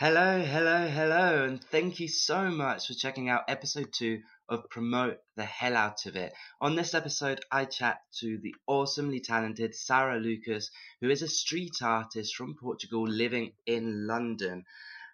Hello, 0.00 0.40
hello, 0.40 0.86
hello, 0.86 1.42
and 1.42 1.60
thank 1.60 1.98
you 1.98 2.06
so 2.06 2.52
much 2.52 2.86
for 2.86 2.94
checking 2.94 3.28
out 3.28 3.42
episode 3.48 3.92
two 3.92 4.20
of 4.48 4.70
Promote 4.70 5.18
the 5.34 5.44
Hell 5.44 5.76
Out 5.76 6.06
of 6.06 6.14
It. 6.14 6.32
On 6.60 6.76
this 6.76 6.94
episode, 6.94 7.40
I 7.50 7.64
chat 7.64 7.98
to 8.20 8.38
the 8.38 8.54
awesomely 8.68 9.18
talented 9.18 9.74
Sarah 9.74 10.20
Lucas, 10.20 10.70
who 11.00 11.10
is 11.10 11.22
a 11.22 11.28
street 11.28 11.82
artist 11.82 12.36
from 12.36 12.54
Portugal 12.54 13.08
living 13.08 13.54
in 13.66 14.06
London. 14.06 14.64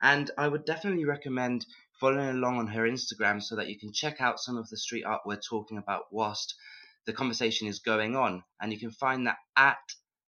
And 0.03 0.31
I 0.37 0.49
would 0.49 0.67
definitely 0.67 1.07
recommend 1.07 1.65
following 1.99 2.29
along 2.29 2.59
on 2.59 2.67
her 2.67 2.83
Instagram 2.83 3.43
so 3.43 3.57
that 3.57 3.71
you 3.71 3.79
can 3.79 3.95
check 3.95 4.21
out 4.21 4.39
some 4.39 4.59
of 4.59 4.69
the 4.69 4.77
street 4.77 5.05
art 5.05 5.23
we're 5.25 5.41
talking 5.41 5.79
about 5.79 6.13
whilst 6.13 6.57
the 7.07 7.15
conversation 7.15 7.69
is 7.69 7.79
going 7.79 8.17
on. 8.17 8.45
And 8.61 8.71
you 8.71 8.79
can 8.79 8.91
find 8.91 9.29
that 9.29 9.39
at 9.57 9.79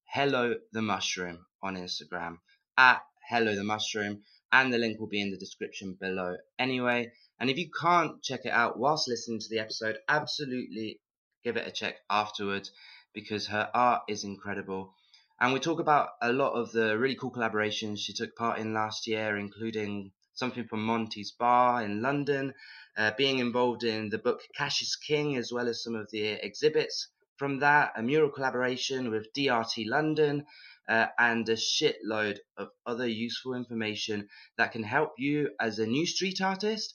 Hello 0.06 0.54
the 0.72 0.80
Mushroom 0.80 1.44
on 1.62 1.76
Instagram. 1.76 2.38
At 2.78 3.02
Hello 3.28 3.54
the 3.54 3.64
Mushroom. 3.64 4.22
And 4.58 4.72
the 4.72 4.78
link 4.78 4.98
will 4.98 5.06
be 5.06 5.20
in 5.20 5.30
the 5.30 5.36
description 5.36 5.98
below 6.00 6.34
anyway. 6.58 7.12
And 7.38 7.50
if 7.50 7.58
you 7.58 7.68
can't 7.70 8.22
check 8.22 8.46
it 8.46 8.52
out 8.52 8.78
whilst 8.78 9.06
listening 9.06 9.38
to 9.40 9.48
the 9.50 9.58
episode, 9.58 9.98
absolutely 10.08 10.98
give 11.44 11.58
it 11.58 11.68
a 11.68 11.70
check 11.70 11.96
afterwards 12.08 12.72
because 13.12 13.48
her 13.48 13.70
art 13.74 14.04
is 14.08 14.24
incredible. 14.24 14.94
And 15.38 15.52
we 15.52 15.60
talk 15.60 15.78
about 15.78 16.08
a 16.22 16.32
lot 16.32 16.54
of 16.54 16.72
the 16.72 16.96
really 16.96 17.16
cool 17.16 17.30
collaborations 17.30 17.98
she 17.98 18.14
took 18.14 18.34
part 18.34 18.58
in 18.58 18.72
last 18.72 19.06
year, 19.06 19.36
including 19.36 20.12
something 20.32 20.66
from 20.66 20.86
Monty's 20.86 21.32
Bar 21.32 21.84
in 21.84 22.00
London, 22.00 22.54
uh, 22.96 23.10
being 23.18 23.40
involved 23.40 23.84
in 23.84 24.08
the 24.08 24.16
book 24.16 24.40
Cash 24.56 24.80
is 24.80 24.96
King, 24.96 25.36
as 25.36 25.52
well 25.52 25.68
as 25.68 25.82
some 25.82 25.94
of 25.94 26.10
the 26.10 26.28
exhibits 26.42 27.08
from 27.36 27.58
that, 27.58 27.92
a 27.94 28.02
mural 28.02 28.30
collaboration 28.30 29.10
with 29.10 29.30
DRT 29.34 29.86
London, 29.86 30.46
uh, 30.88 31.06
and 31.18 31.48
a 31.48 31.56
shitload 31.56 32.38
of 32.56 32.68
other 32.86 33.06
useful 33.06 33.54
information 33.54 34.28
that 34.58 34.72
can 34.72 34.82
help 34.82 35.12
you 35.18 35.50
as 35.60 35.78
a 35.78 35.86
new 35.86 36.06
street 36.06 36.40
artist, 36.40 36.94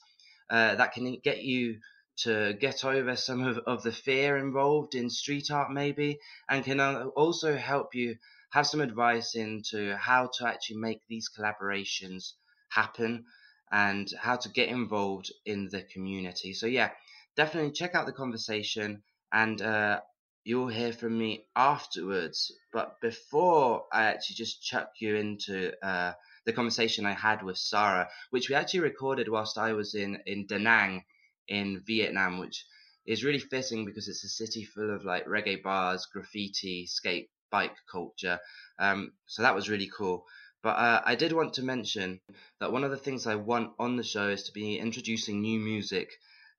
uh, 0.50 0.74
that 0.74 0.92
can 0.92 1.18
get 1.22 1.42
you 1.42 1.78
to 2.16 2.54
get 2.60 2.84
over 2.84 3.16
some 3.16 3.42
of, 3.42 3.58
of 3.66 3.82
the 3.82 3.92
fear 3.92 4.36
involved 4.36 4.94
in 4.94 5.08
street 5.08 5.50
art, 5.50 5.70
maybe, 5.70 6.18
and 6.48 6.64
can 6.64 6.80
also 6.80 7.56
help 7.56 7.94
you 7.94 8.16
have 8.50 8.66
some 8.66 8.80
advice 8.80 9.34
into 9.34 9.96
how 9.96 10.30
to 10.38 10.46
actually 10.46 10.76
make 10.76 11.00
these 11.08 11.30
collaborations 11.36 12.32
happen 12.68 13.24
and 13.70 14.08
how 14.20 14.36
to 14.36 14.50
get 14.50 14.68
involved 14.68 15.32
in 15.46 15.68
the 15.70 15.82
community. 15.82 16.52
So, 16.52 16.66
yeah, 16.66 16.90
definitely 17.34 17.72
check 17.72 17.94
out 17.94 18.04
the 18.04 18.12
conversation 18.12 19.02
and 19.32 19.60
uh, 19.62 20.00
you'll 20.44 20.68
hear 20.68 20.92
from 20.92 21.18
me 21.18 21.46
afterwards. 21.54 22.52
But 22.72 23.00
before 23.00 23.86
I 23.92 24.04
actually 24.04 24.36
just 24.36 24.62
chuck 24.62 24.90
you 24.98 25.16
into 25.16 25.72
uh, 25.84 26.12
the 26.44 26.52
conversation 26.52 27.06
I 27.06 27.12
had 27.12 27.42
with 27.42 27.58
Sarah, 27.58 28.08
which 28.30 28.48
we 28.48 28.54
actually 28.54 28.80
recorded 28.80 29.28
whilst 29.28 29.58
I 29.58 29.72
was 29.72 29.94
in, 29.94 30.18
in 30.26 30.46
Da 30.46 30.58
Nang 30.58 31.04
in 31.48 31.82
Vietnam, 31.86 32.38
which 32.38 32.64
is 33.06 33.24
really 33.24 33.38
fitting 33.38 33.84
because 33.84 34.08
it's 34.08 34.24
a 34.24 34.28
city 34.28 34.64
full 34.64 34.94
of 34.94 35.04
like 35.04 35.26
reggae 35.26 35.62
bars, 35.62 36.06
graffiti, 36.06 36.86
skate, 36.86 37.30
bike 37.50 37.76
culture. 37.90 38.38
Um, 38.78 39.12
so 39.26 39.42
that 39.42 39.54
was 39.54 39.68
really 39.68 39.90
cool. 39.96 40.24
But 40.62 40.76
uh, 40.76 41.02
I 41.04 41.16
did 41.16 41.32
want 41.32 41.54
to 41.54 41.62
mention 41.62 42.20
that 42.60 42.72
one 42.72 42.84
of 42.84 42.92
the 42.92 42.96
things 42.96 43.26
I 43.26 43.34
want 43.34 43.72
on 43.78 43.96
the 43.96 44.04
show 44.04 44.28
is 44.28 44.44
to 44.44 44.52
be 44.52 44.78
introducing 44.78 45.40
new 45.40 45.58
music. 45.58 46.10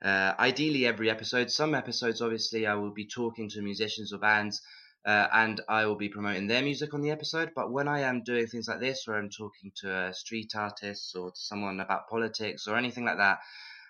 Uh, 0.03 0.33
ideally, 0.37 0.85
every 0.85 1.09
episode. 1.09 1.49
Some 1.49 1.73
episodes, 1.73 2.21
obviously, 2.21 2.67
I 2.67 2.75
will 2.75 2.91
be 2.91 3.07
talking 3.07 3.49
to 3.49 3.61
musicians 3.61 4.11
or 4.11 4.17
bands, 4.17 4.61
uh, 5.05 5.27
and 5.31 5.61
I 5.69 5.85
will 5.85 5.95
be 5.95 6.09
promoting 6.09 6.47
their 6.47 6.61
music 6.61 6.93
on 6.93 7.01
the 7.01 7.11
episode. 7.11 7.51
But 7.55 7.71
when 7.71 7.87
I 7.87 8.01
am 8.01 8.23
doing 8.23 8.47
things 8.47 8.67
like 8.67 8.81
this, 8.81 9.03
where 9.05 9.17
I'm 9.17 9.29
talking 9.29 9.71
to 9.77 10.07
a 10.07 10.13
street 10.13 10.53
artist 10.55 11.15
or 11.15 11.31
to 11.31 11.39
someone 11.39 11.79
about 11.79 12.09
politics 12.09 12.67
or 12.67 12.75
anything 12.75 13.05
like 13.05 13.17
that, 13.17 13.39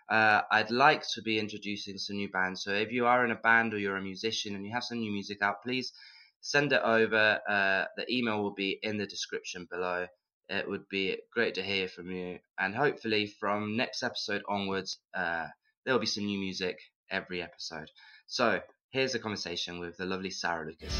uh, 0.09 0.41
I'd 0.51 0.69
like 0.69 1.03
to 1.15 1.21
be 1.23 1.39
introducing 1.39 1.97
some 1.97 2.17
new 2.17 2.29
bands. 2.29 2.63
So 2.63 2.71
if 2.71 2.91
you 2.91 3.07
are 3.07 3.25
in 3.25 3.31
a 3.31 3.35
band 3.35 3.73
or 3.73 3.79
you're 3.79 3.97
a 3.97 4.01
musician 4.01 4.53
and 4.53 4.65
you 4.65 4.71
have 4.73 4.83
some 4.83 4.99
new 4.99 5.11
music 5.11 5.41
out, 5.41 5.63
please 5.63 5.93
send 6.41 6.73
it 6.73 6.81
over. 6.83 7.39
Uh, 7.49 7.85
the 7.97 8.05
email 8.13 8.43
will 8.43 8.53
be 8.53 8.77
in 8.83 8.97
the 8.97 9.07
description 9.07 9.67
below. 9.71 10.05
It 10.49 10.67
would 10.69 10.87
be 10.89 11.17
great 11.33 11.55
to 11.55 11.63
hear 11.63 11.87
from 11.87 12.11
you, 12.11 12.37
and 12.59 12.75
hopefully 12.75 13.25
from 13.39 13.77
next 13.77 14.03
episode 14.03 14.43
onwards, 14.47 14.99
uh, 15.15 15.47
there 15.85 15.93
will 15.93 15.99
be 15.99 16.05
some 16.05 16.25
new 16.25 16.39
music 16.39 16.79
every 17.09 17.41
episode. 17.41 17.89
So 18.27 18.61
here's 18.89 19.15
a 19.15 19.19
conversation 19.19 19.79
with 19.79 19.97
the 19.97 20.05
lovely 20.05 20.29
Sarah 20.29 20.65
Lucas. 20.65 20.93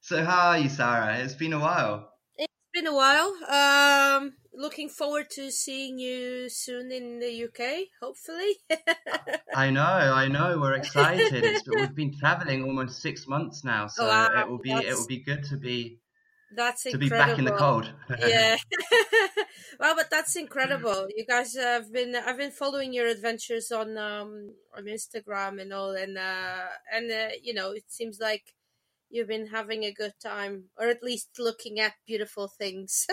So 0.00 0.24
how 0.24 0.48
are 0.48 0.58
you, 0.58 0.70
Sarah? 0.70 1.18
It's 1.18 1.34
been 1.34 1.52
a 1.52 1.58
while. 1.58 2.08
It's 2.38 2.48
been 2.72 2.86
a 2.86 2.94
while. 2.94 3.34
Um, 3.46 4.32
looking 4.54 4.88
forward 4.88 5.28
to 5.32 5.50
seeing 5.50 5.98
you 5.98 6.48
soon 6.48 6.90
in 6.90 7.18
the 7.18 7.44
UK, 7.44 7.88
hopefully. 8.00 8.54
I 9.54 9.68
know, 9.68 9.82
I 9.82 10.28
know. 10.28 10.58
We're 10.58 10.76
excited. 10.76 11.44
It's, 11.44 11.68
we've 11.68 11.94
been 11.94 12.16
traveling 12.18 12.64
almost 12.64 13.02
six 13.02 13.26
months 13.28 13.64
now, 13.64 13.88
so 13.88 14.06
wow, 14.08 14.30
it 14.34 14.48
will 14.48 14.58
be 14.58 14.72
it 14.72 14.94
will 14.94 15.06
be 15.06 15.18
good 15.18 15.44
to 15.44 15.58
be 15.58 15.98
that's 16.54 16.82
to 16.84 16.90
incredible. 16.90 17.16
be 17.16 17.30
back 17.30 17.38
in 17.38 17.44
the 17.44 17.52
cold. 17.52 17.92
yeah. 18.26 18.56
well, 19.80 19.94
but 19.96 20.10
that's 20.10 20.36
incredible. 20.36 21.08
You 21.14 21.24
guys 21.26 21.54
have 21.54 21.92
been 21.92 22.14
I've 22.16 22.38
been 22.38 22.50
following 22.50 22.92
your 22.92 23.06
adventures 23.06 23.70
on 23.70 23.96
um 23.98 24.54
on 24.76 24.84
Instagram 24.84 25.60
and 25.60 25.72
all, 25.72 25.92
and 25.92 26.16
uh 26.16 26.66
and 26.92 27.10
uh, 27.10 27.28
you 27.42 27.54
know 27.54 27.72
it 27.72 27.84
seems 27.88 28.18
like 28.20 28.54
you've 29.10 29.28
been 29.28 29.46
having 29.46 29.84
a 29.84 29.92
good 29.92 30.14
time, 30.22 30.64
or 30.78 30.88
at 30.88 31.02
least 31.02 31.28
looking 31.38 31.80
at 31.80 31.94
beautiful 32.06 32.48
things. 32.48 33.06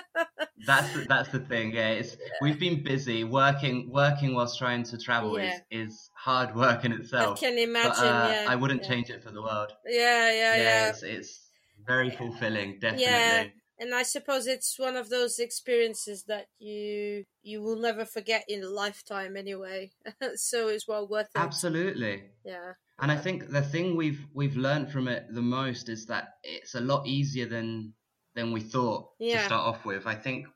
that's 0.66 0.92
the, 0.92 1.06
that's 1.08 1.28
the 1.30 1.40
thing. 1.40 1.74
Yeah, 1.74 1.90
it's 1.90 2.16
we've 2.40 2.58
been 2.58 2.82
busy 2.82 3.24
working 3.24 3.90
working 3.92 4.34
whilst 4.34 4.58
trying 4.58 4.84
to 4.84 4.98
travel 4.98 5.38
yeah. 5.38 5.58
is 5.70 5.90
is 5.90 6.10
hard 6.14 6.54
work 6.54 6.84
in 6.84 6.92
itself. 6.92 7.38
I 7.38 7.46
can 7.46 7.58
imagine. 7.58 7.90
But, 7.90 7.98
uh, 7.98 8.30
yeah, 8.32 8.46
I 8.48 8.56
wouldn't 8.56 8.82
yeah. 8.82 8.88
change 8.88 9.10
it 9.10 9.22
for 9.22 9.30
the 9.30 9.42
world. 9.42 9.72
Yeah, 9.86 10.30
yeah, 10.30 10.32
yeah. 10.32 10.62
yeah. 10.62 10.88
It's, 10.88 11.02
it's 11.02 11.49
very 11.86 12.10
fulfilling, 12.10 12.78
definitely. 12.80 13.04
Yeah, 13.04 13.44
and 13.80 13.94
I 13.94 14.02
suppose 14.02 14.46
it's 14.46 14.78
one 14.78 14.96
of 14.96 15.08
those 15.08 15.38
experiences 15.38 16.24
that 16.24 16.46
you 16.58 17.24
you 17.42 17.62
will 17.62 17.76
never 17.76 18.04
forget 18.04 18.44
in 18.46 18.62
a 18.62 18.68
lifetime 18.68 19.36
anyway. 19.36 19.90
so 20.34 20.68
it's 20.68 20.86
well 20.86 21.08
worth 21.08 21.30
it. 21.34 21.38
Absolutely. 21.38 22.24
Yeah. 22.44 22.74
And 23.00 23.10
I 23.10 23.16
think 23.16 23.48
the 23.48 23.62
thing 23.62 23.96
we've 23.96 24.26
we've 24.34 24.56
learned 24.56 24.92
from 24.92 25.08
it 25.08 25.24
the 25.32 25.42
most 25.42 25.88
is 25.88 26.06
that 26.06 26.34
it's 26.42 26.74
a 26.74 26.80
lot 26.80 27.06
easier 27.06 27.46
than 27.46 27.94
than 28.34 28.52
we 28.52 28.60
thought 28.60 29.08
yeah. 29.18 29.38
to 29.38 29.44
start 29.46 29.66
off 29.66 29.84
with. 29.86 30.06
I 30.06 30.14
think 30.14 30.46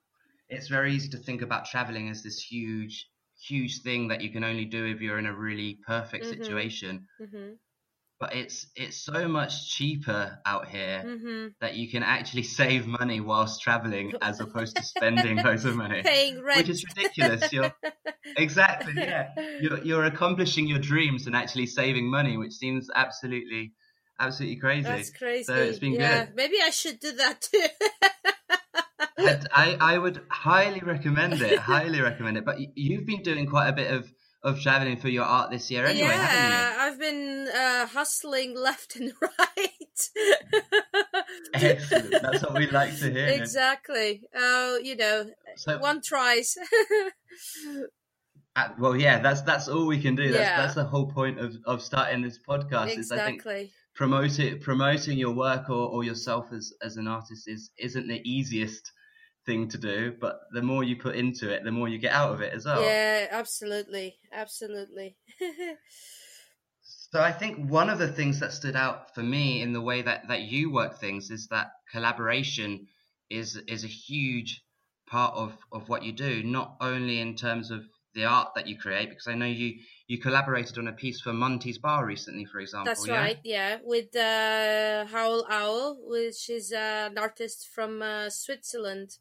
it's 0.50 0.68
very 0.68 0.92
easy 0.94 1.08
to 1.08 1.18
think 1.18 1.40
about 1.40 1.64
traveling 1.64 2.10
as 2.10 2.22
this 2.22 2.38
huge 2.38 3.08
huge 3.40 3.80
thing 3.80 4.08
that 4.08 4.20
you 4.20 4.30
can 4.30 4.44
only 4.44 4.66
do 4.66 4.84
if 4.84 5.00
you're 5.00 5.18
in 5.18 5.26
a 5.26 5.34
really 5.34 5.78
perfect 5.86 6.26
mm-hmm. 6.26 6.42
situation. 6.42 7.06
Mm-hmm. 7.20 7.54
But 8.20 8.34
it's 8.34 8.66
it's 8.76 8.96
so 8.96 9.26
much 9.28 9.70
cheaper 9.70 10.38
out 10.46 10.68
here 10.68 11.02
mm-hmm. 11.04 11.46
that 11.60 11.74
you 11.74 11.90
can 11.90 12.02
actually 12.02 12.42
save 12.60 12.86
money 12.86 13.20
whilst 13.20 13.60
traveling 13.60 14.12
as 14.22 14.40
opposed 14.40 14.76
to 14.76 14.82
spending 14.94 15.36
loads 15.38 15.64
of 15.64 15.76
money, 15.76 16.02
paying 16.02 16.42
rent, 16.42 16.58
which 16.58 16.68
is 16.68 16.84
ridiculous. 16.84 17.52
You're 17.52 17.72
exactly 18.36 18.94
yeah. 18.96 19.30
You're 19.60 19.82
you're 19.82 20.04
accomplishing 20.04 20.68
your 20.68 20.78
dreams 20.78 21.26
and 21.26 21.34
actually 21.34 21.66
saving 21.66 22.10
money, 22.10 22.36
which 22.36 22.52
seems 22.52 22.88
absolutely 22.94 23.72
absolutely 24.18 24.56
crazy. 24.56 24.82
That's 24.82 25.10
crazy. 25.10 25.44
So 25.44 25.54
it's 25.54 25.78
been 25.78 25.94
yeah, 25.94 26.26
good. 26.26 26.36
Maybe 26.36 26.56
I 26.64 26.70
should 26.70 27.00
do 27.00 27.12
that 27.12 27.40
too. 27.40 27.66
I, 29.52 29.76
I 29.80 29.98
would 29.98 30.20
highly 30.28 30.80
recommend 30.80 31.40
it. 31.40 31.58
highly 31.58 32.00
recommend 32.00 32.36
it. 32.36 32.44
But 32.44 32.56
you've 32.74 33.06
been 33.06 33.22
doing 33.22 33.46
quite 33.46 33.68
a 33.68 33.72
bit 33.72 33.90
of 33.90 34.10
of 34.44 34.60
traveling 34.60 34.98
for 34.98 35.08
your 35.08 35.24
art 35.24 35.50
this 35.50 35.70
year 35.70 35.86
anyway, 35.86 36.08
yeah, 36.08 36.76
I've 36.78 37.00
been 37.00 37.48
uh, 37.48 37.86
hustling 37.86 38.56
left 38.56 38.96
and 38.96 39.12
right. 39.22 39.70
Excellent. 41.54 42.22
That's 42.22 42.42
what 42.42 42.54
we 42.54 42.70
like 42.70 42.96
to 42.98 43.10
hear. 43.10 43.28
Exactly. 43.28 44.22
Oh, 44.34 44.76
uh, 44.76 44.78
you 44.78 44.96
know, 44.96 45.30
so, 45.56 45.78
one 45.78 46.02
tries. 46.02 46.56
uh, 48.56 48.68
well, 48.78 48.94
yeah, 48.94 49.20
that's 49.20 49.42
that's 49.42 49.68
all 49.68 49.86
we 49.86 50.00
can 50.00 50.14
do. 50.14 50.30
That's 50.30 50.38
yeah. 50.38 50.56
that's 50.58 50.74
the 50.74 50.84
whole 50.84 51.10
point 51.10 51.38
of, 51.38 51.56
of 51.64 51.82
starting 51.82 52.22
this 52.22 52.38
podcast. 52.46 52.88
Exactly. 52.88 53.00
Is 53.00 53.12
I 53.12 53.26
think 53.26 53.70
promoting 53.94 54.60
promoting 54.60 55.18
your 55.18 55.32
work 55.32 55.70
or, 55.70 55.88
or 55.88 56.04
yourself 56.04 56.52
as, 56.52 56.72
as 56.82 56.96
an 56.96 57.08
artist 57.08 57.48
is 57.48 57.70
isn't 57.78 58.08
the 58.08 58.20
easiest 58.28 58.92
thing 59.46 59.68
to 59.68 59.78
do, 59.78 60.14
but 60.20 60.40
the 60.52 60.62
more 60.62 60.84
you 60.84 60.96
put 60.96 61.16
into 61.16 61.50
it, 61.50 61.64
the 61.64 61.70
more 61.70 61.88
you 61.88 61.98
get 61.98 62.12
out 62.12 62.32
of 62.32 62.40
it 62.40 62.52
as 62.52 62.64
well. 62.64 62.82
Yeah, 62.82 63.26
absolutely, 63.30 64.16
absolutely. 64.32 65.16
so 66.82 67.20
I 67.20 67.32
think 67.32 67.70
one 67.70 67.90
of 67.90 67.98
the 67.98 68.12
things 68.12 68.40
that 68.40 68.52
stood 68.52 68.76
out 68.76 69.14
for 69.14 69.22
me 69.22 69.62
in 69.62 69.72
the 69.72 69.80
way 69.80 70.02
that 70.02 70.28
that 70.28 70.42
you 70.42 70.72
work 70.72 70.98
things 70.98 71.30
is 71.30 71.48
that 71.48 71.72
collaboration 71.92 72.86
is 73.30 73.56
is 73.68 73.84
a 73.84 73.88
huge 73.88 74.62
part 75.06 75.34
of 75.34 75.52
of 75.72 75.88
what 75.88 76.02
you 76.02 76.12
do, 76.12 76.42
not 76.42 76.76
only 76.80 77.20
in 77.20 77.34
terms 77.36 77.70
of 77.70 77.82
the 78.14 78.24
art 78.24 78.50
that 78.54 78.66
you 78.66 78.78
create 78.78 79.08
because 79.08 79.26
I 79.26 79.34
know 79.34 79.46
you 79.46 79.74
you 80.06 80.18
collaborated 80.18 80.78
on 80.78 80.88
a 80.88 80.92
piece 80.92 81.20
for 81.20 81.32
Monty's 81.32 81.78
Bar 81.78 82.06
recently, 82.06 82.44
for 82.44 82.60
example. 82.60 82.86
That's 82.86 83.06
yeah? 83.06 83.18
right, 83.18 83.38
yeah, 83.44 83.78
with 83.82 84.14
uh, 84.14 85.06
Howl 85.06 85.46
Owl, 85.50 85.98
which 86.02 86.48
is 86.48 86.72
uh, 86.72 87.08
an 87.10 87.18
artist 87.18 87.68
from 87.74 88.02
uh, 88.02 88.30
Switzerland. 88.30 89.18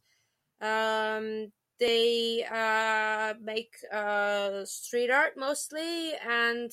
Um, 0.64 1.52
they 1.80 2.46
uh, 2.50 3.34
make 3.42 3.76
uh, 3.94 4.66
street 4.66 5.12
art 5.12 5.34
mostly, 5.38 6.14
and 6.28 6.72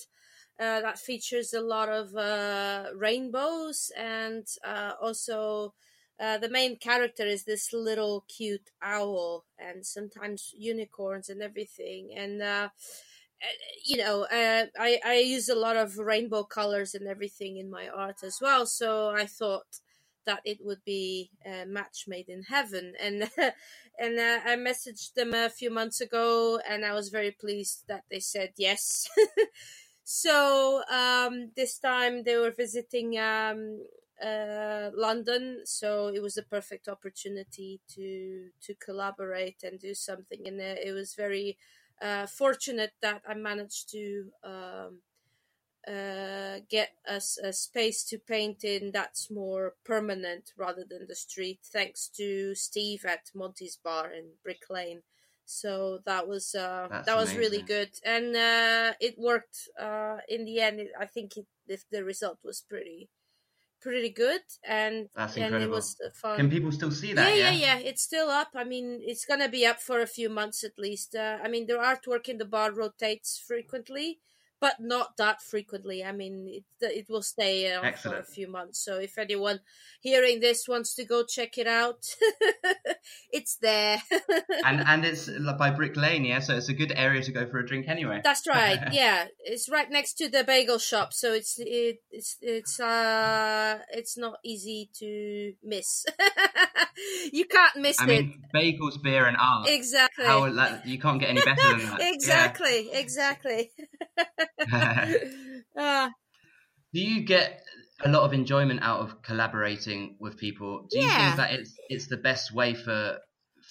uh, 0.60 0.80
that 0.82 0.98
features 0.98 1.54
a 1.54 1.60
lot 1.60 1.88
of 1.88 2.14
uh, 2.16 2.90
rainbows 2.94 3.90
and 3.96 4.46
uh, 4.64 4.92
also. 5.00 5.74
Uh, 6.22 6.36
the 6.36 6.50
main 6.50 6.76
character 6.76 7.24
is 7.26 7.44
this 7.44 7.72
little 7.72 8.26
cute 8.28 8.70
owl 8.82 9.46
and 9.58 9.86
sometimes 9.86 10.52
unicorns 10.54 11.30
and 11.30 11.40
everything 11.40 12.10
and 12.14 12.42
uh, 12.42 12.68
you 13.84 13.96
know 13.96 14.26
I, 14.30 15.00
I 15.04 15.14
use 15.18 15.48
a 15.48 15.54
lot 15.54 15.76
of 15.76 15.98
rainbow 15.98 16.44
colors 16.44 16.94
and 16.94 17.06
everything 17.06 17.56
in 17.56 17.70
my 17.70 17.88
art 17.88 18.22
as 18.22 18.38
well 18.40 18.66
so 18.66 19.10
i 19.10 19.26
thought 19.26 19.80
that 20.26 20.40
it 20.44 20.58
would 20.62 20.84
be 20.84 21.30
a 21.46 21.64
match 21.66 22.04
made 22.06 22.28
in 22.28 22.42
heaven. 22.44 22.94
And 23.00 23.30
and 23.98 24.18
uh, 24.18 24.40
i 24.46 24.56
messaged 24.56 25.14
them 25.14 25.34
a 25.34 25.50
few 25.50 25.70
months 25.70 26.00
ago 26.00 26.58
and 26.66 26.86
i 26.86 26.92
was 26.94 27.10
very 27.10 27.30
pleased 27.32 27.84
that 27.88 28.04
they 28.10 28.20
said 28.20 28.50
yes. 28.56 29.08
So 30.04 30.82
um, 30.90 31.52
this 31.54 31.78
time 31.78 32.24
they 32.24 32.36
were 32.36 32.50
visiting 32.50 33.16
um, 33.18 33.84
uh, 34.20 34.90
London, 34.94 35.60
so 35.64 36.08
it 36.08 36.20
was 36.20 36.36
a 36.36 36.42
perfect 36.42 36.88
opportunity 36.88 37.80
to 37.94 38.48
to 38.62 38.74
collaborate 38.74 39.62
and 39.62 39.78
do 39.78 39.94
something. 39.94 40.46
And 40.46 40.60
uh, 40.60 40.74
it 40.84 40.92
was 40.92 41.14
very 41.14 41.56
uh, 42.02 42.26
fortunate 42.26 42.92
that 43.02 43.22
I 43.28 43.34
managed 43.34 43.90
to 43.90 44.32
um, 44.42 44.98
uh, 45.88 46.60
get 46.68 46.90
us 47.08 47.38
a, 47.42 47.52
space 47.52 48.04
to 48.04 48.18
paint 48.18 48.64
in 48.64 48.90
that's 48.92 49.30
more 49.30 49.74
permanent 49.84 50.52
rather 50.56 50.84
than 50.88 51.06
the 51.08 51.14
street. 51.14 51.60
Thanks 51.72 52.08
to 52.16 52.54
Steve 52.54 53.04
at 53.04 53.30
Monty's 53.34 53.78
Bar 53.82 54.12
in 54.12 54.32
Brick 54.42 54.64
Lane. 54.68 55.02
So 55.44 55.98
that 56.06 56.28
was 56.28 56.54
uh, 56.54 56.86
that 56.90 57.08
amazing. 57.08 57.16
was 57.16 57.34
really 57.36 57.62
good, 57.62 57.90
and 58.04 58.36
uh, 58.36 58.92
it 59.00 59.18
worked. 59.18 59.68
in 60.28 60.44
the 60.44 60.60
end, 60.60 60.80
it, 60.80 60.92
I 60.98 61.06
think 61.06 61.32
it, 61.36 61.46
the 61.90 62.04
result 62.04 62.38
was 62.44 62.62
pretty 62.68 63.08
pretty 63.80 64.10
good 64.10 64.42
and 64.64 65.08
That's 65.16 65.36
and 65.36 65.46
incredible. 65.46 65.72
it 65.72 65.76
was 65.76 65.96
fun. 66.14 66.36
Can 66.36 66.50
people 66.50 66.70
still 66.72 66.90
see 66.90 67.12
that? 67.14 67.36
Yeah, 67.36 67.50
yeah, 67.50 67.78
yeah. 67.78 67.78
It's 67.78 68.02
still 68.02 68.28
up. 68.28 68.50
I 68.54 68.64
mean, 68.64 69.00
it's 69.02 69.24
gonna 69.24 69.48
be 69.48 69.66
up 69.66 69.80
for 69.80 70.00
a 70.00 70.06
few 70.06 70.28
months 70.28 70.62
at 70.62 70.78
least. 70.78 71.14
Uh, 71.14 71.38
I 71.42 71.48
mean, 71.48 71.66
the 71.66 71.74
artwork 71.74 72.28
in 72.28 72.38
the 72.38 72.44
bar 72.44 72.72
rotates 72.72 73.42
frequently, 73.44 74.18
but 74.60 74.78
not 74.78 75.16
that 75.16 75.40
frequently. 75.40 76.04
I 76.04 76.12
mean, 76.12 76.46
it 76.48 76.64
it 76.82 77.06
will 77.08 77.22
stay 77.22 77.72
uh, 77.72 77.92
for 77.92 78.16
a 78.16 78.22
few 78.22 78.46
months. 78.48 78.84
So 78.84 78.98
if 78.98 79.18
anyone 79.18 79.60
hearing 80.00 80.40
this 80.40 80.68
wants 80.68 80.94
to 80.94 81.04
go 81.04 81.24
check 81.24 81.58
it 81.58 81.66
out, 81.66 82.04
it's 83.32 83.56
there. 83.56 84.02
and 84.64 84.80
and 84.86 85.04
it's 85.04 85.30
by 85.58 85.70
Brick 85.70 85.96
Lane, 85.96 86.24
yeah. 86.24 86.40
So 86.40 86.56
it's 86.56 86.68
a 86.68 86.74
good 86.74 86.92
area 86.94 87.22
to 87.22 87.32
go 87.32 87.46
for 87.46 87.58
a 87.58 87.66
drink 87.66 87.88
anyway. 87.88 88.20
That's 88.22 88.46
right. 88.46 88.80
yeah, 88.92 89.26
it's 89.40 89.68
right 89.70 89.90
next 89.90 90.14
to 90.14 90.28
the 90.28 90.44
bagel 90.44 90.78
shop, 90.78 91.12
so 91.12 91.32
it's 91.32 91.58
it, 91.58 92.02
it's 92.10 92.36
it's 92.42 92.78
uh 92.78 93.78
it's 93.92 94.18
not 94.18 94.38
easy 94.44 94.90
to 94.98 95.54
miss. 95.62 96.04
you 97.32 97.46
can't 97.46 97.76
miss 97.76 97.98
I 97.98 98.04
it. 98.04 98.08
mean, 98.08 98.42
bagels, 98.54 99.02
beer, 99.02 99.26
and 99.26 99.36
art. 99.40 99.68
Exactly. 99.68 100.24
How 100.24 100.46
like, 100.50 100.84
you 100.84 100.98
can't 100.98 101.18
get 101.18 101.30
any 101.30 101.40
better 101.40 101.78
than 101.78 101.86
that. 101.86 101.98
exactly. 102.00 102.88
Yeah. 102.90 102.98
Exactly. 102.98 103.70
Uh, 105.76 106.08
Do 106.92 107.00
you 107.00 107.22
get 107.22 107.62
a 108.04 108.08
lot 108.08 108.22
of 108.22 108.32
enjoyment 108.32 108.80
out 108.82 109.00
of 109.00 109.22
collaborating 109.22 110.16
with 110.18 110.36
people? 110.36 110.86
Do 110.90 110.98
you 110.98 111.06
yeah. 111.06 111.26
think 111.26 111.36
that 111.36 111.52
it's 111.52 111.74
it's 111.88 112.06
the 112.08 112.16
best 112.16 112.52
way 112.52 112.74
for 112.74 113.18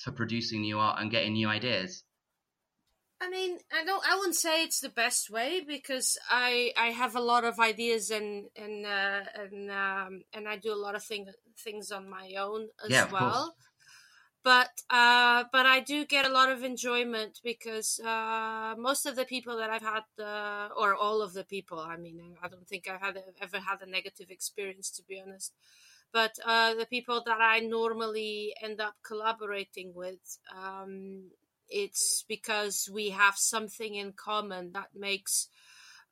for 0.04 0.12
producing 0.12 0.62
new 0.62 0.80
art 0.80 1.02
and 1.02 1.12
getting 1.12 1.34
new 1.34 1.48
ideas? 1.48 2.04
I 3.22 3.30
mean, 3.30 3.58
I 3.74 3.84
don't. 3.84 4.02
I 4.10 4.16
wouldn't 4.16 4.36
say 4.36 4.64
it's 4.64 4.80
the 4.80 4.90
best 4.90 5.30
way 5.30 5.60
because 5.60 6.18
I 6.30 6.72
I 6.78 6.88
have 6.88 7.18
a 7.18 7.22
lot 7.22 7.44
of 7.44 7.60
ideas 7.60 8.12
and 8.12 8.46
and 8.56 8.86
uh, 8.86 9.22
and 9.36 9.70
um, 9.70 10.22
and 10.34 10.48
I 10.48 10.56
do 10.56 10.72
a 10.72 10.80
lot 10.80 10.96
of 10.96 11.04
thing, 11.04 11.28
things 11.62 11.92
on 11.92 12.10
my 12.10 12.36
own 12.38 12.70
as 12.86 12.92
yeah, 12.92 13.12
well 13.12 13.54
but 14.44 14.70
uh, 14.90 15.44
but 15.52 15.66
I 15.66 15.82
do 15.82 16.06
get 16.06 16.26
a 16.26 16.32
lot 16.32 16.50
of 16.50 16.64
enjoyment 16.64 17.40
because 17.44 18.00
uh, 18.00 18.76
most 18.78 19.06
of 19.06 19.16
the 19.16 19.26
people 19.26 19.58
that 19.58 19.70
I've 19.70 19.82
had, 19.82 20.04
uh, 20.24 20.70
or 20.78 20.96
all 20.96 21.22
of 21.22 21.34
the 21.34 21.44
people, 21.44 21.80
I 21.80 21.98
mean, 21.98 22.22
I 22.42 22.48
don't 22.48 22.68
think 22.68 22.88
I've 22.88 23.02
had 23.02 23.18
ever 23.42 23.60
had 23.60 23.82
a 23.82 23.90
negative 23.90 24.30
experience 24.30 24.90
to 24.92 25.04
be 25.04 25.22
honest. 25.22 25.54
But 26.12 26.40
uh, 26.46 26.74
the 26.74 26.88
people 26.88 27.22
that 27.26 27.40
I 27.40 27.60
normally 27.60 28.56
end 28.62 28.82
up 28.82 28.96
collaborating 29.04 29.94
with, 29.94 30.40
um, 30.58 31.30
it's 31.68 32.26
because 32.28 32.90
we 32.92 33.10
have 33.10 33.36
something 33.38 33.94
in 33.94 34.14
common 34.14 34.72
that 34.72 34.90
makes 34.96 35.50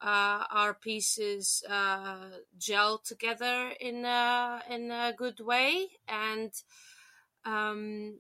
uh, 0.02 0.44
our 0.52 0.74
pieces 0.76 1.64
uh, 1.68 2.30
gel 2.60 3.00
together 3.00 3.72
in 3.80 4.06
a 4.06 4.62
in 4.70 4.92
a 4.92 5.14
good 5.18 5.40
way 5.40 5.88
and 6.08 6.52
um, 7.48 8.20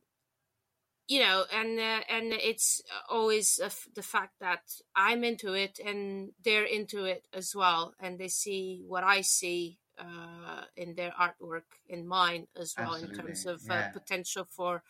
you 1.07 1.19
know, 1.19 1.45
and 1.53 1.79
uh, 1.79 2.01
and 2.09 2.33
it's 2.33 2.81
always 3.09 3.59
the 3.95 4.01
fact 4.01 4.33
that 4.41 4.61
I'm 4.95 5.23
into 5.23 5.53
it 5.53 5.79
and 5.83 6.31
they're 6.43 6.65
into 6.65 7.05
it 7.05 7.27
as 7.33 7.55
well, 7.55 7.93
and 7.99 8.17
they 8.17 8.27
see 8.27 8.83
what 8.85 9.03
I 9.03 9.21
see 9.21 9.79
uh, 9.97 10.63
in 10.75 10.95
their 10.95 11.11
artwork, 11.11 11.79
in 11.87 12.05
mine 12.07 12.47
as 12.59 12.73
well, 12.77 12.93
Absolutely. 12.93 13.19
in 13.19 13.25
terms 13.25 13.45
of 13.45 13.61
yeah. 13.65 13.73
uh, 13.73 13.91
potential 13.91 14.47
for 14.49 14.83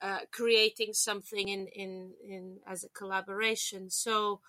uh, 0.00 0.20
creating 0.30 0.92
something 0.92 1.48
in 1.48 1.66
in 1.68 2.12
in 2.24 2.58
as 2.66 2.84
a 2.84 2.88
collaboration. 2.90 3.90
So 3.90 4.40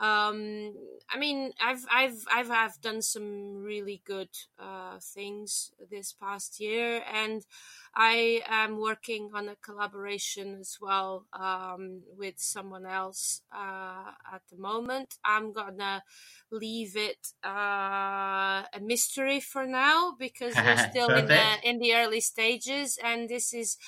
um 0.00 0.74
i 1.10 1.18
mean 1.18 1.52
i've 1.62 1.84
i've 1.92 2.24
i've 2.32 2.50
i've 2.50 2.80
done 2.82 3.02
some 3.02 3.62
really 3.62 4.02
good 4.06 4.28
uh 4.58 4.98
things 5.00 5.72
this 5.90 6.12
past 6.12 6.60
year 6.60 7.02
and 7.12 7.46
i 7.94 8.42
am 8.48 8.78
working 8.78 9.30
on 9.34 9.48
a 9.48 9.56
collaboration 9.56 10.58
as 10.60 10.78
well 10.80 11.26
um 11.32 12.02
with 12.18 12.34
someone 12.38 12.86
else 12.86 13.42
uh 13.54 14.12
at 14.34 14.42
the 14.50 14.58
moment. 14.58 15.16
I'm 15.24 15.52
gonna 15.52 16.02
leave 16.50 16.96
it 16.96 17.28
uh 17.44 18.62
a 18.72 18.80
mystery 18.80 19.40
for 19.40 19.66
now 19.66 20.14
because 20.18 20.54
we're 20.64 20.76
still 20.90 21.14
in 21.14 21.26
the 21.26 21.44
in 21.64 21.78
the 21.78 21.94
early 21.94 22.20
stages 22.20 22.98
and 23.02 23.28
this 23.28 23.54
is 23.54 23.78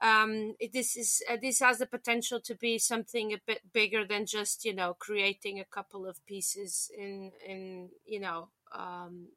um, 0.00 0.54
this 0.72 0.96
is 0.96 1.22
uh, 1.30 1.36
this 1.40 1.60
has 1.60 1.78
the 1.78 1.86
potential 1.86 2.40
to 2.40 2.54
be 2.54 2.78
something 2.78 3.32
a 3.32 3.40
bit 3.46 3.62
bigger 3.72 4.04
than 4.06 4.26
just 4.26 4.64
you 4.64 4.74
know 4.74 4.94
creating 4.94 5.58
a 5.60 5.64
couple 5.64 6.06
of 6.06 6.24
pieces 6.26 6.90
in 6.96 7.32
in 7.46 7.88
you 8.06 8.20
know 8.20 8.48
um, 8.72 9.28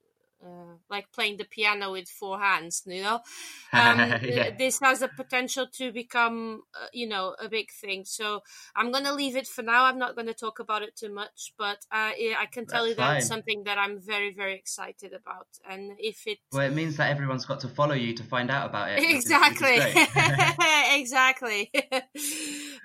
uh, 0.43 0.75
like 0.89 1.11
playing 1.11 1.37
the 1.37 1.45
piano 1.45 1.91
with 1.91 2.07
four 2.07 2.39
hands 2.39 2.83
you 2.85 3.01
know? 3.01 3.19
Um, 3.73 3.99
yeah. 4.21 4.49
this 4.57 4.79
has 4.81 5.01
a 5.01 5.07
potential 5.07 5.65
to 5.77 5.93
become 5.93 6.63
uh, 6.75 6.87
you 6.91 7.07
know 7.07 7.35
a 7.39 7.47
big 7.47 7.71
thing. 7.71 8.03
So 8.03 8.41
i'm 8.75 8.91
going 8.91 9.05
to 9.05 9.13
leave 9.13 9.37
it 9.37 9.47
for 9.47 9.61
now. 9.61 9.85
I'm 9.85 9.97
not 9.97 10.15
going 10.15 10.27
to 10.27 10.33
talk 10.33 10.59
about 10.59 10.81
it 10.81 10.95
too 10.95 11.13
much 11.13 11.53
but 11.57 11.77
uh, 11.91 12.11
i 12.11 12.47
can 12.51 12.65
tell 12.65 12.83
That's 12.83 12.89
you 12.89 12.95
that 12.95 13.07
fine. 13.07 13.17
it's 13.17 13.27
something 13.27 13.63
that 13.63 13.77
i'm 13.77 13.99
very 14.01 14.33
very 14.33 14.55
excited 14.55 15.13
about. 15.13 15.47
And 15.69 15.93
if 15.97 16.27
it 16.27 16.39
well 16.51 16.65
it 16.65 16.73
means 16.73 16.97
that 16.97 17.09
everyone's 17.09 17.45
got 17.45 17.61
to 17.61 17.69
follow 17.69 17.95
you 17.95 18.13
to 18.15 18.23
find 18.23 18.51
out 18.51 18.69
about 18.69 18.91
it 18.97 19.03
exactly 19.03 19.77
which 19.79 19.95
is, 19.95 19.95
which 19.95 20.05
is 20.07 20.99
exactly. 21.01 21.71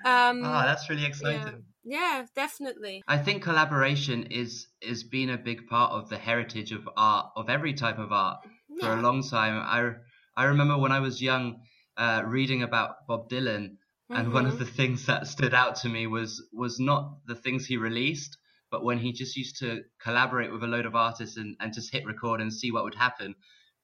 um 0.05 0.43
oh 0.43 0.63
that's 0.65 0.89
really 0.89 1.05
exciting. 1.05 1.41
yeah. 1.41 1.51
Yeah, 1.87 2.25
definitely. 2.35 3.01
I 3.07 3.17
think 3.17 3.43
collaboration 3.43 4.27
is 4.29 4.67
is 4.81 5.05
been 5.05 5.29
a 5.29 5.37
big 5.37 5.67
part 5.67 5.93
of 5.93 6.09
the 6.09 6.17
heritage 6.17 6.73
of 6.73 6.87
art 6.97 7.27
of 7.37 7.49
every 7.49 7.73
type 7.73 7.97
of 7.97 8.11
art 8.11 8.39
yeah. 8.69 8.85
for 8.85 8.99
a 8.99 9.01
long 9.01 9.23
time. 9.23 9.55
I 9.55 9.93
I 10.35 10.45
remember 10.47 10.77
when 10.77 10.91
I 10.91 10.99
was 10.99 11.21
young 11.21 11.61
uh, 11.95 12.23
reading 12.25 12.61
about 12.61 13.07
Bob 13.07 13.29
Dylan, 13.29 13.77
and 14.09 14.25
mm-hmm. 14.25 14.33
one 14.33 14.45
of 14.47 14.59
the 14.59 14.65
things 14.65 15.05
that 15.05 15.27
stood 15.27 15.53
out 15.53 15.77
to 15.77 15.89
me 15.89 16.07
was 16.07 16.45
was 16.51 16.77
not 16.77 17.19
the 17.25 17.35
things 17.35 17.65
he 17.65 17.77
released, 17.77 18.37
but 18.69 18.83
when 18.83 18.97
he 18.97 19.13
just 19.13 19.37
used 19.37 19.59
to 19.59 19.83
collaborate 20.03 20.51
with 20.51 20.63
a 20.63 20.67
load 20.67 20.85
of 20.85 20.93
artists 20.93 21.37
and, 21.37 21.55
and 21.61 21.73
just 21.73 21.93
hit 21.93 22.05
record 22.05 22.41
and 22.41 22.51
see 22.51 22.69
what 22.69 22.83
would 22.83 22.95
happen. 22.95 23.33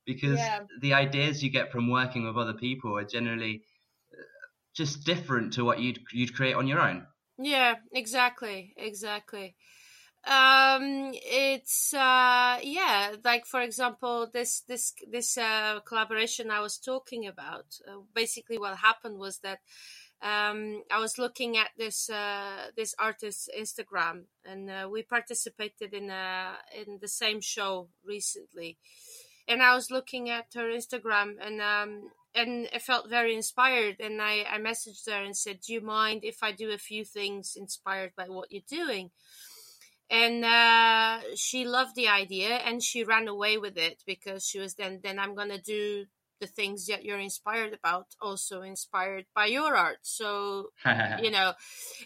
Because 0.06 0.40
yeah. 0.40 0.60
the 0.82 0.94
ideas 0.94 1.42
you 1.42 1.50
get 1.50 1.72
from 1.72 1.90
working 1.90 2.26
with 2.26 2.36
other 2.36 2.54
people 2.54 2.98
are 2.98 3.06
generally 3.06 3.64
just 4.76 5.06
different 5.06 5.54
to 5.54 5.64
what 5.64 5.80
you'd 5.80 6.00
you'd 6.12 6.36
create 6.36 6.56
on 6.56 6.68
your 6.68 6.82
own. 6.82 7.08
Yeah, 7.38 7.76
exactly, 7.92 8.74
exactly. 8.78 9.56
Um, 10.26 11.12
it's 11.14 11.94
uh, 11.94 12.60
yeah, 12.64 13.16
like 13.26 13.46
for 13.46 13.62
example, 13.62 14.30
this 14.34 14.62
this 14.68 14.94
this 15.12 15.38
uh, 15.38 15.80
collaboration 15.88 16.52
I 16.52 16.62
was 16.62 16.78
talking 16.78 17.28
about. 17.28 17.66
Uh, 17.88 18.02
basically, 18.16 18.58
what 18.60 18.78
happened 18.78 19.20
was 19.20 19.40
that 19.40 19.60
um, 20.22 20.84
I 20.92 21.00
was 21.00 21.18
looking 21.18 21.58
at 21.58 21.72
this 21.78 22.10
uh, 22.10 22.70
this 22.78 22.96
artist's 23.00 23.50
Instagram, 23.58 24.26
and 24.46 24.70
uh, 24.70 24.90
we 24.92 25.04
participated 25.04 25.94
in 25.94 26.10
a, 26.10 26.54
in 26.76 27.00
the 27.02 27.10
same 27.10 27.42
show 27.42 27.90
recently. 28.06 28.78
And 29.48 29.62
I 29.62 29.76
was 29.76 29.92
looking 29.92 30.30
at 30.30 30.48
her 30.56 30.70
Instagram, 30.70 31.36
and 31.42 31.62
um, 31.62 32.12
and 32.36 32.68
I 32.74 32.80
felt 32.80 33.10
very 33.10 33.36
inspired. 33.36 33.98
And 34.00 34.22
I, 34.22 34.46
I 34.50 34.60
messaged 34.60 35.08
her 35.08 35.24
and 35.24 35.36
said, 35.36 35.60
"Do 35.62 35.74
you 35.74 35.82
mind 35.82 36.24
if 36.24 36.42
I 36.42 36.52
do 36.52 36.72
a 36.72 36.78
few 36.78 37.06
things 37.06 37.56
inspired 37.56 38.14
by 38.16 38.26
what 38.30 38.52
you're 38.52 38.62
doing?" 38.68 39.12
And 40.10 40.46
uh, 40.46 41.20
she 41.36 41.66
loved 41.66 41.96
the 41.96 42.10
idea, 42.10 42.56
and 42.58 42.84
she 42.84 43.04
ran 43.04 43.28
away 43.28 43.58
with 43.58 43.78
it 43.78 44.04
because 44.06 44.46
she 44.46 44.60
was 44.60 44.76
then 44.76 45.00
then 45.04 45.20
I'm 45.20 45.36
gonna 45.36 45.62
do 45.62 46.06
the 46.44 46.48
things 46.48 46.88
that 46.88 47.06
you're 47.06 47.20
inspired 47.20 47.74
about 47.74 48.08
also 48.22 48.62
inspired 48.64 49.26
by 49.34 49.46
your 49.46 49.78
art 49.78 50.00
so 50.02 50.72
you 51.22 51.32
know 51.32 51.54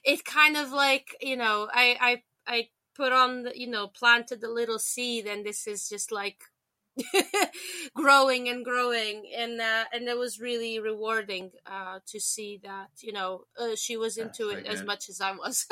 it 0.06 0.24
kind 0.26 0.56
of 0.56 0.72
like 0.72 1.16
you 1.22 1.36
know 1.36 1.68
i 1.74 1.98
i 2.00 2.22
i 2.56 2.68
put 2.96 3.12
on 3.12 3.44
the, 3.44 3.60
you 3.60 3.68
know 3.68 3.88
planted 3.88 4.44
a 4.44 4.52
little 4.52 4.78
seed 4.78 5.26
and 5.26 5.44
this 5.44 5.66
is 5.66 5.90
just 5.90 6.12
like 6.12 6.44
growing 7.96 8.50
and 8.50 8.64
growing 8.64 9.24
and 9.36 9.60
uh, 9.62 9.86
and 9.94 10.08
it 10.08 10.18
was 10.18 10.40
really 10.40 10.80
rewarding 10.80 11.52
uh, 11.66 12.00
to 12.08 12.20
see 12.20 12.60
that 12.64 12.90
you 13.00 13.12
know 13.14 13.42
uh, 13.60 13.76
she 13.76 13.98
was 13.98 14.16
That's 14.16 14.40
into 14.40 14.52
it 14.52 14.64
good. 14.64 14.74
as 14.74 14.84
much 14.84 15.10
as 15.10 15.22
I 15.22 15.32
was. 15.32 15.66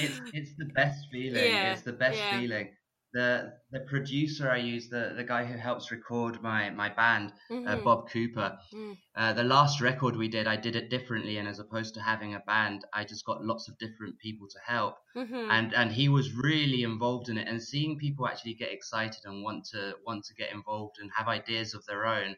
it's 0.00 0.20
it's 0.32 0.54
the 0.56 0.66
best 0.66 1.06
feeling. 1.10 1.44
Yeah, 1.54 1.72
it's 1.72 1.82
the 1.82 1.92
best 1.92 2.18
yeah. 2.18 2.40
feeling 2.40 2.70
the 3.14 3.52
the 3.70 3.80
producer 3.80 4.50
I 4.50 4.56
use, 4.56 4.88
the 4.88 5.12
the 5.16 5.24
guy 5.24 5.44
who 5.44 5.56
helps 5.56 5.90
record 5.90 6.42
my 6.42 6.68
my 6.70 6.88
band, 6.90 7.32
uh, 7.50 7.54
mm-hmm. 7.54 7.68
uh, 7.68 7.76
Bob 7.76 8.10
Cooper. 8.10 8.58
Mm. 8.74 8.98
Uh, 9.16 9.32
the 9.32 9.44
last 9.44 9.80
record 9.80 10.16
we 10.16 10.28
did, 10.28 10.46
I 10.46 10.56
did 10.56 10.74
it 10.76 10.90
differently, 10.90 11.38
and 11.38 11.48
as 11.48 11.60
opposed 11.60 11.94
to 11.94 12.00
having 12.00 12.34
a 12.34 12.40
band, 12.40 12.84
I 12.92 13.04
just 13.04 13.24
got 13.24 13.42
lots 13.42 13.68
of 13.68 13.78
different 13.78 14.18
people 14.18 14.48
to 14.48 14.58
help, 14.66 14.96
mm-hmm. 15.16 15.48
and 15.50 15.72
and 15.74 15.92
he 15.92 16.08
was 16.08 16.34
really 16.34 16.82
involved 16.82 17.28
in 17.28 17.38
it. 17.38 17.48
And 17.48 17.62
seeing 17.62 17.96
people 17.96 18.26
actually 18.26 18.54
get 18.54 18.72
excited 18.72 19.22
and 19.24 19.44
want 19.44 19.64
to 19.66 19.94
want 20.04 20.24
to 20.24 20.34
get 20.34 20.52
involved 20.52 20.96
and 21.00 21.10
have 21.16 21.28
ideas 21.28 21.72
of 21.72 21.86
their 21.86 22.04
own 22.04 22.34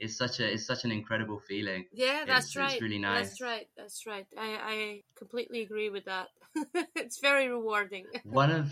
is 0.00 0.18
such 0.18 0.40
a 0.40 0.52
is 0.52 0.66
such 0.66 0.84
an 0.84 0.90
incredible 0.90 1.40
feeling. 1.48 1.84
Yeah, 1.92 2.24
that's 2.26 2.46
it's, 2.46 2.56
right. 2.56 2.72
It's 2.72 2.82
really 2.82 2.98
nice. 2.98 3.28
That's 3.28 3.40
right. 3.40 3.68
That's 3.76 4.06
right. 4.06 4.26
I 4.36 4.48
I 4.74 5.02
completely 5.16 5.62
agree 5.62 5.88
with 5.88 6.06
that. 6.06 6.28
it's 6.96 7.20
very 7.20 7.48
rewarding. 7.48 8.06
One 8.24 8.50
of 8.50 8.70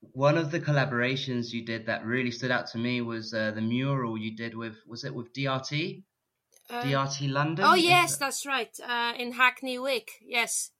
one 0.00 0.38
of 0.38 0.50
the 0.50 0.60
collaborations 0.60 1.52
you 1.52 1.64
did 1.64 1.86
that 1.86 2.04
really 2.04 2.30
stood 2.30 2.50
out 2.50 2.68
to 2.68 2.78
me 2.78 3.00
was 3.00 3.32
uh, 3.34 3.50
the 3.52 3.60
mural 3.60 4.16
you 4.18 4.36
did 4.36 4.56
with 4.56 4.76
was 4.86 5.04
it 5.04 5.14
with 5.14 5.32
DRT? 5.32 6.02
Uh, 6.68 6.82
DRT 6.82 7.30
London. 7.30 7.64
Oh 7.64 7.74
yes, 7.74 8.16
that's 8.16 8.44
right. 8.44 8.74
Uh, 8.86 9.12
in 9.18 9.32
Hackney 9.32 9.78
Wick. 9.78 10.10
Yes. 10.26 10.70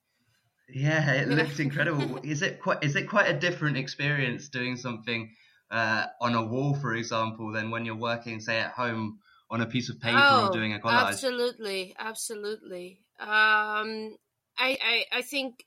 Yeah, 0.69 1.13
it 1.13 1.29
looked 1.29 1.61
incredible. 1.61 2.19
is 2.25 2.43
it 2.43 2.61
quite 2.61 2.83
is 2.83 2.97
it 2.97 3.09
quite 3.09 3.29
a 3.29 3.39
different 3.39 3.77
experience 3.77 4.49
doing 4.49 4.77
something 4.77 5.31
uh, 5.71 6.07
on 6.21 6.35
a 6.35 6.45
wall, 6.45 6.75
for 6.75 6.95
example, 6.95 7.53
than 7.53 7.71
when 7.71 7.85
you're 7.85 7.97
working, 7.97 8.41
say, 8.41 8.59
at 8.59 8.73
home 8.73 9.21
on 9.49 9.61
a 9.61 9.67
piece 9.67 9.91
of 9.91 10.01
paper 10.01 10.19
oh, 10.21 10.49
or 10.49 10.53
doing 10.53 10.75
a 10.75 10.79
collage? 10.81 11.09
Absolutely, 11.09 11.95
absolutely. 11.99 13.01
Um, 13.21 14.17
I, 14.59 14.79
I 14.83 15.05
I 15.13 15.23
think 15.23 15.65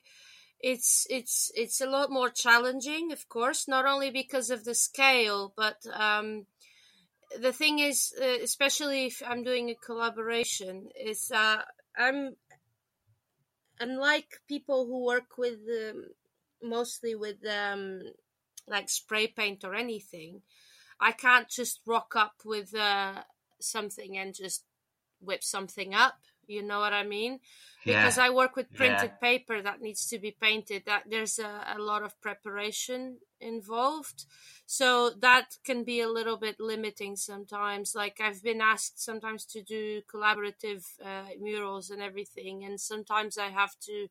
it's 0.60 1.06
it's 1.08 1.50
it's 1.54 1.80
a 1.80 1.88
lot 1.88 2.10
more 2.10 2.30
challenging, 2.30 3.12
of 3.12 3.28
course, 3.28 3.66
not 3.66 3.86
only 3.86 4.10
because 4.10 4.50
of 4.50 4.64
the 4.64 4.74
scale, 4.74 5.52
but 5.56 5.78
um, 5.92 6.46
the 7.38 7.52
thing 7.52 7.78
is, 7.78 8.12
uh, 8.20 8.42
especially 8.42 9.06
if 9.06 9.22
I'm 9.26 9.42
doing 9.42 9.70
a 9.70 9.74
collaboration, 9.74 10.88
is 10.98 11.30
uh, 11.34 11.62
I'm 11.96 12.36
unlike 13.78 14.40
people 14.46 14.86
who 14.86 15.04
work 15.04 15.38
with 15.38 15.58
um, 15.68 16.04
mostly 16.62 17.14
with 17.14 17.38
um, 17.46 18.02
like 18.68 18.88
spray 18.88 19.26
paint 19.26 19.64
or 19.64 19.74
anything. 19.74 20.42
I 21.00 21.12
can't 21.12 21.48
just 21.48 21.80
rock 21.86 22.14
up 22.14 22.34
with 22.44 22.74
uh, 22.74 23.22
something 23.58 24.18
and 24.18 24.34
just 24.34 24.64
whip 25.20 25.42
something 25.42 25.94
up. 25.94 26.18
You 26.50 26.62
know 26.62 26.80
what 26.80 26.92
I 26.92 27.04
mean? 27.04 27.40
because 27.84 28.18
yeah. 28.18 28.24
I 28.24 28.30
work 28.30 28.56
with 28.56 28.72
printed 28.74 29.12
yeah. 29.12 29.28
paper 29.28 29.62
that 29.62 29.80
needs 29.80 30.06
to 30.08 30.18
be 30.18 30.36
painted. 30.38 30.82
That 30.86 31.04
there's 31.08 31.38
a, 31.38 31.76
a, 31.76 31.78
lot 31.78 32.02
of 32.02 32.20
preparation 32.20 33.18
involved, 33.40 34.26
so 34.66 35.10
that 35.20 35.56
can 35.64 35.84
be 35.84 36.00
a 36.00 36.08
little 36.08 36.36
bit 36.36 36.56
limiting 36.60 37.16
sometimes. 37.16 37.94
Like 37.94 38.20
I've 38.20 38.42
been 38.42 38.60
asked 38.60 39.02
sometimes 39.02 39.46
to 39.46 39.62
do 39.62 40.02
collaborative 40.12 40.84
uh, 41.04 41.28
murals 41.40 41.90
and 41.90 42.02
everything, 42.02 42.64
and 42.64 42.78
sometimes 42.78 43.38
I 43.38 43.48
have 43.48 43.74
to 43.86 44.08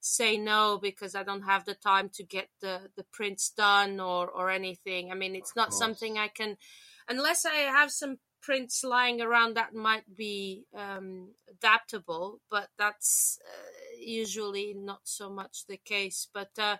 say 0.00 0.38
no 0.38 0.78
because 0.80 1.14
I 1.14 1.22
don't 1.22 1.42
have 1.42 1.66
the 1.66 1.74
time 1.74 2.08
to 2.14 2.24
get 2.24 2.48
the 2.62 2.88
the 2.96 3.04
prints 3.12 3.50
done 3.50 4.00
or 4.00 4.28
or 4.28 4.48
anything. 4.50 5.12
I 5.12 5.14
mean, 5.14 5.36
it's 5.36 5.54
not 5.54 5.74
something 5.74 6.16
I 6.16 6.28
can 6.28 6.56
unless 7.06 7.44
I 7.44 7.56
have 7.56 7.90
some 7.90 8.18
prints 8.40 8.84
lying 8.84 9.20
around 9.20 9.54
that 9.56 9.74
might 9.74 10.16
be 10.16 10.64
um, 10.74 11.28
adaptable, 11.50 12.40
but 12.50 12.68
that's 12.78 13.38
uh, 13.44 13.96
usually 13.98 14.74
not 14.74 15.00
so 15.04 15.30
much 15.30 15.66
the 15.66 15.76
case. 15.76 16.28
But 16.32 16.50
uh, 16.58 16.76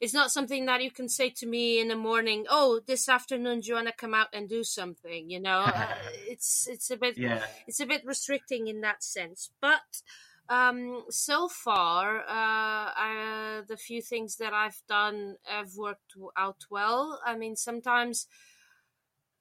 it's 0.00 0.14
not 0.14 0.30
something 0.30 0.66
that 0.66 0.82
you 0.82 0.90
can 0.90 1.08
say 1.08 1.30
to 1.30 1.46
me 1.46 1.80
in 1.80 1.88
the 1.88 1.96
morning. 1.96 2.46
Oh, 2.48 2.80
this 2.86 3.08
afternoon, 3.08 3.60
do 3.60 3.68
you 3.68 3.74
want 3.74 3.88
to 3.88 3.92
come 3.92 4.14
out 4.14 4.28
and 4.32 4.48
do 4.48 4.62
something? 4.62 5.30
You 5.30 5.40
know, 5.40 5.60
uh, 5.60 5.94
it's 6.28 6.68
it's 6.68 6.90
a 6.90 6.96
bit 6.96 7.18
yeah. 7.18 7.42
it's 7.66 7.80
a 7.80 7.86
bit 7.86 8.02
restricting 8.04 8.68
in 8.68 8.80
that 8.82 9.02
sense. 9.02 9.50
But 9.60 10.02
um, 10.48 11.04
so 11.10 11.48
far, 11.48 12.20
uh, 12.26 13.62
the 13.68 13.76
few 13.76 14.00
things 14.00 14.36
that 14.36 14.52
I've 14.52 14.80
done 14.88 15.36
have 15.44 15.76
worked 15.76 16.14
out 16.36 16.64
well. 16.70 17.20
I 17.24 17.36
mean, 17.36 17.56
sometimes 17.56 18.26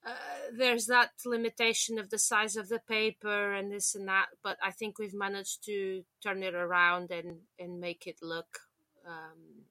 uh, 0.08 0.12
there's 0.58 0.86
that 0.86 1.12
limitation 1.26 2.00
of 2.00 2.10
the 2.10 2.20
size 2.20 2.56
of 2.56 2.70
the 2.70 2.80
paper 2.80 3.54
and 3.54 3.72
this 3.72 3.94
and 3.94 4.08
that, 4.08 4.28
but 4.42 4.58
I 4.64 4.72
think 4.72 4.98
we've 4.98 5.14
managed 5.14 5.66
to 5.66 6.04
turn 6.24 6.44
it 6.44 6.56
around 6.56 7.12
and 7.12 7.40
and 7.60 7.80
make 7.80 8.08
it 8.08 8.20
look 8.22 8.60
um, 9.06 9.66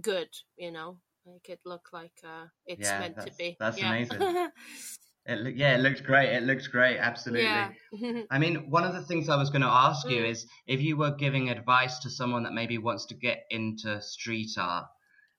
good. 0.00 0.28
You 0.56 0.72
know, 0.72 0.98
make 1.26 1.48
it 1.48 1.60
look 1.66 1.88
like 1.92 2.18
uh, 2.24 2.46
it's 2.66 2.88
yeah, 2.88 3.00
meant 3.00 3.18
to 3.18 3.32
be. 3.38 3.56
That's 3.60 3.78
yeah. 3.78 3.88
amazing. 3.88 4.48
It, 5.24 5.54
yeah, 5.54 5.76
it 5.76 5.78
looks 5.78 6.00
great. 6.00 6.30
It 6.30 6.42
looks 6.42 6.66
great. 6.66 6.98
Absolutely. 6.98 7.44
Yeah. 7.44 7.70
I 8.32 8.40
mean, 8.40 8.68
one 8.70 8.82
of 8.82 8.92
the 8.92 9.02
things 9.02 9.28
I 9.28 9.36
was 9.36 9.50
going 9.50 9.62
to 9.62 9.68
ask 9.68 10.10
you 10.10 10.20
mm. 10.20 10.28
is 10.28 10.48
if 10.66 10.80
you 10.80 10.96
were 10.96 11.12
giving 11.12 11.48
advice 11.48 12.00
to 12.00 12.10
someone 12.10 12.42
that 12.42 12.52
maybe 12.52 12.76
wants 12.76 13.06
to 13.06 13.14
get 13.14 13.44
into 13.48 14.02
street 14.02 14.50
art. 14.58 14.86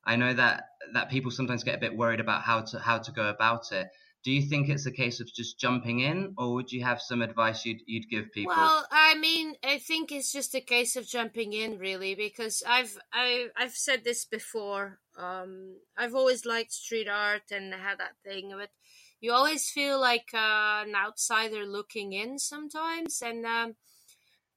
I 0.05 0.15
know 0.15 0.33
that 0.33 0.63
that 0.93 1.09
people 1.09 1.31
sometimes 1.31 1.65
get 1.65 1.75
a 1.75 1.79
bit 1.79 1.97
worried 1.97 2.21
about 2.21 2.43
how 2.43 2.61
to 2.61 2.79
how 2.79 2.99
to 2.99 3.11
go 3.11 3.27
about 3.27 3.73
it 3.73 3.87
do 4.23 4.31
you 4.31 4.41
think 4.41 4.69
it's 4.69 4.85
a 4.85 4.91
case 4.91 5.19
of 5.19 5.27
just 5.27 5.59
jumping 5.59 5.99
in 5.99 6.33
or 6.37 6.53
would 6.53 6.71
you 6.71 6.83
have 6.83 7.01
some 7.01 7.21
advice 7.21 7.65
you'd, 7.65 7.81
you'd 7.85 8.09
give 8.09 8.31
people? 8.31 8.53
Well 8.55 8.85
i 8.91 9.15
mean 9.15 9.55
i 9.63 9.77
think 9.77 10.11
it's 10.11 10.31
just 10.31 10.55
a 10.55 10.61
case 10.61 10.95
of 10.95 11.07
jumping 11.07 11.53
in 11.53 11.77
really 11.77 12.15
because 12.15 12.63
i've 12.67 12.97
I, 13.11 13.47
i've 13.57 13.73
said 13.73 14.03
this 14.03 14.25
before 14.25 14.99
um, 15.17 15.75
i've 15.97 16.15
always 16.15 16.45
liked 16.45 16.71
street 16.71 17.07
art 17.07 17.51
and 17.51 17.73
had 17.73 17.99
that 17.99 18.15
thing 18.23 18.53
but 18.57 18.69
you 19.19 19.31
always 19.31 19.69
feel 19.69 20.01
like 20.01 20.29
uh, 20.33 20.83
an 20.85 20.95
outsider 20.95 21.65
looking 21.65 22.11
in 22.11 22.37
sometimes 22.39 23.21
and 23.21 23.45
um, 23.45 23.75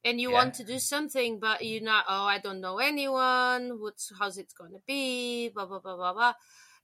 and 0.04 0.20
you 0.20 0.30
yeah. 0.30 0.34
want 0.34 0.54
to 0.54 0.64
do 0.64 0.78
something 0.78 1.38
but 1.38 1.64
you're 1.64 1.82
not 1.82 2.04
oh 2.08 2.24
i 2.24 2.38
don't 2.38 2.60
know 2.60 2.78
anyone. 2.78 3.80
What's 3.80 4.12
how's 4.18 4.38
it 4.38 4.52
going 4.58 4.72
to 4.72 4.82
be? 4.86 5.50
Blah 5.50 5.66
blah 5.66 5.78
blah 5.78 5.96
blah 5.96 6.12
blah 6.14 6.32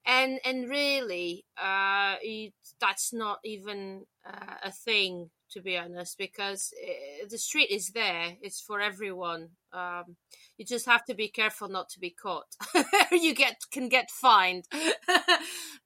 and 0.06 0.40
and 0.44 0.68
really 0.68 1.44
uh, 1.62 2.16
it, 2.22 2.54
that's 2.80 3.12
not 3.12 3.38
even 3.44 4.04
uh, 4.26 4.54
a 4.64 4.70
thing 4.72 5.30
to 5.52 5.60
be 5.60 5.76
honest 5.76 6.16
because 6.16 6.72
uh, 6.82 7.26
the 7.28 7.36
street 7.36 7.70
is 7.70 7.90
there. 7.90 8.36
It's 8.40 8.60
for 8.60 8.80
everyone. 8.80 9.50
Um, 9.70 10.16
you 10.56 10.64
just 10.64 10.86
have 10.86 11.04
to 11.06 11.14
be 11.14 11.28
careful 11.28 11.68
not 11.68 11.90
to 11.90 12.00
be 12.00 12.10
caught. 12.10 12.56
You 13.12 13.34
get 13.34 13.56
can 13.70 13.88
get 13.88 14.10
fined. 14.10 14.66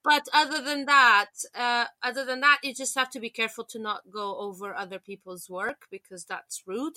But 0.04 0.28
other 0.32 0.62
than 0.62 0.84
that 0.84 1.30
uh, 1.52 1.86
other 2.00 2.24
than 2.24 2.38
that 2.40 2.60
you 2.62 2.72
just 2.72 2.94
have 2.94 3.10
to 3.10 3.18
be 3.20 3.28
careful 3.28 3.64
to 3.64 3.78
not 3.80 4.02
go 4.08 4.38
over 4.38 4.72
other 4.72 5.00
people's 5.00 5.50
work 5.50 5.86
because 5.90 6.24
that's 6.24 6.62
rude. 6.64 6.94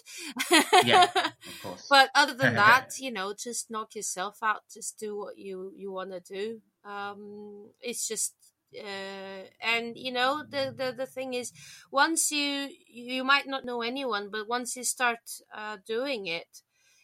Yeah 0.85 1.07
of 1.15 1.61
course. 1.63 1.87
But 1.89 2.11
other 2.13 2.35
than 2.35 2.53
that 2.55 2.99
you 2.99 3.11
know 3.11 3.33
just 3.33 3.71
knock 3.71 3.95
yourself 3.95 4.37
out. 4.43 4.61
Just 4.71 4.99
do 4.99 5.17
what 5.17 5.39
you 5.39 5.73
you 5.75 5.91
want 5.91 6.11
to 6.11 6.19
do 6.19 6.61
um, 6.85 7.69
it's 7.81 8.07
just 8.07 8.35
uh, 8.77 9.43
and 9.61 9.97
you 9.97 10.11
know 10.11 10.43
the, 10.47 10.73
the 10.75 10.93
the 10.95 11.05
thing 11.05 11.33
is 11.33 11.51
once 11.91 12.31
you 12.31 12.69
you 12.87 13.23
might 13.23 13.47
not 13.47 13.65
know 13.65 13.81
anyone 13.81 14.29
but 14.31 14.47
once 14.47 14.75
you 14.75 14.83
start 14.83 15.19
uh, 15.55 15.77
doing 15.87 16.27
it 16.27 16.61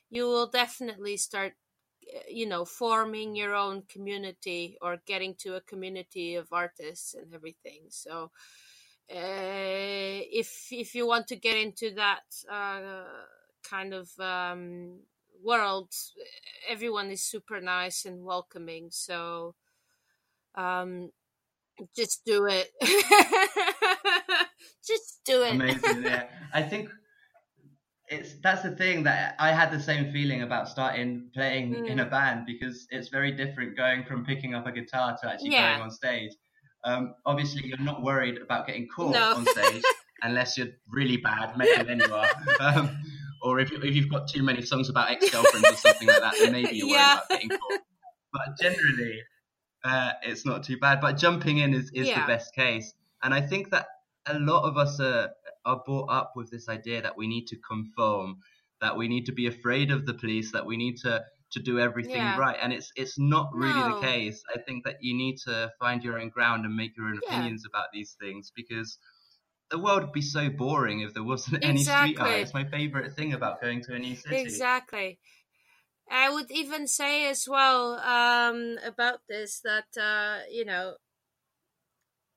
you 0.10 0.26
will 0.26 0.48
definitely 0.48 1.18
start 1.18 1.54
uh, 2.16 2.20
you 2.30 2.46
know 2.48 2.66
forming 2.66 3.36
your 3.36 3.56
own 3.56 3.84
community 3.90 4.78
or 4.82 4.98
getting 5.08 5.34
to 5.36 5.56
a 5.56 5.62
community 5.62 6.36
of 6.36 6.48
artists 6.52 7.16
and 7.16 7.34
everything 7.34 7.82
so 7.90 8.32
uh, 9.12 10.22
if 10.32 10.68
if 10.72 10.96
you 10.96 11.06
want 11.08 11.28
to 11.28 11.36
get 11.36 11.56
into 11.58 11.94
that 11.96 12.24
uh, 12.52 13.04
kind 13.64 13.94
of 13.94 14.10
um, 14.20 15.00
world, 15.44 15.90
everyone 16.68 17.12
is 17.12 17.24
super 17.24 17.62
nice 17.62 18.06
and 18.06 18.24
welcoming. 18.24 18.88
So 18.92 19.56
um, 20.58 21.10
just 21.96 22.22
do 22.26 22.46
it. 22.46 22.70
just 24.88 25.20
do 25.26 25.44
it. 25.44 25.56
Amazing. 25.56 26.04
Yeah, 26.04 26.28
I 26.54 26.62
think 26.62 26.90
it's 28.08 28.36
that's 28.44 28.62
the 28.62 28.72
thing 28.72 29.04
that 29.04 29.36
I 29.40 29.52
had 29.52 29.72
the 29.72 29.80
same 29.80 30.12
feeling 30.12 30.44
about 30.44 30.70
starting 30.70 31.30
playing 31.34 31.74
mm. 31.74 31.90
in 31.90 32.00
a 32.00 32.06
band 32.06 32.46
because 32.46 32.88
it's 32.92 33.10
very 33.10 33.32
different 33.32 33.76
going 33.76 34.06
from 34.06 34.26
picking 34.26 34.54
up 34.54 34.68
a 34.68 34.72
guitar 34.72 35.18
to 35.22 35.32
actually 35.32 35.52
yeah. 35.52 35.74
going 35.74 35.84
on 35.84 35.92
stage. 35.92 36.32
Um, 36.84 37.16
obviously, 37.26 37.64
you're 37.66 37.80
not 37.80 38.04
worried 38.04 38.38
about 38.38 38.68
getting 38.68 38.88
caught 38.88 39.14
no. 39.14 39.36
on 39.36 39.46
stage 39.48 39.82
unless 40.22 40.58
you're 40.58 40.68
really 40.88 41.18
bad, 41.18 41.58
maybe 41.58 41.84
then 41.84 42.00
you 42.00 42.14
are. 42.14 42.30
Um, 42.60 42.98
or 43.42 43.60
if, 43.60 43.72
if 43.72 43.96
you've 43.96 44.10
got 44.10 44.28
too 44.28 44.44
many 44.44 44.62
songs 44.62 44.90
about 44.90 45.10
ex-girlfriends 45.12 45.70
or 45.70 45.76
something 45.76 46.08
like 46.08 46.20
that, 46.20 46.36
then 46.40 46.52
maybe 46.52 46.78
you're 46.78 46.88
yeah. 46.90 47.16
worried 47.16 47.26
about 47.26 47.30
getting 47.30 47.50
caught. 47.50 47.80
But 48.34 48.58
generally, 48.62 49.20
uh, 49.86 50.12
it's 50.24 50.46
not 50.46 50.64
too 50.64 50.78
bad. 50.78 51.00
But 51.00 51.14
jumping 51.14 51.60
in 51.60 51.74
is, 51.74 51.92
is 51.94 52.08
yeah. 52.08 52.22
the 52.22 52.28
best 52.28 52.54
case. 52.54 52.94
And 53.24 53.34
I 53.34 53.42
think 53.42 53.70
that 53.72 53.86
a 54.26 54.40
lot 54.40 54.68
of 54.68 54.78
us 54.78 55.00
are, 55.00 55.30
are 55.66 55.82
brought 55.86 56.10
up 56.10 56.34
with 56.36 56.50
this 56.50 56.68
idea 56.68 57.02
that 57.04 57.16
we 57.16 57.28
need 57.28 57.48
to 57.48 57.58
conform, 57.58 58.38
that 58.82 58.98
we 58.98 59.08
need 59.08 59.26
to 59.28 59.32
be 59.32 59.48
afraid 59.48 59.92
of 59.92 60.06
the 60.06 60.14
police, 60.14 60.52
that 60.52 60.66
we 60.66 60.76
need 60.76 60.98
to 60.98 61.24
to 61.52 61.60
do 61.62 61.80
everything 61.80 62.16
yeah. 62.16 62.38
right 62.38 62.58
and 62.62 62.74
it's 62.74 62.92
it's 62.96 63.18
not 63.20 63.50
really 63.54 63.80
no. 63.80 63.96
the 63.96 64.06
case 64.06 64.44
i 64.54 64.60
think 64.60 64.84
that 64.84 64.98
you 65.00 65.16
need 65.16 65.38
to 65.38 65.72
find 65.80 66.04
your 66.04 66.20
own 66.20 66.28
ground 66.28 66.66
and 66.66 66.76
make 66.76 66.98
your 66.98 67.08
own 67.08 67.20
yeah. 67.24 67.30
opinions 67.30 67.64
about 67.66 67.86
these 67.94 68.18
things 68.20 68.52
because 68.56 68.98
the 69.72 69.78
world 69.78 70.02
would 70.02 70.12
be 70.12 70.22
so 70.22 70.50
boring 70.50 71.02
if 71.02 71.14
there 71.14 71.24
wasn't 71.24 71.58
any 71.64 71.84
street 71.84 72.20
art 72.20 72.32
it's 72.32 72.54
my 72.54 72.66
favorite 72.66 73.14
thing 73.16 73.34
about 73.34 73.62
going 73.62 73.82
to 73.82 73.94
a 73.94 74.00
new 74.00 74.16
city 74.16 74.42
exactly 74.42 75.20
i 76.10 76.30
would 76.30 76.52
even 76.52 76.88
say 76.88 77.28
as 77.28 77.48
well 77.48 77.94
um, 78.00 78.78
about 78.86 79.20
this 79.28 79.62
that 79.62 79.86
uh, 80.00 80.40
you 80.50 80.66
know 80.66 80.96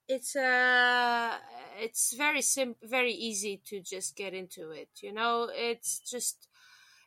it's 0.07 0.35
uh 0.35 1.37
it's 1.79 2.15
very 2.17 2.41
sim 2.41 2.75
very 2.83 3.13
easy 3.13 3.61
to 3.63 3.79
just 3.79 4.15
get 4.15 4.33
into 4.33 4.71
it 4.71 4.89
you 5.01 5.13
know 5.13 5.49
it's 5.53 5.99
just 5.99 6.47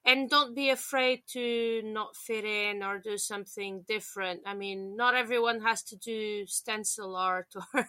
and 0.04 0.30
don't 0.30 0.54
be 0.54 0.70
afraid 0.70 1.22
to 1.28 1.82
not 1.84 2.16
fit 2.16 2.44
in 2.44 2.82
or 2.82 2.98
do 2.98 3.18
something 3.18 3.84
different 3.88 4.40
i 4.46 4.54
mean 4.54 4.96
not 4.96 5.16
everyone 5.16 5.60
has 5.60 5.82
to 5.82 5.96
do 5.96 6.46
stencil 6.46 7.16
art 7.16 7.48
or 7.74 7.86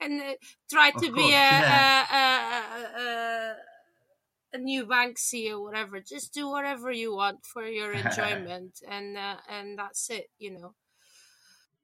and 0.00 0.20
uh, 0.20 0.32
try 0.70 0.90
to 0.90 1.12
be 1.12 1.28
a, 1.28 1.30
yeah. 1.30 2.04
a, 2.10 3.00
a, 3.00 3.02
a, 3.02 3.56
a, 4.52 4.58
new 4.58 4.86
banksy 4.86 5.50
or 5.50 5.62
whatever 5.62 6.00
just 6.00 6.32
do 6.32 6.48
whatever 6.48 6.90
you 6.90 7.14
want 7.14 7.44
for 7.44 7.64
your 7.66 7.92
enjoyment 8.04 8.78
and 8.88 9.16
uh, 9.16 9.36
and 9.48 9.78
that's 9.78 10.10
it 10.10 10.26
you 10.38 10.50
know 10.50 10.74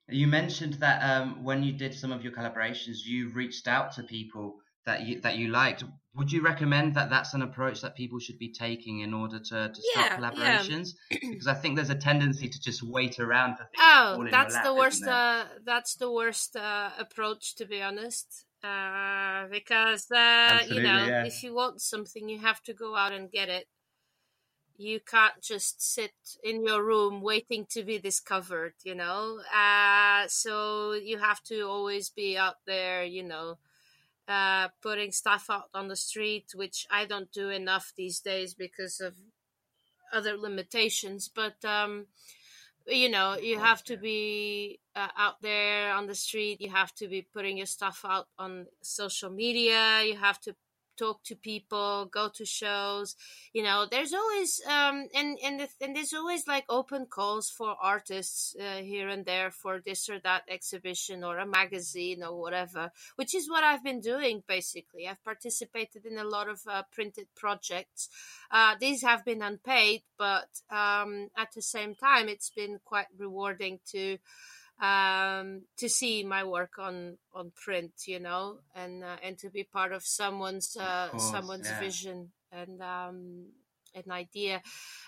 you 0.09 0.27
mentioned 0.27 0.75
that 0.75 1.03
um, 1.03 1.43
when 1.43 1.63
you 1.63 1.73
did 1.73 1.95
some 1.95 2.13
of 2.13 2.23
your 2.23 2.33
collaborations 2.33 3.05
you 3.05 3.31
reached 3.31 3.67
out 3.67 3.93
to 3.93 4.03
people 4.03 4.57
that 4.87 5.03
you 5.03 5.21
that 5.21 5.37
you 5.37 5.49
liked. 5.49 5.85
Would 6.15 6.31
you 6.31 6.43
recommend 6.43 6.95
that 6.95 7.11
that's 7.11 7.35
an 7.35 7.43
approach 7.43 7.81
that 7.81 7.97
people 7.97 8.21
should 8.21 8.39
be 8.39 8.53
taking 8.53 9.01
in 9.01 9.13
order 9.13 9.41
to, 9.41 9.69
to 9.69 9.83
start 9.93 10.11
yeah, 10.11 10.17
collaborations? 10.17 10.91
Yeah. 11.11 11.19
because 11.31 11.49
I 11.49 11.55
think 11.55 11.75
there's 11.75 11.91
a 11.91 11.97
tendency 11.97 12.49
to 12.49 12.61
just 12.61 12.83
wait 12.83 13.19
around 13.19 13.57
for 13.57 13.65
things. 13.65 13.81
Oh, 13.81 14.27
that's 14.31 14.55
lap, 14.55 14.65
the 14.65 14.75
worst. 14.75 15.07
Uh, 15.07 15.45
that's 15.65 15.97
the 15.97 16.11
worst 16.11 16.57
uh, 16.57 16.91
approach, 16.99 17.57
to 17.57 17.67
be 17.67 17.83
honest. 17.83 18.45
Uh, 18.65 19.47
because 19.51 20.11
uh, 20.11 20.61
you 20.69 20.81
know, 20.81 21.07
yeah. 21.07 21.25
if 21.25 21.43
you 21.43 21.55
want 21.55 21.81
something, 21.81 22.29
you 22.29 22.39
have 22.39 22.63
to 22.63 22.73
go 22.73 22.97
out 22.97 23.13
and 23.13 23.31
get 23.31 23.49
it. 23.49 23.67
You 24.77 24.99
can't 24.99 25.41
just 25.41 25.81
sit 25.83 26.15
in 26.43 26.65
your 26.65 26.83
room 26.83 27.21
waiting 27.21 27.67
to 27.71 27.85
be 27.85 27.99
discovered. 27.99 28.75
You 28.83 28.95
know, 28.95 29.41
uh, 29.55 30.27
so 30.29 30.93
you 30.93 31.19
have 31.19 31.43
to 31.45 31.63
always 31.63 32.09
be 32.09 32.39
out 32.39 32.57
there. 32.67 33.05
You 33.05 33.25
know 33.25 33.59
uh, 34.29 34.69
putting 34.81 35.13
stuff 35.13 35.47
out 35.51 35.69
on 35.75 35.89
the 35.89 35.97
street, 35.97 36.53
which 36.55 36.87
I 36.91 37.05
don't 37.05 37.31
do 37.33 37.51
enough 37.51 37.93
these 37.97 38.21
days 38.21 38.55
because 38.55 39.01
of 39.01 39.15
other 40.13 40.37
limitations. 40.37 41.29
But 41.29 41.65
um, 41.65 42.07
you 42.87 43.09
know, 43.09 43.37
you 43.37 43.59
have 43.59 43.85
to 43.85 43.97
be 43.97 44.81
uh, 44.97 45.09
out 45.17 45.43
there 45.43 45.93
on 45.93 46.07
the 46.07 46.15
street. 46.15 46.61
You 46.61 46.71
have 46.71 46.95
to 46.97 47.09
be 47.09 47.23
putting 47.23 47.57
your 47.57 47.67
stuff 47.67 48.05
out 48.05 48.27
on 48.39 48.67
social 48.83 49.31
media. 49.31 50.03
You 50.05 50.17
have 50.17 50.41
to 50.43 50.55
talk 50.97 51.23
to 51.25 51.37
people, 51.37 52.07
go 52.13 52.29
to 52.35 52.45
shows. 52.45 53.17
You 53.53 53.63
know, 53.63 53.87
there's 53.91 54.13
always 54.13 54.61
um 54.69 55.09
and 55.15 55.39
and 55.45 55.61
the, 55.61 55.69
and 55.81 55.97
there's 55.97 56.13
always 56.13 56.47
like 56.47 56.65
open 56.69 57.07
calls 57.07 57.51
for 57.51 57.77
artists 57.81 58.55
uh, 58.59 58.83
here 58.83 59.09
and 59.09 59.25
there 59.25 59.51
for 59.51 59.81
this 59.85 60.09
or 60.09 60.19
that 60.21 60.43
exhibition 60.49 61.25
or 61.25 61.39
a 61.39 61.47
magazine 61.47 62.23
or 62.23 62.41
whatever, 62.41 62.91
which 63.17 63.35
is 63.35 63.49
what 63.49 63.65
I've 63.65 63.85
been 63.85 64.01
doing 64.01 64.43
basically. 64.47 65.09
I've 65.09 65.25
participated 65.25 66.07
in 66.07 66.19
a 66.19 66.25
lot 66.25 66.49
of 66.49 66.61
uh, 66.69 66.83
printed 66.93 67.27
projects. 67.35 68.09
Uh, 68.51 68.75
these 68.79 69.03
have 69.03 69.25
been 69.25 69.43
unpaid, 69.43 70.03
but 70.19 70.49
um, 70.71 71.29
at 71.37 71.53
the 71.55 71.63
same 71.63 71.95
time, 71.95 72.29
it's 72.29 72.51
been 72.51 72.79
quite 72.85 73.07
rewarding 73.19 73.81
to 73.93 74.19
um, 74.81 75.63
to 75.77 75.89
see 75.89 76.25
my 76.25 76.45
work 76.45 76.79
on 76.79 77.19
on 77.33 77.53
print, 77.55 77.93
you 78.07 78.21
know, 78.21 78.59
and 78.75 79.05
uh, 79.05 79.17
and 79.23 79.39
to 79.39 79.51
be 79.51 79.65
part 79.65 79.93
of 79.93 80.05
someone's 80.05 80.77
uh, 80.77 81.07
of 81.07 81.11
course, 81.13 81.31
someone's 81.31 81.69
yeah. 81.69 81.81
vision 81.81 82.33
and 82.53 82.83
um, 82.83 83.47
an 83.95 84.11
idea. 84.11 84.63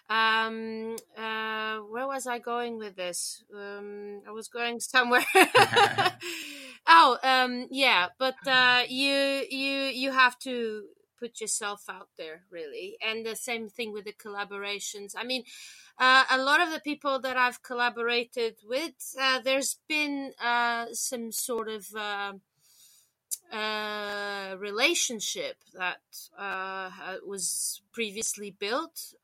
Um, 0.08 0.96
uh, 1.16 1.78
where 1.78 2.06
was 2.06 2.26
I 2.26 2.38
going 2.38 2.78
with 2.78 2.96
this? 2.96 3.42
Um, 3.54 4.22
I 4.26 4.30
was 4.30 4.48
going 4.48 4.80
somewhere. 4.80 5.24
oh, 6.86 7.18
um, 7.22 7.66
yeah, 7.70 8.08
but 8.18 8.36
uh, 8.46 8.82
you 8.88 9.44
you 9.50 9.90
you 9.92 10.12
have 10.12 10.38
to 10.40 10.84
put 11.18 11.40
yourself 11.40 11.84
out 11.88 12.08
there 12.16 12.42
really, 12.50 12.96
and 13.04 13.26
the 13.26 13.36
same 13.36 13.68
thing 13.68 13.92
with 13.92 14.04
the 14.04 14.12
collaborations. 14.12 15.14
I 15.16 15.24
mean 15.24 15.42
uh, 15.98 16.24
a 16.30 16.38
lot 16.38 16.60
of 16.60 16.70
the 16.70 16.80
people 16.80 17.18
that 17.20 17.36
I've 17.36 17.62
collaborated 17.62 18.56
with, 18.64 19.14
uh, 19.20 19.40
there's 19.40 19.78
been 19.88 20.32
uh, 20.42 20.86
some 20.92 21.32
sort 21.32 21.68
of 21.68 21.86
uh, 21.96 22.32
uh, 23.54 24.56
relationship 24.58 25.56
that 25.74 26.02
uh, 26.38 26.90
was 27.26 27.80
previously 27.92 28.50
built 28.50 29.14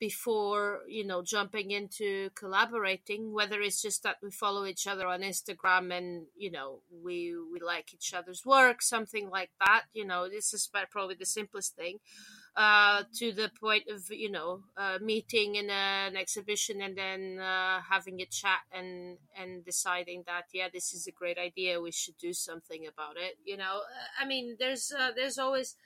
before 0.00 0.80
you 0.88 1.04
know 1.04 1.22
jumping 1.22 1.70
into 1.70 2.30
collaborating 2.34 3.34
whether 3.34 3.60
it's 3.60 3.82
just 3.82 4.02
that 4.02 4.16
we 4.22 4.30
follow 4.30 4.64
each 4.64 4.86
other 4.86 5.06
on 5.06 5.20
instagram 5.20 5.94
and 5.94 6.24
you 6.34 6.50
know 6.50 6.80
we 7.04 7.34
we 7.52 7.60
like 7.60 7.92
each 7.92 8.14
other's 8.14 8.46
work 8.46 8.80
something 8.80 9.28
like 9.28 9.50
that 9.60 9.82
you 9.92 10.06
know 10.06 10.26
this 10.26 10.54
is 10.54 10.70
probably 10.90 11.14
the 11.14 11.26
simplest 11.26 11.76
thing 11.76 11.98
uh, 12.56 13.04
to 13.14 13.32
the 13.32 13.50
point 13.60 13.84
of 13.88 14.10
you 14.10 14.30
know 14.30 14.62
uh, 14.76 14.98
meeting 15.00 15.54
in 15.54 15.70
an 15.70 16.16
exhibition 16.16 16.82
and 16.82 16.96
then 16.96 17.38
uh, 17.38 17.80
having 17.88 18.20
a 18.20 18.26
chat 18.26 18.60
and 18.72 19.18
and 19.38 19.64
deciding 19.64 20.24
that 20.26 20.44
yeah 20.52 20.68
this 20.72 20.92
is 20.92 21.06
a 21.06 21.12
great 21.12 21.38
idea 21.38 21.80
we 21.80 21.92
should 21.92 22.18
do 22.18 22.32
something 22.32 22.86
about 22.86 23.16
it 23.16 23.36
you 23.44 23.56
know 23.56 23.80
i 24.20 24.26
mean 24.26 24.56
there's 24.58 24.92
uh, 24.92 25.10
there's 25.14 25.38
always 25.38 25.76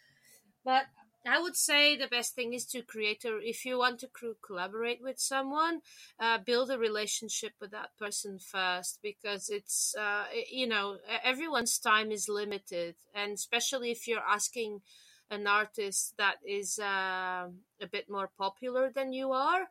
but 0.65 0.87
I 1.27 1.41
would 1.41 1.57
say 1.57 1.97
the 1.97 2.07
best 2.07 2.35
thing 2.35 2.53
is 2.53 2.67
to 2.67 2.83
create 2.83 3.25
a. 3.25 3.39
If 3.39 3.65
you 3.65 3.79
want 3.79 3.99
to 4.01 4.09
collaborate 4.43 5.01
with 5.03 5.19
someone, 5.19 5.81
uh, 6.21 6.39
build 6.39 6.71
a 6.71 6.79
relationship 6.79 7.53
with 7.61 7.71
that 7.71 7.97
person 7.99 8.39
first, 8.39 8.99
because 9.03 9.49
it's 9.49 9.95
uh, 9.99 10.25
you 10.51 10.67
know 10.67 10.99
everyone's 11.23 11.79
time 11.79 12.11
is 12.13 12.29
limited, 12.29 12.97
and 13.15 13.33
especially 13.33 13.91
if 13.91 14.07
you're 14.07 14.21
asking 14.29 14.83
an 15.31 15.47
artist 15.47 16.15
that 16.19 16.37
is 16.47 16.79
uh, 16.79 17.49
a 17.81 17.87
bit 17.91 18.09
more 18.09 18.31
popular 18.39 18.91
than 18.91 19.13
you 19.13 19.33
are. 19.33 19.69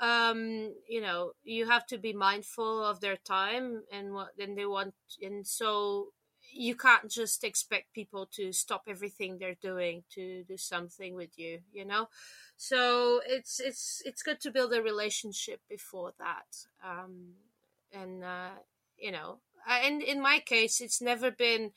Um, 0.00 0.74
you 0.88 1.00
know 1.00 1.32
you 1.44 1.68
have 1.68 1.86
to 1.86 1.98
be 1.98 2.12
mindful 2.12 2.84
of 2.84 3.00
their 3.00 3.16
time 3.16 3.84
and 3.92 4.12
what 4.12 4.30
then 4.36 4.56
they 4.56 4.66
want 4.66 4.94
and 5.20 5.46
so 5.46 6.08
you 6.52 6.74
can't 6.74 7.08
just 7.08 7.44
expect 7.44 7.92
people 7.94 8.26
to 8.32 8.52
stop 8.52 8.82
everything 8.88 9.38
they're 9.38 9.54
doing 9.62 10.02
to 10.14 10.42
do 10.42 10.56
something 10.56 11.14
with 11.14 11.38
you 11.38 11.60
you 11.72 11.84
know? 11.84 12.08
So 12.56 13.20
it's 13.26 13.60
it's 13.60 14.02
it's 14.04 14.22
good 14.24 14.40
to 14.40 14.50
build 14.50 14.72
a 14.72 14.82
relationship 14.82 15.60
before 15.68 16.14
that 16.18 16.66
um, 16.84 17.34
and 17.92 18.24
uh, 18.24 18.56
you 18.98 19.12
know 19.12 19.38
and 19.68 20.02
in 20.02 20.20
my 20.20 20.40
case 20.40 20.80
it's 20.80 21.00
never 21.00 21.30
been 21.30 21.70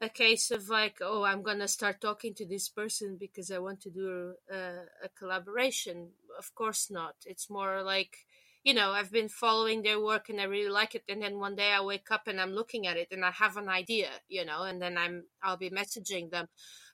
a 0.00 0.08
case 0.08 0.50
of 0.50 0.68
like, 0.68 0.98
oh, 1.00 1.24
I'm 1.24 1.42
gonna 1.42 1.68
start 1.68 2.00
talking 2.00 2.34
to 2.34 2.46
this 2.46 2.68
person 2.68 3.16
because 3.18 3.50
I 3.50 3.58
want 3.58 3.80
to 3.82 3.90
do 3.90 4.34
a, 4.50 4.56
a 5.04 5.08
collaboration. 5.18 6.10
Of 6.38 6.54
course 6.54 6.90
not. 6.90 7.14
It's 7.24 7.48
more 7.48 7.82
like, 7.82 8.26
you 8.62 8.74
know, 8.74 8.90
I've 8.92 9.12
been 9.12 9.28
following 9.28 9.82
their 9.82 10.00
work 10.00 10.28
and 10.28 10.40
I 10.40 10.44
really 10.44 10.70
like 10.70 10.94
it, 10.94 11.04
and 11.08 11.22
then 11.22 11.38
one 11.38 11.56
day 11.56 11.70
I 11.72 11.80
wake 11.80 12.10
up 12.10 12.26
and 12.28 12.40
I'm 12.40 12.52
looking 12.52 12.86
at 12.86 12.96
it 12.96 13.08
and 13.10 13.24
I 13.24 13.30
have 13.30 13.56
an 13.56 13.68
idea, 13.68 14.08
you 14.28 14.44
know, 14.44 14.62
and 14.64 14.82
then 14.82 14.98
I'm 14.98 15.24
I'll 15.42 15.56
be 15.56 15.70
messaging 15.70 16.30
them. 16.30 16.48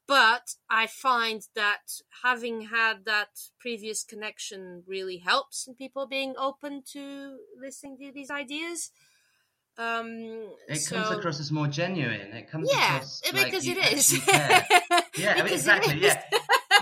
but 0.07 0.55
I 0.69 0.87
find 0.87 1.43
that 1.55 2.01
having 2.23 2.63
had 2.63 3.05
that 3.07 3.29
previous 3.61 4.05
connection 4.05 4.83
really 4.87 5.19
helps 5.19 5.67
in 5.67 5.75
people 5.75 6.07
being 6.07 6.35
open 6.39 6.83
to 6.93 7.39
listening 7.61 7.99
to 7.99 8.13
these 8.13 8.31
ideas. 8.31 8.91
Um, 9.79 10.51
it 10.69 10.77
so, 10.77 10.97
comes 10.97 11.17
across 11.17 11.41
as 11.41 11.51
more 11.51 11.67
genuine. 11.67 12.33
It 12.33 12.51
comes 12.51 12.69
yeah, 12.71 12.97
across 12.97 13.21
because 13.23 13.67
like 13.67 13.77
it 13.77 13.93
is. 13.95 14.27
yeah, 14.29 15.35
I 15.37 15.43
mean, 15.43 15.53
exactly. 15.55 15.95
is. 16.05 16.15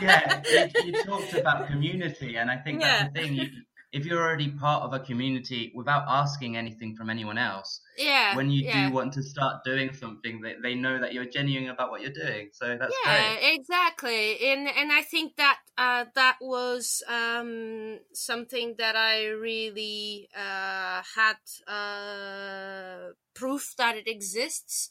Yeah, 0.03 0.43
yeah. 0.45 0.69
You, 0.75 0.93
you 0.93 0.93
talked 1.05 1.33
about 1.35 1.69
community, 1.69 2.37
and 2.37 2.51
I 2.51 2.57
think 2.57 2.81
Yeah. 2.81 3.05
that's 3.05 3.15
the 3.15 3.21
thing. 3.21 3.35
You, 3.35 3.47
if 3.93 4.07
you're 4.07 4.21
already 4.21 4.49
part 4.49 4.83
of 4.85 4.93
a 4.93 5.01
community 5.01 5.73
without 5.75 6.05
asking 6.07 6.57
anything 6.57 6.95
from 6.95 7.11
anyone 7.11 7.39
else, 7.39 7.81
yeah. 7.99 8.37
when 8.37 8.51
you 8.51 8.63
yeah. 8.63 8.89
do 8.89 8.95
want 8.95 9.13
to 9.15 9.23
start 9.23 9.65
doing 9.65 9.93
something, 9.93 10.41
they, 10.41 10.55
they 10.63 10.75
know 10.75 11.01
that 11.01 11.13
you're 11.13 11.25
genuine 11.25 11.71
about 11.71 11.91
what 11.91 12.01
you're 12.01 12.13
doing. 12.13 12.51
So 12.53 12.77
that's 12.79 12.95
yeah 13.05 13.35
great. 13.35 13.55
exactly 13.55 14.39
and 14.49 14.69
and 14.69 14.93
i 14.93 15.03
think 15.03 15.37
that 15.37 15.59
uh 15.79 16.05
that 16.15 16.37
was 16.41 17.03
um 17.09 17.99
something 18.13 18.75
that 18.79 18.97
i 18.97 19.27
really 19.27 20.29
uh 20.37 21.03
had 21.17 21.37
uh 21.67 23.13
proof 23.35 23.75
that 23.79 23.97
it 23.97 24.09
exists 24.09 24.91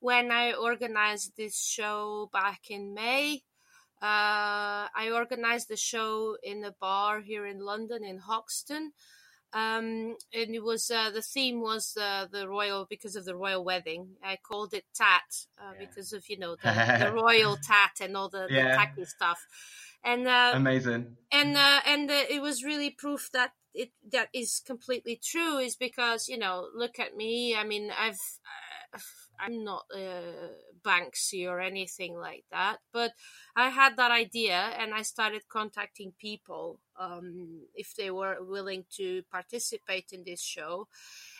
when 0.00 0.30
i 0.30 0.52
organized 0.52 1.32
this 1.36 1.60
show 1.60 2.30
back 2.32 2.70
in 2.70 2.94
may 2.94 3.42
uh 4.02 4.86
i 4.94 5.10
organized 5.12 5.68
the 5.68 5.76
show 5.76 6.36
in 6.42 6.62
a 6.64 6.72
bar 6.80 7.20
here 7.20 7.46
in 7.46 7.58
london 7.60 8.04
in 8.04 8.18
hoxton 8.18 8.92
um, 9.52 10.16
and 10.34 10.54
it 10.54 10.62
was 10.62 10.90
uh, 10.90 11.10
the 11.10 11.22
theme 11.22 11.60
was 11.60 11.96
uh, 11.98 12.26
the 12.30 12.46
royal 12.48 12.84
because 12.90 13.16
of 13.16 13.24
the 13.24 13.34
royal 13.34 13.64
wedding. 13.64 14.08
I 14.22 14.36
called 14.36 14.74
it 14.74 14.84
Tat 14.94 15.22
uh, 15.58 15.72
Yeah. 15.72 15.86
because 15.86 16.12
of 16.12 16.28
you 16.28 16.38
know 16.38 16.56
the, 16.56 16.72
the 17.04 17.12
royal 17.12 17.56
tat 17.56 17.92
and 18.02 18.16
all 18.16 18.28
the, 18.28 18.48
Yeah. 18.50 18.70
the 18.72 18.76
tacky 18.76 19.04
stuff, 19.06 19.46
and 20.04 20.26
uh, 20.28 20.52
Amazing. 20.54 21.16
and 21.32 21.56
uh, 21.56 21.80
and 21.86 22.10
uh, 22.10 22.24
it 22.28 22.42
was 22.42 22.64
really 22.64 22.90
proof 22.90 23.30
that 23.32 23.52
it 23.72 23.92
that 24.12 24.28
is 24.34 24.60
completely 24.66 25.18
true. 25.22 25.56
Is 25.58 25.76
because 25.76 26.28
you 26.28 26.36
know 26.36 26.68
look 26.74 26.98
at 26.98 27.16
me. 27.16 27.56
I 27.56 27.64
mean 27.64 27.90
I've. 27.98 28.20
I'm 29.38 29.64
not 29.64 29.84
uh, 29.94 30.52
Banksy 30.84 31.48
or 31.48 31.60
anything 31.60 32.14
like 32.16 32.44
that, 32.50 32.78
but 32.92 33.12
I 33.54 33.68
had 33.70 33.96
that 33.96 34.10
idea 34.10 34.56
and 34.78 34.94
I 34.94 35.02
started 35.02 35.48
contacting 35.48 36.12
people 36.18 36.80
um, 36.98 37.62
if 37.74 37.94
they 37.94 38.10
were 38.10 38.38
willing 38.40 38.84
to 38.96 39.22
participate 39.30 40.12
in 40.12 40.24
this 40.24 40.42
show. 40.42 40.88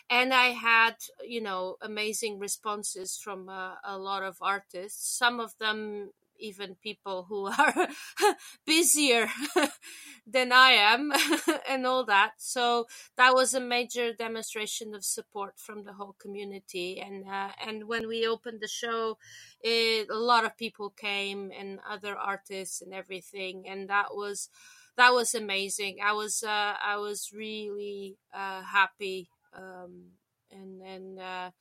And 0.09 0.33
I 0.33 0.47
had, 0.47 0.95
you 1.25 1.41
know, 1.41 1.77
amazing 1.81 2.39
responses 2.39 3.17
from 3.21 3.49
uh, 3.49 3.75
a 3.83 3.97
lot 3.97 4.23
of 4.23 4.37
artists. 4.41 5.17
Some 5.17 5.39
of 5.39 5.57
them, 5.59 6.11
even 6.39 6.75
people 6.81 7.25
who 7.29 7.47
are 7.47 7.87
busier 8.65 9.29
than 10.27 10.51
I 10.51 10.71
am, 10.71 11.11
and 11.69 11.85
all 11.85 12.05
that. 12.05 12.33
So 12.37 12.87
that 13.17 13.33
was 13.33 13.53
a 13.53 13.59
major 13.59 14.13
demonstration 14.13 14.93
of 14.93 15.05
support 15.05 15.55
from 15.57 15.83
the 15.83 15.93
whole 15.93 16.15
community. 16.19 16.99
And 16.99 17.25
uh, 17.27 17.49
and 17.65 17.87
when 17.87 18.07
we 18.07 18.27
opened 18.27 18.59
the 18.61 18.67
show, 18.67 19.17
it, 19.61 20.09
a 20.09 20.17
lot 20.17 20.45
of 20.45 20.57
people 20.57 20.89
came 20.89 21.51
and 21.57 21.79
other 21.89 22.15
artists 22.15 22.81
and 22.81 22.93
everything, 22.93 23.65
and 23.67 23.89
that 23.89 24.13
was 24.15 24.49
that 24.97 25.13
was 25.13 25.33
amazing. 25.35 25.97
I 26.03 26.13
was 26.13 26.43
uh, 26.43 26.73
I 26.83 26.97
was 26.97 27.31
really 27.33 28.17
uh, 28.33 28.61
happy, 28.63 29.29
um, 29.55 30.11
and 30.51 30.81
and 30.81 31.19
uh, 31.19 31.51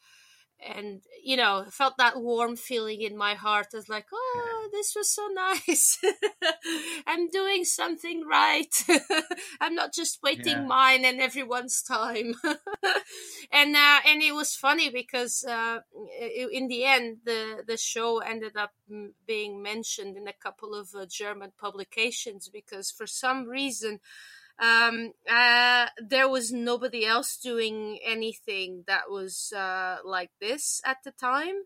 and 0.61 1.03
you 1.23 1.37
know 1.37 1.65
felt 1.71 1.95
that 1.99 2.21
warm 2.21 2.57
feeling 2.57 3.03
in 3.03 3.17
my 3.17 3.35
heart. 3.35 3.69
I 3.75 3.77
was 3.79 3.89
like, 3.89 4.07
oh, 4.13 4.69
this 4.73 4.95
was 4.97 5.11
so 5.11 5.27
nice. 5.35 5.99
I'm 7.07 7.29
doing 7.29 7.65
something 7.65 8.25
right. 8.29 8.75
I'm 9.61 9.75
not 9.75 9.93
just 9.95 10.19
waiting 10.23 10.63
Yeah. 10.63 10.67
mine 10.67 11.05
and 11.05 11.21
everyone's 11.21 11.83
time. 11.83 12.35
and 13.53 13.77
uh, 13.77 14.01
and 14.07 14.23
it 14.23 14.35
was 14.35 14.55
funny 14.55 14.91
because 14.91 15.45
uh, 15.49 15.79
in 16.53 16.69
the 16.69 16.85
end, 16.85 17.19
the 17.25 17.63
the 17.67 17.77
show 17.77 18.19
ended 18.19 18.57
up 18.57 18.73
mm, 18.91 19.11
being 19.27 19.63
mentioned 19.63 20.17
in 20.17 20.29
a 20.29 20.33
couple 20.33 20.75
of 20.75 20.89
uh, 20.95 21.07
German 21.11 21.53
publications 21.59 22.49
because 22.49 22.91
for 22.91 23.07
some 23.07 23.47
reason 23.47 24.01
um 24.59 25.13
uh 25.31 25.87
there 25.99 26.29
was 26.29 26.51
nobody 26.53 27.05
else 27.05 27.37
doing 27.37 27.99
anything 28.05 28.85
that 28.87 29.11
was 29.11 29.53
uh 29.53 29.99
like 30.05 30.31
this 30.41 30.81
at 30.85 30.99
the 31.05 31.11
time. 31.13 31.57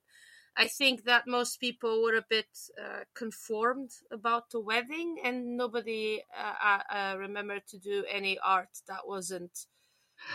I 0.57 0.67
think 0.67 1.05
that 1.05 1.27
most 1.27 1.61
people 1.61 2.03
were 2.03 2.17
a 2.17 2.27
bit 2.29 2.49
uh, 2.79 3.05
conformed 3.15 3.93
about 4.11 4.51
the 4.51 4.61
wedding 4.61 5.17
and 5.25 5.57
nobody 5.57 6.23
uh, 6.37 6.55
uh, 6.63 6.83
uh, 6.95 7.17
remembered 7.19 7.67
to 7.69 7.79
do 7.79 8.05
any 8.11 8.39
art 8.39 8.69
that 8.89 9.07
wasn't 9.07 9.67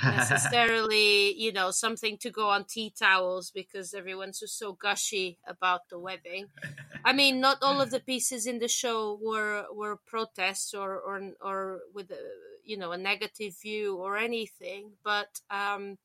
necessarily 0.04 1.34
you 1.36 1.52
know 1.52 1.71
something 1.71 2.17
to 2.17 2.30
go 2.30 2.50
on 2.50 2.65
tea 2.65 2.91
towels 2.98 3.52
because 3.52 3.93
everyone's 3.93 4.39
just 4.39 4.58
so 4.58 4.74
gushy 4.74 5.38
about 5.48 5.88
the 5.89 5.98
wedding 5.98 6.48
i 7.04 7.13
mean 7.13 7.39
not 7.39 7.62
all 7.62 7.82
of 7.82 7.91
the 7.91 8.00
pieces 8.00 8.45
in 8.45 8.60
the 8.60 8.67
show 8.67 9.17
were 9.21 9.65
were 9.74 9.98
protests 10.06 10.74
or 10.74 11.00
or 11.00 11.32
or 11.41 11.80
with 11.93 12.12
a, 12.12 12.17
you 12.63 12.78
know 12.78 12.91
a 12.91 12.98
negative 12.98 13.56
view 13.62 13.95
or 13.95 14.17
anything 14.17 14.91
but 15.04 15.39
um 15.50 15.98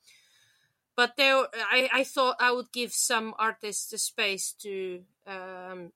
but 0.97 1.17
there 1.17 1.47
i 1.71 1.89
i 1.93 2.05
thought 2.05 2.37
i 2.39 2.53
would 2.53 2.71
give 2.73 2.93
some 2.93 3.35
artists 3.39 3.91
the 3.91 3.99
space 3.99 4.53
to 4.53 5.03
um 5.27 5.91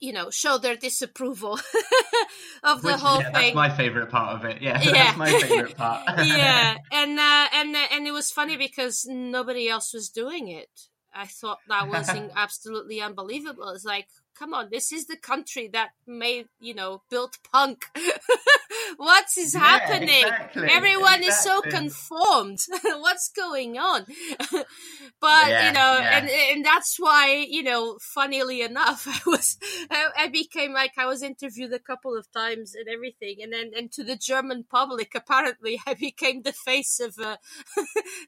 you 0.00 0.12
know 0.12 0.30
show 0.30 0.58
their 0.58 0.76
disapproval 0.76 1.54
of 2.62 2.82
the 2.82 2.92
Which, 2.92 3.00
whole 3.00 3.20
yeah, 3.20 3.30
thing 3.30 3.32
That's 3.32 3.54
my 3.54 3.70
favorite 3.70 4.10
part 4.10 4.36
of 4.36 4.44
it. 4.44 4.62
Yeah, 4.62 4.80
Yeah. 4.82 4.92
that's 4.92 5.16
my 5.16 5.26
favorite 5.26 5.76
part. 5.76 6.02
yeah, 6.26 6.76
and 6.92 7.18
uh, 7.18 7.48
and 7.52 7.74
uh, 7.76 7.86
and 7.92 8.06
it 8.06 8.12
was 8.12 8.30
funny 8.30 8.56
because 8.56 9.06
nobody 9.08 9.68
else 9.68 9.92
was 9.92 10.08
doing 10.08 10.48
it. 10.48 10.68
I 11.14 11.26
thought 11.26 11.58
that 11.68 11.88
was 11.88 12.10
absolutely 12.36 13.00
unbelievable. 13.00 13.70
It's 13.70 13.86
like, 13.86 14.08
come 14.38 14.54
on, 14.54 14.68
this 14.70 14.92
is 14.92 15.06
the 15.06 15.16
country 15.16 15.68
that 15.72 15.90
made 16.06 16.46
you 16.60 16.74
know 16.74 17.02
built 17.10 17.38
punk. 17.52 17.86
what 18.96 19.26
is 19.38 19.54
Yeah, 19.54 19.60
happening? 19.60 20.08
exactly, 20.08 20.68
Everyone 20.70 21.22
is 21.22 21.36
so 21.42 21.60
conformed. 21.62 22.58
What's 22.84 23.28
going 23.30 23.78
on? 23.78 24.06
but 25.20 25.48
Yeah, 25.48 25.66
you 25.66 25.72
know, 25.72 25.98
yeah. 26.00 26.18
and 26.18 26.28
and 26.30 26.64
that's 26.64 26.96
why 26.98 27.46
you 27.48 27.62
know, 27.62 27.98
funnily 28.00 28.62
enough, 28.62 29.06
I 29.06 29.20
was 29.26 29.56
I, 29.90 30.06
I 30.18 30.28
became 30.28 30.72
like 30.72 30.92
I 30.98 31.06
was 31.06 31.22
interviewed 31.22 31.72
a 31.72 31.78
couple 31.78 32.16
of 32.16 32.30
times 32.32 32.74
and 32.74 32.88
everything, 32.88 33.36
and 33.42 33.52
then 33.52 33.70
and 33.76 33.92
to 33.92 34.04
the 34.04 34.16
German 34.16 34.64
public, 34.70 35.12
apparently, 35.14 35.80
I 35.86 35.94
became 35.94 36.42
the 36.42 36.52
face 36.52 37.00
of 37.00 37.16
uh, 37.18 37.36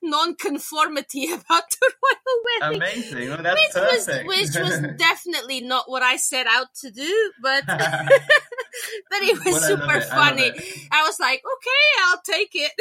non-conformity 0.03 1.33
about 1.33 1.71
the 1.71 1.93
royal 2.03 2.73
wedding. 2.73 2.83
Amazing. 2.83 3.29
Well, 3.29 3.43
that's 3.43 3.75
Which 3.75 3.83
was, 3.85 4.09
which 4.27 4.57
was 4.63 4.97
definitely 4.97 5.61
not 5.61 5.91
what 5.91 5.98
I 6.03 6.17
set 6.17 6.47
out 6.47 6.69
to 6.83 6.91
do, 6.91 7.33
but 7.43 7.65
but 7.67 9.23
it 9.23 9.39
was 9.45 9.55
Well, 9.55 9.61
super 9.61 9.97
it, 9.99 10.05
funny. 10.05 10.43
it. 10.43 10.89
I 10.91 11.03
was 11.05 11.19
like, 11.21 11.43
okay, 11.45 11.87
I'll 12.07 12.23
take 12.25 12.51
it. 12.55 12.73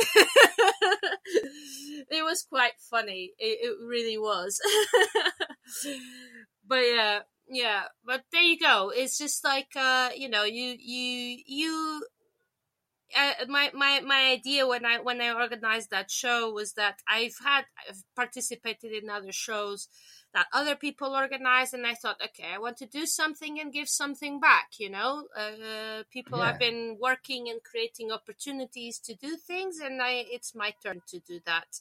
it 2.12 2.23
was 2.23 2.43
quite 2.43 2.73
funny. 2.89 3.34
It, 3.39 3.60
it 3.62 3.77
really 3.86 4.17
was. 4.17 4.60
but 6.67 6.80
yeah, 6.80 7.19
yeah. 7.49 7.84
But 8.06 8.23
there 8.32 8.41
you 8.41 8.60
go. 8.60 8.91
It's 8.95 9.17
just 9.17 9.43
like 9.43 9.69
uh, 9.75 10.10
you 10.15 10.30
know, 10.30 10.43
you 10.43 10.75
you 10.80 11.38
you. 11.45 12.03
Uh, 13.17 13.45
my 13.47 13.71
my 13.73 14.01
my 14.01 14.32
idea 14.32 14.67
when 14.67 14.86
I 14.86 14.99
when 14.99 15.21
I 15.21 15.32
organized 15.32 15.91
that 15.91 16.12
show 16.12 16.51
was 16.51 16.73
that 16.73 16.95
I've 17.08 17.36
had 17.43 17.63
I've 17.89 18.03
participated 18.17 18.91
in 18.91 19.10
other 19.10 19.32
shows 19.32 19.88
that 20.34 20.48
other 20.54 20.76
people 20.76 21.16
organize 21.16 21.74
and 21.74 21.86
i 21.88 21.94
thought 21.94 22.20
okay 22.24 22.48
i 22.54 22.58
want 22.58 22.78
to 22.78 22.86
do 22.86 23.06
something 23.06 23.60
and 23.60 23.74
give 23.74 23.88
something 23.90 24.40
back 24.40 24.70
you 24.78 24.90
know 24.90 25.24
uh, 25.36 26.04
people 26.12 26.40
Yeah. 26.40 26.48
have 26.48 26.60
been 26.60 26.98
working 27.00 27.50
and 27.50 27.63
creating 27.63 28.12
opportunities 28.12 29.00
to 29.00 29.13
do 29.16 29.36
things 29.38 29.80
and 29.80 30.02
i 30.02 30.26
it's 30.30 30.54
my 30.54 30.74
turn 30.84 31.02
to 31.08 31.20
do 31.20 31.40
that 31.46 31.80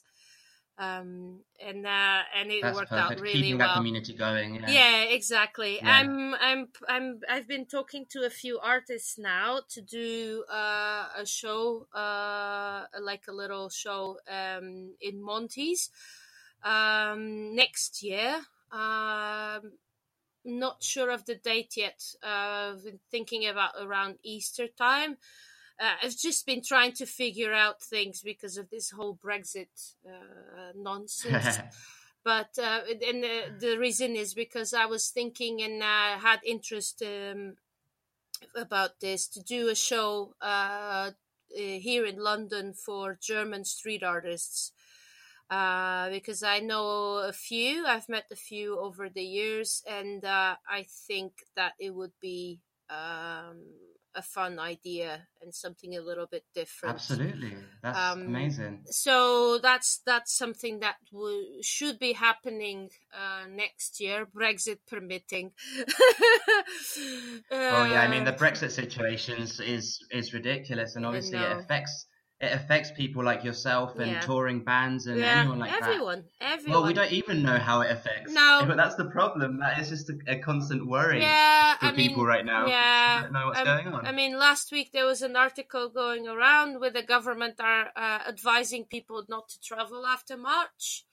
um 0.79 1.39
and 1.59 1.85
uh 1.87 2.21
and 2.37 2.51
it 2.51 2.61
That's 2.61 2.77
worked 2.77 2.91
perfect. 2.91 3.19
out 3.19 3.21
really 3.21 3.33
Keeping 3.41 3.57
that 3.57 3.73
community 3.75 4.13
going. 4.13 4.55
Yeah. 4.55 4.69
yeah 4.69 5.01
exactly 5.05 5.77
Yeah. 5.81 5.89
i'm 5.97 6.35
i'm 6.35 6.67
i'm 6.87 7.19
i've 7.27 7.47
been 7.47 7.65
talking 7.65 8.05
to 8.09 8.25
a 8.25 8.29
few 8.29 8.59
artists 8.59 9.17
now 9.17 9.61
to 9.69 9.81
do 9.81 10.43
uh, 10.51 11.07
a 11.17 11.25
show 11.25 11.87
uh 11.95 12.83
like 13.01 13.23
a 13.27 13.31
little 13.31 13.69
show 13.69 14.17
um 14.29 14.93
in 15.01 15.21
monty's 15.21 15.89
um 16.63 17.55
next 17.55 18.03
year 18.03 18.41
um 18.71 19.71
not 20.43 20.81
sure 20.81 21.09
of 21.09 21.25
the 21.25 21.35
date 21.35 21.75
yet 21.75 22.03
uh 22.23 22.73
I've 22.73 22.83
been 22.83 22.99
thinking 23.11 23.47
about 23.47 23.71
around 23.79 24.17
easter 24.23 24.67
time 24.67 25.17
uh, 25.79 25.93
I've 26.03 26.17
just 26.17 26.47
been 26.47 26.63
trying 26.63 26.93
to 26.93 27.05
figure 27.05 27.53
out 27.53 27.83
things 27.83 28.21
because 28.21 28.57
of 28.57 28.71
this 28.71 28.89
whole 28.89 29.15
Brexit 29.23 29.93
uh, 30.07 30.71
nonsense 30.75 31.59
but 32.27 32.59
uh, 32.61 32.81
and 33.07 33.23
the, 33.23 33.43
the 33.57 33.77
reason 33.77 34.17
is 34.17 34.33
because 34.33 34.73
I 34.73 34.85
was 34.85 35.07
thinking 35.07 35.61
and 35.61 35.81
uh, 35.81 36.19
had 36.19 36.41
interest 36.43 37.01
um, 37.01 37.55
about 38.53 38.99
this 38.99 39.29
to 39.29 39.39
do 39.41 39.69
a 39.69 39.75
show 39.75 40.33
uh, 40.41 41.11
here 41.55 42.05
in 42.05 42.17
London 42.19 42.73
for 42.73 43.17
German 43.21 43.63
street 43.63 44.03
artists. 44.03 44.73
Uh, 45.49 46.09
because 46.09 46.43
I 46.43 46.59
know 46.59 47.19
a 47.19 47.31
few, 47.31 47.85
I've 47.85 48.09
met 48.09 48.25
a 48.31 48.35
few 48.35 48.77
over 48.79 49.07
the 49.07 49.23
years, 49.23 49.81
and 49.87 50.23
uh, 50.25 50.55
I 50.69 50.85
think 51.07 51.31
that 51.55 51.73
it 51.79 51.95
would 51.95 52.11
be 52.21 52.59
um, 52.89 53.63
a 54.13 54.21
fun 54.21 54.59
idea 54.59 55.27
and 55.41 55.53
something 55.55 55.95
a 55.95 56.01
little 56.01 56.25
bit 56.25 56.43
different. 56.53 56.95
Absolutely, 56.95 57.55
that's 57.81 57.97
um, 57.97 58.23
amazing. 58.23 58.81
So 58.87 59.59
that's 59.59 60.01
that's 60.05 60.35
something 60.35 60.79
that 60.79 60.95
w- 61.13 61.61
should 61.61 61.97
be 61.97 62.11
happening 62.11 62.89
uh, 63.13 63.47
next 63.47 64.01
year, 64.01 64.25
Brexit 64.25 64.79
permitting. 64.85 65.51
oh 67.51 67.85
yeah, 67.85 68.01
I 68.01 68.09
mean 68.09 68.25
the 68.25 68.33
uh, 68.33 68.37
Brexit 68.37 68.71
situation 68.71 69.37
is 69.37 69.61
is 70.11 70.33
ridiculous, 70.33 70.97
and 70.97 71.05
obviously 71.05 71.37
it 71.37 71.57
affects 71.57 72.05
it 72.39 72.53
affects 72.53 72.91
people 72.91 73.23
like 73.23 73.43
yourself 73.43 73.97
and 73.97 74.11
yeah. 74.11 74.19
touring 74.19 74.63
bands 74.63 75.07
and 75.07 75.19
yeah, 75.19 75.39
anyone 75.39 75.57
like 75.57 75.71
everyone, 75.71 76.25
that. 76.39 76.45
Everyone, 76.45 76.57
Everyone 76.57 76.81
Well, 76.81 76.87
we 76.87 76.93
don't 76.93 77.11
even 77.11 77.41
know 77.41 77.57
how 77.57 77.81
it 77.81 77.89
affects. 77.89 78.31
No, 78.31 78.63
but 78.67 78.77
that's 78.77 78.93
the 78.95 79.05
problem. 79.05 79.59
That 79.59 79.79
is 79.79 79.89
just 79.89 80.09
a, 80.09 80.17
a 80.27 80.37
constant 80.37 80.85
worry 80.85 81.21
yeah, 81.21 81.77
for 81.77 81.87
I 81.87 81.91
people 81.93 82.17
mean, 82.17 82.27
right 82.27 82.45
now. 82.45 82.67
Yeah, 82.67 83.21
don't 83.23 83.33
know 83.33 83.47
what's 83.47 83.59
um, 83.59 83.65
going 83.65 83.87
on. 83.87 84.05
I 84.05 84.11
mean, 84.11 84.37
last 84.37 84.71
week 84.71 84.91
there 84.91 85.05
was 85.05 85.23
an 85.23 85.35
article 85.35 85.89
going 85.89 86.27
around 86.27 86.79
where 86.79 86.91
the 86.91 87.01
government 87.01 87.55
are 87.59 87.89
uh, 87.95 88.19
advising 88.27 88.85
people 88.85 89.23
not 89.27 89.49
to 89.49 89.59
travel 89.59 90.05
after 90.05 90.37
March. 90.37 91.05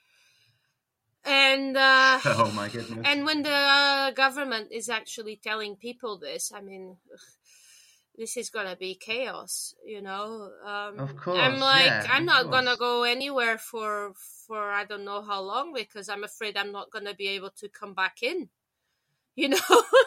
And 1.25 1.75
uh, 1.75 2.21
oh 2.27 2.53
my 2.55 2.69
goodness! 2.69 3.01
And 3.03 3.25
when 3.25 3.45
the 3.45 3.51
uh, 3.51 4.11
government 4.11 4.69
is 4.73 4.91
actually 4.91 5.37
telling 5.37 5.77
people 5.77 6.19
this, 6.19 6.53
I 6.55 6.61
mean, 6.61 6.99
ugh, 7.11 7.21
this 8.17 8.37
is 8.37 8.51
gonna 8.51 8.77
be 8.77 8.95
chaos 8.95 9.75
you 9.85 10.01
know 10.01 10.51
um, 10.65 10.99
of 10.99 11.17
course 11.17 11.39
i'm 11.39 11.59
like 11.59 11.87
yeah, 11.87 12.07
i'm 12.11 12.25
not 12.25 12.45
course. 12.45 12.55
gonna 12.55 12.77
go 12.77 13.03
anywhere 13.03 13.59
for 13.59 14.13
for 14.47 14.71
i 14.71 14.85
don't 14.85 15.05
know 15.05 15.23
how 15.23 15.41
long 15.41 15.73
because 15.73 16.09
i'm 16.09 16.25
afraid 16.25 16.57
i'm 16.57 16.73
not 16.73 16.91
gonna 16.91 17.15
be 17.15 17.29
able 17.29 17.51
to 17.51 17.69
come 17.69 17.95
back 17.95 18.23
in 18.23 18.49
you 19.37 19.49
know 19.49 19.59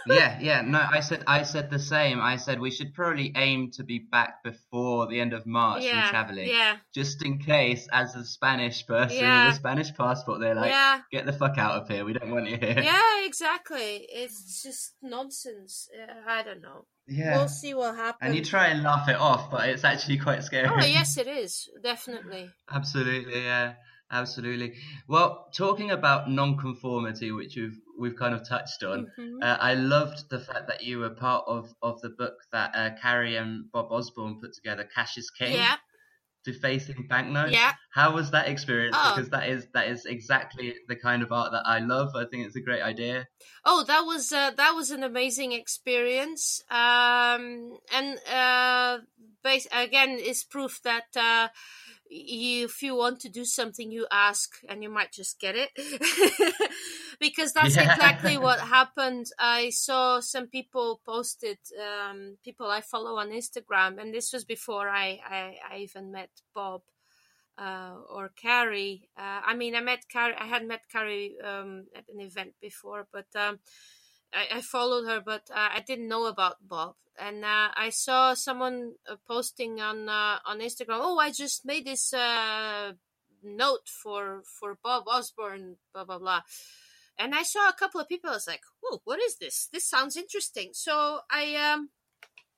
yeah 0.08 0.38
yeah 0.40 0.62
no 0.62 0.82
i 0.92 1.00
said 1.00 1.24
i 1.28 1.44
said 1.44 1.70
the 1.70 1.80
same 1.80 2.20
i 2.22 2.38
said 2.38 2.60
we 2.60 2.72
should 2.72 2.94
probably 2.94 3.32
aim 3.36 3.70
to 3.72 3.84
be 3.84 4.00
back 4.00 4.44
before 4.44 5.08
the 5.08 5.20
end 5.20 5.34
of 5.34 5.46
march 5.46 5.84
yeah, 5.84 6.04
from 6.04 6.10
traveling 6.10 6.48
yeah 6.48 6.78
just 6.94 7.24
in 7.24 7.38
case 7.38 7.88
as 7.92 8.16
a 8.16 8.24
spanish 8.24 8.86
person 8.88 9.18
yeah. 9.18 9.46
with 9.46 9.56
a 9.56 9.58
spanish 9.58 9.94
passport 9.94 10.40
they're 10.40 10.56
like 10.56 10.72
yeah. 10.72 11.02
get 11.12 11.26
the 11.26 11.34
fuck 11.34 11.58
out 11.58 11.82
of 11.82 11.88
here 11.88 12.06
we 12.06 12.14
don't 12.14 12.32
want 12.32 12.50
you 12.50 12.58
here 12.58 12.82
yeah 12.82 13.26
exactly 13.26 14.08
it's 14.10 14.64
just 14.64 14.94
nonsense 15.02 15.90
i 16.28 16.42
don't 16.44 16.62
know 16.62 16.86
yeah. 17.10 17.38
We'll 17.38 17.48
see 17.48 17.74
what 17.74 17.96
happens. 17.96 18.20
And 18.22 18.36
you 18.36 18.44
try 18.44 18.68
and 18.68 18.84
laugh 18.84 19.08
it 19.08 19.16
off, 19.16 19.50
but 19.50 19.70
it's 19.70 19.86
actually 19.86 20.18
quite 20.18 20.44
scary. 20.44 20.68
Oh, 20.70 20.86
yes, 20.86 21.18
it 21.18 21.28
is. 21.28 21.70
Definitely. 21.82 22.50
Absolutely, 22.70 23.44
yeah. 23.44 23.76
Absolutely. 24.10 24.74
Well, 25.08 25.48
talking 25.54 25.92
about 25.92 26.30
non-conformity, 26.30 27.32
which 27.32 27.58
we've 27.58 27.78
we've 28.00 28.16
kind 28.16 28.34
of 28.34 28.48
touched 28.48 28.84
on, 28.84 29.08
mm-hmm. 29.20 29.40
uh, 29.42 29.58
I 29.60 29.74
loved 29.74 30.30
the 30.30 30.40
fact 30.40 30.68
that 30.68 30.84
you 30.84 31.00
were 31.00 31.10
part 31.10 31.44
of, 31.48 31.74
of 31.82 32.00
the 32.02 32.10
book 32.10 32.36
that 32.52 32.72
uh, 32.74 32.92
Carrie 33.02 33.36
and 33.36 33.70
Bob 33.72 33.92
Osborne 33.92 34.40
put 34.40 34.54
together, 34.54 34.88
Cash 34.96 35.18
is 35.18 35.30
King. 35.30 35.54
Yeah 35.54 35.76
defacing 36.48 37.06
banknotes. 37.10 37.52
Yeah. 37.52 37.74
How 37.94 38.14
was 38.14 38.32
that 38.32 38.48
experience? 38.48 38.96
Oh. 38.98 39.14
Because 39.14 39.30
that 39.32 39.50
is 39.50 39.68
that 39.74 39.90
is 39.90 40.06
exactly 40.06 40.74
the 40.88 40.96
kind 40.96 41.22
of 41.22 41.32
art 41.32 41.52
that 41.52 41.64
I 41.66 41.80
love. 41.80 42.16
I 42.16 42.24
think 42.26 42.46
it's 42.46 42.56
a 42.56 42.62
great 42.62 42.82
idea. 42.82 43.28
Oh, 43.66 43.84
that 43.86 44.02
was 44.02 44.32
uh, 44.32 44.52
that 44.52 44.72
was 44.72 44.90
an 44.92 45.04
amazing 45.04 45.52
experience. 45.52 46.62
Um, 46.72 47.78
and 47.94 48.18
uh, 48.34 49.00
base, 49.44 49.68
again, 49.74 50.12
is 50.12 50.46
proof 50.46 50.82
that 50.84 51.08
uh, 51.16 51.50
you 52.10 52.66
if 52.66 52.82
you 52.82 52.96
want 52.96 53.20
to 53.20 53.30
do 53.30 53.46
something 53.46 53.92
you 53.92 54.08
ask 54.12 54.58
and 54.70 54.84
you 54.84 54.90
might 54.90 55.12
just 55.12 55.40
get 55.40 55.56
it 55.56 55.70
because 57.20 57.54
that's 57.54 57.76
yeah. 57.76 57.92
exactly 57.92 58.38
what 58.48 58.60
happened 58.60 59.26
i 59.40 59.70
saw 59.70 60.20
some 60.20 60.48
people 60.48 61.02
posted 61.06 61.58
um, 61.82 62.38
people 62.44 62.68
i 62.68 62.82
follow 62.82 63.18
on 63.18 63.30
instagram 63.30 64.00
and 64.00 64.14
this 64.14 64.34
was 64.34 64.46
before 64.46 64.90
i 64.90 65.20
i, 65.30 65.56
I 65.72 65.78
even 65.78 66.12
met 66.12 66.30
bob 66.54 66.82
uh, 67.58 67.96
or 68.10 68.30
Carrie. 68.36 69.10
Uh, 69.18 69.42
I 69.46 69.56
mean, 69.56 69.76
I 69.76 69.82
met 69.82 70.08
Carrie. 70.10 70.36
I 70.40 70.46
had 70.46 70.68
met 70.68 70.82
Carrie 70.92 71.36
um, 71.44 71.86
at 71.96 72.06
an 72.14 72.22
event 72.22 72.54
before, 72.62 73.08
but 73.12 73.26
um, 73.36 73.60
I, 74.34 74.58
I, 74.58 74.62
followed 74.62 75.06
her, 75.08 75.22
but 75.22 75.50
uh, 75.52 75.70
I 75.76 75.84
didn't 75.86 76.08
know 76.08 76.26
about 76.26 76.68
Bob 76.68 76.96
and 77.20 77.44
uh, 77.44 77.70
I 77.76 77.90
saw 77.90 78.34
someone 78.34 78.94
uh, 79.10 79.16
posting 79.28 79.82
on 79.82 80.10
uh, 80.10 80.40
on 80.46 80.60
Instagram. 80.60 81.00
Oh, 81.02 81.20
I 81.20 81.32
just 81.32 81.66
made 81.66 81.86
this 81.86 82.14
uh, 82.14 82.94
note 83.44 83.88
for 83.88 84.44
for 84.46 84.78
Bob 84.84 85.04
Osborne, 85.08 85.78
blah 85.94 86.06
blah 86.06 86.20
blah. 86.20 86.42
And 87.20 87.34
I 87.34 87.44
saw 87.44 87.68
a 87.68 87.74
couple 87.74 88.00
of 88.00 88.08
people. 88.08 88.30
I 88.30 88.34
was 88.34 88.48
like, 88.48 88.62
"Oh, 88.86 89.02
what 89.04 89.20
is 89.22 89.38
this? 89.38 89.68
This 89.72 89.90
sounds 89.90 90.16
interesting." 90.16 90.70
So 90.74 91.22
I 91.32 91.56
um 91.56 91.90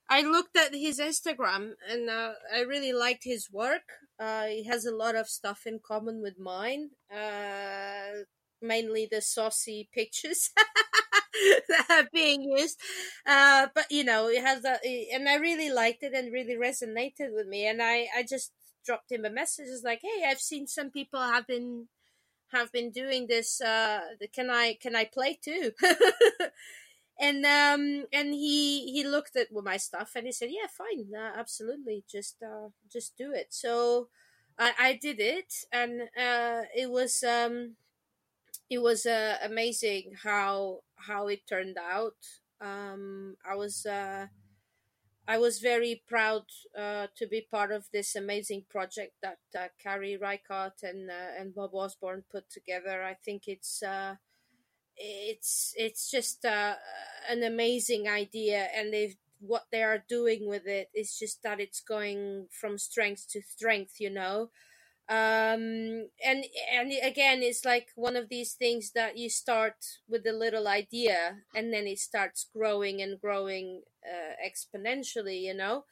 I 0.09 0.21
looked 0.21 0.57
at 0.57 0.73
his 0.73 0.99
Instagram 0.99 1.73
and 1.89 2.09
uh, 2.09 2.33
I 2.53 2.61
really 2.61 2.93
liked 2.93 3.23
his 3.23 3.49
work. 3.51 3.83
Uh, 4.19 4.45
he 4.45 4.63
has 4.65 4.85
a 4.85 4.95
lot 4.95 5.15
of 5.15 5.29
stuff 5.29 5.61
in 5.65 5.79
common 5.79 6.21
with 6.21 6.39
mine. 6.39 6.89
Uh, 7.13 8.25
mainly 8.61 9.07
the 9.09 9.21
saucy 9.21 9.87
pictures 9.93 10.49
that 11.69 12.07
being 12.13 12.43
used. 12.43 12.79
Uh, 13.25 13.67
but 13.73 13.85
you 13.89 14.03
know, 14.03 14.27
it 14.29 14.41
has 14.43 14.61
that, 14.63 14.81
and 15.13 15.27
I 15.29 15.35
really 15.35 15.69
liked 15.71 16.03
it 16.03 16.13
and 16.13 16.33
really 16.33 16.55
resonated 16.55 17.33
with 17.33 17.47
me. 17.47 17.67
And 17.67 17.81
I, 17.81 18.07
I 18.15 18.23
just 18.27 18.51
dropped 18.85 19.11
him 19.11 19.25
a 19.25 19.29
message. 19.29 19.67
It's 19.69 19.83
like, 19.83 20.01
hey, 20.01 20.25
I've 20.27 20.41
seen 20.41 20.67
some 20.67 20.89
people 20.91 21.19
have 21.21 21.47
been 21.47 21.87
have 22.51 22.71
been 22.71 22.91
doing 22.91 23.27
this. 23.27 23.61
Uh, 23.61 24.01
can 24.33 24.49
I 24.49 24.77
can 24.81 24.95
I 24.95 25.05
play 25.05 25.39
too? 25.43 25.71
and 27.19 27.45
um 27.45 28.05
and 28.13 28.33
he 28.33 28.91
he 28.91 29.03
looked 29.03 29.35
at 29.35 29.47
my 29.51 29.77
stuff 29.77 30.11
and 30.15 30.25
he 30.25 30.31
said, 30.31 30.49
yeah, 30.51 30.67
fine, 30.67 31.07
uh, 31.15 31.37
absolutely, 31.37 32.03
just 32.09 32.37
uh, 32.43 32.69
just 32.91 33.17
do 33.17 33.31
it. 33.33 33.47
So. 33.49 34.09
I, 34.61 34.73
I 34.77 34.93
did 35.01 35.21
it, 35.21 35.53
and 35.71 36.01
uh, 36.19 36.63
it 36.75 36.91
was 36.91 37.23
um, 37.23 37.77
it 38.69 38.81
was 38.81 39.05
uh, 39.05 39.37
amazing 39.43 40.13
how 40.23 40.81
how 40.97 41.27
it 41.27 41.47
turned 41.47 41.77
out. 41.77 42.17
Um, 42.61 43.37
I 43.45 43.55
was 43.55 43.85
uh, 43.85 44.27
I 45.27 45.37
was 45.37 45.59
very 45.59 46.01
proud 46.07 46.45
uh, 46.77 47.07
to 47.17 47.27
be 47.27 47.41
part 47.51 47.71
of 47.71 47.85
this 47.93 48.15
amazing 48.15 48.65
project 48.69 49.13
that 49.21 49.37
uh, 49.57 49.67
Carrie 49.81 50.17
Reichardt 50.17 50.81
and 50.83 51.09
uh, 51.09 51.31
and 51.39 51.53
Bob 51.53 51.75
Osborne 51.75 52.23
put 52.31 52.49
together. 52.49 53.03
I 53.03 53.13
think 53.13 53.43
it's 53.47 53.83
uh, 53.83 54.15
it's 54.97 55.73
it's 55.77 56.09
just 56.11 56.45
uh, 56.45 56.75
an 57.29 57.43
amazing 57.43 58.07
idea, 58.09 58.69
and 58.75 58.93
they 58.93 59.17
what 59.39 59.65
they 59.71 59.83
are 59.83 60.03
doing 60.09 60.47
with 60.47 60.67
it 60.67 60.89
is 60.93 61.17
just 61.17 61.43
that 61.43 61.59
it's 61.59 61.81
going 61.81 62.47
from 62.51 62.77
strength 62.77 63.27
to 63.31 63.41
strength. 63.41 63.99
You 63.99 64.09
know, 64.11 64.49
um 65.09 66.05
and 66.23 66.45
and 66.71 66.91
again 67.03 67.41
it's 67.41 67.65
like 67.65 67.87
one 67.95 68.15
of 68.15 68.29
these 68.29 68.53
things 68.53 68.91
that 68.91 69.17
you 69.17 69.29
start 69.29 69.73
with 70.07 70.25
a 70.27 70.31
little 70.31 70.67
idea 70.67 71.37
and 71.55 71.73
then 71.73 71.87
it 71.87 71.97
starts 71.97 72.47
growing 72.55 73.01
and 73.01 73.19
growing 73.19 73.81
uh, 74.05 74.33
exponentially 74.45 75.41
you 75.41 75.53
know? 75.53 75.83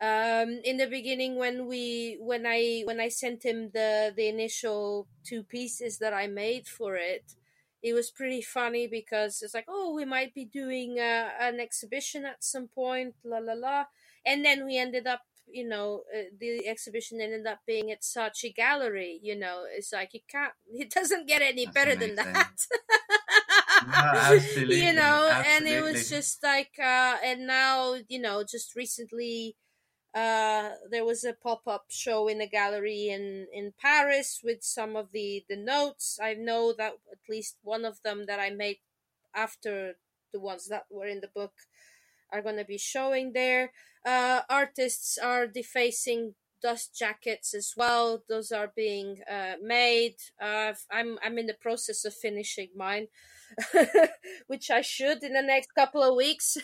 Um 0.00 0.60
in 0.64 0.76
the 0.78 0.86
beginning 0.88 1.36
when 1.36 1.66
we 1.66 2.18
when 2.20 2.44
i 2.46 2.82
when 2.84 3.00
i 3.00 3.08
sent 3.08 3.44
him 3.44 3.70
the 3.72 4.12
the 4.16 4.26
initial 4.28 5.06
two 5.24 5.42
pieces 5.44 5.98
that 5.98 6.12
i 6.12 6.26
made 6.26 6.66
for 6.66 6.96
it 6.96 7.34
it 7.82 7.92
was 7.94 8.10
pretty 8.10 8.42
funny 8.42 8.86
because 8.86 9.42
it's 9.42 9.54
like 9.54 9.66
oh 9.68 9.94
we 9.94 10.04
might 10.04 10.34
be 10.34 10.44
doing 10.44 10.98
uh, 10.98 11.30
an 11.40 11.60
exhibition 11.60 12.24
at 12.24 12.42
some 12.44 12.68
point 12.68 13.14
la 13.24 13.38
la 13.38 13.54
la. 13.54 13.84
And 14.24 14.44
then 14.44 14.64
we 14.64 14.78
ended 14.78 15.06
up 15.08 15.22
you 15.50 15.68
know 15.68 16.02
uh, 16.14 16.24
the 16.38 16.66
exhibition 16.68 17.20
ended 17.20 17.46
up 17.46 17.60
being 17.66 17.90
at 17.90 18.02
Saatchi 18.02 18.54
Gallery. 18.54 19.18
You 19.22 19.38
know, 19.38 19.64
it's 19.70 19.92
like 19.92 20.10
you 20.14 20.20
can't. 20.28 20.52
It 20.74 20.90
doesn't 20.90 21.28
get 21.28 21.42
any 21.42 21.64
That's 21.66 21.74
better 21.74 21.92
amazing. 21.92 22.16
than 22.16 22.32
that. 22.32 22.52
no. 23.86 24.32
You 24.68 24.92
know, 24.92 25.28
absolutely. 25.30 25.50
and 25.56 25.66
it 25.68 25.82
was 25.82 26.08
just 26.08 26.42
like, 26.42 26.72
uh, 26.78 27.16
and 27.24 27.46
now 27.46 27.96
you 28.08 28.20
know, 28.20 28.44
just 28.44 28.74
recently. 28.76 29.56
Uh, 30.14 30.72
there 30.90 31.06
was 31.06 31.24
a 31.24 31.32
pop-up 31.32 31.86
show 31.88 32.28
in 32.28 32.38
a 32.42 32.46
gallery 32.46 33.08
in, 33.08 33.46
in 33.50 33.72
Paris 33.80 34.40
with 34.44 34.62
some 34.62 34.94
of 34.94 35.10
the, 35.12 35.42
the 35.48 35.56
notes. 35.56 36.18
I 36.22 36.34
know 36.34 36.74
that 36.76 36.92
at 37.10 37.18
least 37.30 37.56
one 37.62 37.86
of 37.86 38.02
them 38.02 38.26
that 38.26 38.38
I 38.38 38.50
made 38.50 38.76
after 39.34 39.94
the 40.32 40.38
ones 40.38 40.68
that 40.68 40.84
were 40.90 41.06
in 41.06 41.20
the 41.20 41.28
book 41.34 41.52
are 42.30 42.42
going 42.42 42.56
to 42.56 42.64
be 42.64 42.78
showing 42.78 43.32
there 43.32 43.72
uh, 44.04 44.40
artists 44.48 45.18
are 45.18 45.46
defacing 45.46 46.34
dust 46.62 46.94
jackets 46.96 47.54
as 47.54 47.74
well. 47.76 48.22
Those 48.28 48.52
are 48.52 48.72
being 48.74 49.18
uh, 49.30 49.54
made. 49.62 50.16
Uh, 50.40 50.72
I'm 50.90 51.18
I'm 51.22 51.38
in 51.38 51.46
the 51.46 51.54
process 51.60 52.04
of 52.04 52.14
finishing 52.14 52.70
mine, 52.76 53.08
which 54.46 54.70
I 54.70 54.80
should 54.80 55.22
in 55.22 55.32
the 55.32 55.42
next 55.42 55.74
couple 55.74 56.02
of 56.02 56.16
weeks. 56.16 56.56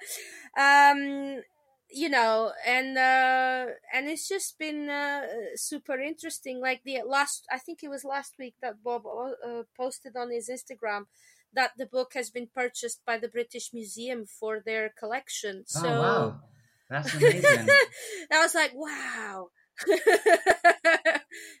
um, 0.58 1.40
you 1.88 2.08
know, 2.08 2.52
and 2.66 2.98
uh, 2.98 3.66
and 3.94 4.08
it's 4.08 4.28
just 4.28 4.58
been 4.58 4.90
uh, 4.90 5.22
super 5.54 5.98
interesting. 5.98 6.60
Like 6.60 6.82
the 6.84 7.02
last, 7.06 7.46
I 7.50 7.58
think 7.58 7.82
it 7.82 7.88
was 7.88 8.04
last 8.04 8.34
week 8.38 8.54
that 8.60 8.82
Bob 8.82 9.02
uh, 9.06 9.62
posted 9.76 10.16
on 10.16 10.30
his 10.30 10.50
Instagram 10.50 11.04
that 11.52 11.72
the 11.78 11.86
book 11.86 12.12
has 12.14 12.28
been 12.28 12.48
purchased 12.52 13.00
by 13.06 13.18
the 13.18 13.28
British 13.28 13.70
Museum 13.72 14.26
for 14.26 14.60
their 14.64 14.92
collection. 14.98 15.64
Oh, 15.76 15.80
so 15.82 15.88
wow. 15.88 16.40
That's 16.90 17.14
amazing. 17.14 17.68
I 18.32 18.40
was 18.40 18.54
like, 18.54 18.72
wow. 18.74 19.48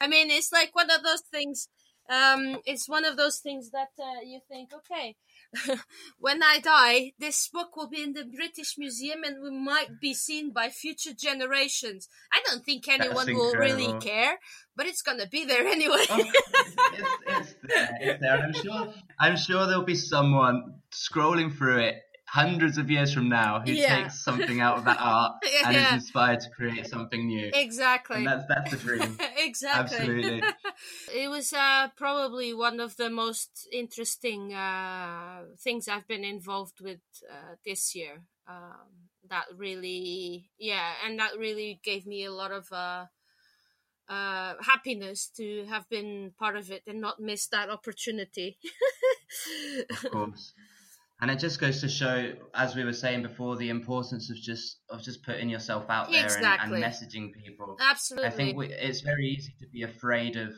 I 0.00 0.08
mean, 0.08 0.30
it's 0.30 0.52
like 0.52 0.74
one 0.74 0.90
of 0.90 1.02
those 1.02 1.22
things. 1.30 1.68
Um, 2.08 2.60
it's 2.64 2.88
one 2.88 3.04
of 3.04 3.16
those 3.16 3.40
things 3.40 3.70
that 3.72 3.88
uh, 3.98 4.20
you 4.24 4.40
think, 4.48 4.70
okay, 4.72 5.16
when 6.18 6.40
I 6.42 6.60
die, 6.60 7.12
this 7.18 7.48
book 7.48 7.76
will 7.76 7.88
be 7.88 8.00
in 8.00 8.12
the 8.12 8.24
British 8.24 8.76
Museum 8.78 9.24
and 9.24 9.42
we 9.42 9.50
might 9.50 10.00
be 10.00 10.14
seen 10.14 10.52
by 10.52 10.68
future 10.68 11.12
generations. 11.18 12.08
I 12.32 12.40
don't 12.46 12.64
think 12.64 12.88
anyone 12.88 13.26
will 13.34 13.54
really 13.54 13.92
care, 13.98 14.38
but 14.76 14.86
it's 14.86 15.02
gonna 15.02 15.26
be 15.26 15.44
there 15.44 15.66
anyway. 15.66 16.04
oh, 16.10 16.18
it's, 16.18 16.30
it's, 17.26 17.54
there, 17.62 17.90
it's 18.00 18.20
there. 18.20 18.38
I'm 18.38 18.52
sure. 18.52 18.94
I'm 19.18 19.36
sure 19.36 19.66
there'll 19.66 19.84
be 19.84 19.96
someone 19.96 20.74
scrolling 20.92 21.56
through 21.56 21.78
it 21.78 21.96
hundreds 22.36 22.76
of 22.76 22.90
years 22.90 23.14
from 23.14 23.28
now 23.30 23.60
who 23.60 23.72
Yeah. 23.72 24.02
takes 24.02 24.22
something 24.22 24.60
out 24.60 24.76
of 24.78 24.84
that 24.84 24.98
art 25.00 25.42
and 25.64 25.76
is 25.76 25.92
inspired 25.92 26.40
to 26.40 26.50
create 26.50 26.86
something 26.86 27.26
new. 27.26 27.50
exactly. 27.54 28.18
And 28.18 28.26
that's 28.26 28.46
that's 28.46 28.70
the 28.72 28.76
dream. 28.76 29.18
exactly. 29.38 29.96
Absolutely. 29.98 30.42
it 31.14 31.30
was 31.30 31.52
uh, 31.52 31.88
probably 31.96 32.52
one 32.52 32.78
of 32.78 32.96
the 32.96 33.08
most 33.08 33.66
interesting 33.72 34.52
uh, 34.52 35.44
things 35.58 35.88
I've 35.88 36.06
been 36.06 36.24
involved 36.24 36.80
with 36.80 37.00
uh, 37.30 37.54
this 37.64 37.94
year. 37.94 38.22
Um, 38.46 39.08
that 39.28 39.46
really, 39.56 40.50
yeah, 40.58 40.92
and 41.04 41.18
that 41.18 41.38
really 41.38 41.80
gave 41.82 42.06
me 42.06 42.24
a 42.26 42.32
lot 42.32 42.52
of 42.52 42.70
uh, 42.70 43.06
uh, 44.08 44.54
happiness 44.60 45.30
to 45.38 45.64
have 45.68 45.88
been 45.88 46.32
part 46.38 46.56
of 46.56 46.70
it 46.70 46.82
and 46.86 47.00
not 47.00 47.18
miss 47.18 47.48
that 47.48 47.70
opportunity. 47.70 48.58
of 49.90 50.10
course. 50.12 50.52
And 51.20 51.30
it 51.30 51.38
just 51.38 51.58
goes 51.58 51.80
to 51.80 51.88
show, 51.88 52.32
as 52.54 52.76
we 52.76 52.84
were 52.84 52.92
saying 52.92 53.22
before, 53.22 53.56
the 53.56 53.70
importance 53.70 54.28
of 54.30 54.36
just 54.36 54.80
of 54.90 55.02
just 55.02 55.24
putting 55.24 55.48
yourself 55.48 55.88
out 55.88 56.10
there 56.10 56.20
and, 56.20 56.26
Exactly. 56.26 56.82
and 56.82 56.84
messaging 56.84 57.32
people. 57.32 57.76
Absolutely. 57.80 58.28
I 58.28 58.30
think 58.30 58.56
we, 58.56 58.66
it's 58.70 59.00
very 59.00 59.26
easy 59.28 59.54
to 59.60 59.66
be 59.68 59.82
afraid 59.82 60.36
of 60.36 60.52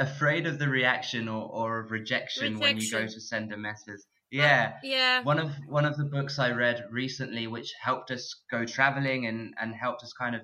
afraid 0.00 0.46
of 0.46 0.58
the 0.58 0.68
reaction 0.68 1.28
or, 1.28 1.48
or 1.48 1.80
of 1.80 1.90
rejection, 1.92 2.58
when 2.58 2.78
you 2.78 2.90
go 2.90 3.06
to 3.06 3.20
send 3.20 3.52
a 3.52 3.56
message. 3.56 4.00
Uh, 4.32 4.36
yeah. 4.38 4.72
yeah. 4.82 5.22
One 5.22 5.38
of 5.38 5.52
one 5.68 5.84
of 5.84 5.96
the 5.96 6.04
books 6.04 6.38
I 6.38 6.50
read 6.50 6.86
recently, 6.90 7.46
which 7.46 7.72
helped 7.80 8.10
us 8.10 8.34
go 8.50 8.64
traveling 8.64 9.26
and, 9.26 9.54
and 9.60 9.74
helped 9.74 10.02
us 10.02 10.12
kind 10.12 10.34
of 10.34 10.42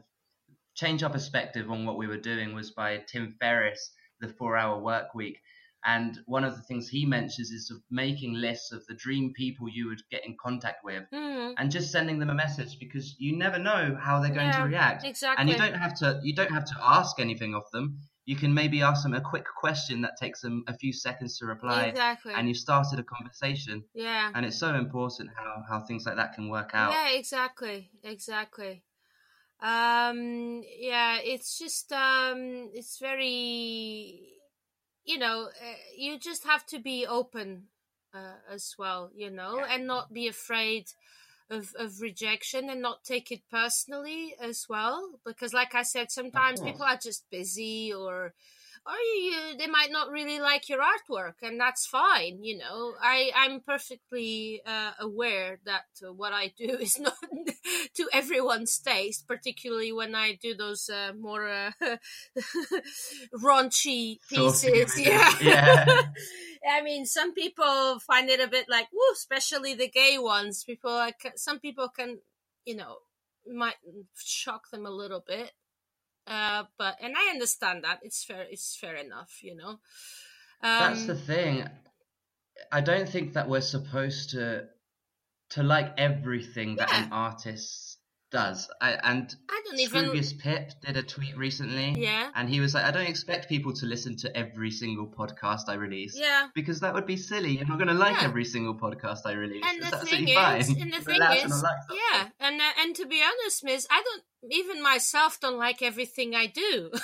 change 0.74 1.02
our 1.02 1.10
perspective 1.10 1.70
on 1.70 1.86
what 1.86 1.96
we 1.96 2.06
were 2.06 2.18
doing, 2.18 2.54
was 2.54 2.70
by 2.70 2.98
Tim 3.08 3.34
Ferriss, 3.40 3.90
The 4.20 4.28
Four 4.28 4.56
Hour 4.56 4.80
Work 4.80 5.14
Week. 5.14 5.38
And 5.86 6.18
one 6.26 6.42
of 6.42 6.56
the 6.56 6.62
things 6.62 6.88
he 6.88 7.06
mentions 7.06 7.50
is 7.52 7.70
of 7.70 7.78
making 7.90 8.34
lists 8.34 8.72
of 8.72 8.84
the 8.86 8.94
dream 8.94 9.32
people 9.34 9.68
you 9.68 9.86
would 9.86 10.02
get 10.10 10.26
in 10.26 10.36
contact 10.36 10.84
with, 10.84 11.04
Mhm. 11.12 11.54
and 11.56 11.70
just 11.70 11.92
sending 11.92 12.18
them 12.18 12.28
a 12.28 12.34
message 12.34 12.78
because 12.80 13.14
you 13.18 13.36
never 13.36 13.58
know 13.58 13.96
how 14.00 14.20
they're 14.20 14.34
going 14.34 14.48
Yeah, 14.48 14.62
to 14.64 14.68
react. 14.68 15.04
Exactly. 15.04 15.40
And 15.40 15.48
you 15.48 15.56
don't 15.56 15.78
have 15.80 15.94
to 16.00 16.20
you 16.24 16.34
don't 16.34 16.50
have 16.50 16.64
to 16.64 16.76
ask 16.82 17.20
anything 17.20 17.54
of 17.54 17.62
them. 17.70 18.00
You 18.24 18.34
can 18.34 18.52
maybe 18.52 18.82
ask 18.82 19.04
them 19.04 19.14
a 19.14 19.20
quick 19.20 19.46
question 19.64 20.00
that 20.00 20.16
takes 20.18 20.40
them 20.40 20.64
a 20.66 20.74
few 20.76 20.92
seconds 20.92 21.38
to 21.38 21.46
reply, 21.46 21.84
exactly. 21.84 22.34
and 22.34 22.48
you've 22.48 22.56
started 22.56 22.98
a 22.98 23.04
conversation. 23.04 23.84
yeah. 23.94 24.32
And 24.34 24.44
it's 24.44 24.58
so 24.58 24.74
important 24.74 25.30
how, 25.36 25.62
how 25.68 25.80
things 25.86 26.04
like 26.04 26.16
that 26.16 26.34
can 26.34 26.48
work 26.48 26.72
out. 26.74 26.90
Yeah, 26.92 27.10
exactly, 27.10 27.90
exactly. 28.02 28.82
Um, 29.60 30.64
yeah, 30.78 31.18
it's 31.22 31.58
just 31.58 31.92
um, 31.92 32.70
it's 32.74 32.98
very, 32.98 34.35
you 35.06 35.18
know, 35.18 35.44
uh, 35.46 35.74
you 35.96 36.18
just 36.18 36.44
have 36.44 36.66
to 36.66 36.78
be 36.78 37.06
open 37.06 37.68
uh, 38.12 38.38
as 38.52 38.74
well, 38.78 39.10
you 39.14 39.30
know, 39.30 39.64
and 39.64 39.86
not 39.86 40.12
be 40.12 40.28
afraid 40.28 40.86
of 41.48 41.74
of 41.78 42.00
rejection 42.00 42.68
and 42.68 42.82
not 42.82 43.04
take 43.04 43.30
it 43.30 43.42
personally 43.50 44.34
as 44.40 44.66
well, 44.68 45.20
because 45.24 45.54
like 45.54 45.74
I 45.74 45.82
said, 45.84 46.10
sometimes 46.10 46.60
course. 46.60 46.72
people 46.72 46.86
are 46.86 46.98
just 46.98 47.30
busy 47.30 47.92
or. 47.92 48.34
Or 48.86 48.94
you, 48.94 49.58
they 49.58 49.66
might 49.66 49.90
not 49.90 50.10
really 50.10 50.38
like 50.38 50.68
your 50.68 50.78
artwork, 50.78 51.42
and 51.42 51.58
that's 51.58 51.86
fine. 51.86 52.44
You 52.44 52.58
know, 52.58 52.94
I 53.02 53.32
I'm 53.34 53.60
perfectly 53.60 54.62
uh, 54.64 54.92
aware 55.00 55.58
that 55.64 55.86
uh, 56.06 56.12
what 56.12 56.32
I 56.32 56.52
do 56.56 56.76
is 56.80 56.96
not 57.00 57.16
to 57.94 58.08
everyone's 58.12 58.78
taste, 58.78 59.26
particularly 59.26 59.92
when 59.92 60.14
I 60.14 60.38
do 60.40 60.54
those 60.54 60.88
uh, 60.88 61.12
more 61.18 61.48
uh, 61.48 61.72
raunchy 63.42 64.18
pieces. 64.28 65.00
Yeah, 65.00 65.34
yeah. 65.40 66.02
I 66.70 66.82
mean, 66.82 67.06
some 67.06 67.34
people 67.34 67.98
find 68.06 68.28
it 68.28 68.40
a 68.40 68.48
bit 68.48 68.66
like, 68.68 68.86
woo, 68.92 69.00
especially 69.12 69.74
the 69.74 69.88
gay 69.88 70.16
ones. 70.18 70.62
People, 70.62 70.92
like, 70.92 71.32
some 71.34 71.58
people 71.58 71.88
can, 71.88 72.18
you 72.64 72.76
know, 72.76 72.98
might 73.52 73.76
shock 74.16 74.70
them 74.70 74.86
a 74.86 74.90
little 74.90 75.24
bit. 75.26 75.52
Uh, 76.26 76.64
but 76.76 76.96
and 77.00 77.14
I 77.16 77.30
understand 77.30 77.84
that 77.84 78.00
it's 78.02 78.24
fair. 78.24 78.46
It's 78.50 78.76
fair 78.76 78.96
enough, 78.96 79.38
you 79.42 79.56
know. 79.56 79.68
Um, 79.68 79.78
That's 80.60 81.06
the 81.06 81.14
thing. 81.14 81.68
I 82.72 82.80
don't 82.80 83.08
think 83.08 83.34
that 83.34 83.48
we're 83.48 83.60
supposed 83.60 84.30
to 84.30 84.66
to 85.50 85.62
like 85.62 85.94
everything 85.98 86.76
that 86.76 86.92
an 86.92 87.12
artist 87.12 87.85
does. 88.30 88.68
I, 88.80 88.92
and 89.02 89.34
I 89.48 89.62
don't 89.64 89.78
even. 89.80 90.04
Scroobius 90.10 90.38
Pip 90.38 90.70
did 90.84 90.96
a 90.96 91.02
tweet 91.02 91.36
recently, 91.36 91.94
Yeah, 91.96 92.30
and 92.34 92.48
he 92.48 92.60
was 92.60 92.74
like, 92.74 92.84
"I 92.84 92.90
don't 92.90 93.06
expect 93.06 93.48
people 93.48 93.72
to 93.74 93.86
listen 93.86 94.16
to 94.18 94.36
every 94.36 94.70
single 94.70 95.06
podcast 95.06 95.68
I 95.68 95.74
release." 95.74 96.16
yeah. 96.18 96.48
Because 96.54 96.80
that 96.80 96.94
would 96.94 97.06
be 97.06 97.16
silly. 97.16 97.56
You're 97.56 97.66
not 97.66 97.78
going 97.78 97.88
to 97.88 97.94
like 97.94 98.16
Yeah. 98.20 98.24
every 98.28 98.44
single 98.44 98.74
podcast 98.74 99.20
I 99.26 99.32
release. 99.32 99.64
And 99.66 99.78
it's 99.82 99.90
the 99.90 100.06
thing 100.06 100.26
fine. 100.34 100.60
is, 100.60 100.68
and 100.68 100.92
the 100.92 101.00
thing 101.10 101.22
is, 101.22 101.62
like 101.62 101.72
yeah, 102.12 102.28
and 102.40 102.60
uh, 102.60 102.64
and 102.80 102.94
to 102.96 103.06
be 103.06 103.22
honest, 103.22 103.64
Miss, 103.64 103.86
I 103.90 104.02
don't 104.02 104.22
even 104.52 104.82
myself 104.82 105.40
don't 105.40 105.58
like 105.58 105.82
everything 105.82 106.34
I 106.34 106.46
do. 106.46 106.90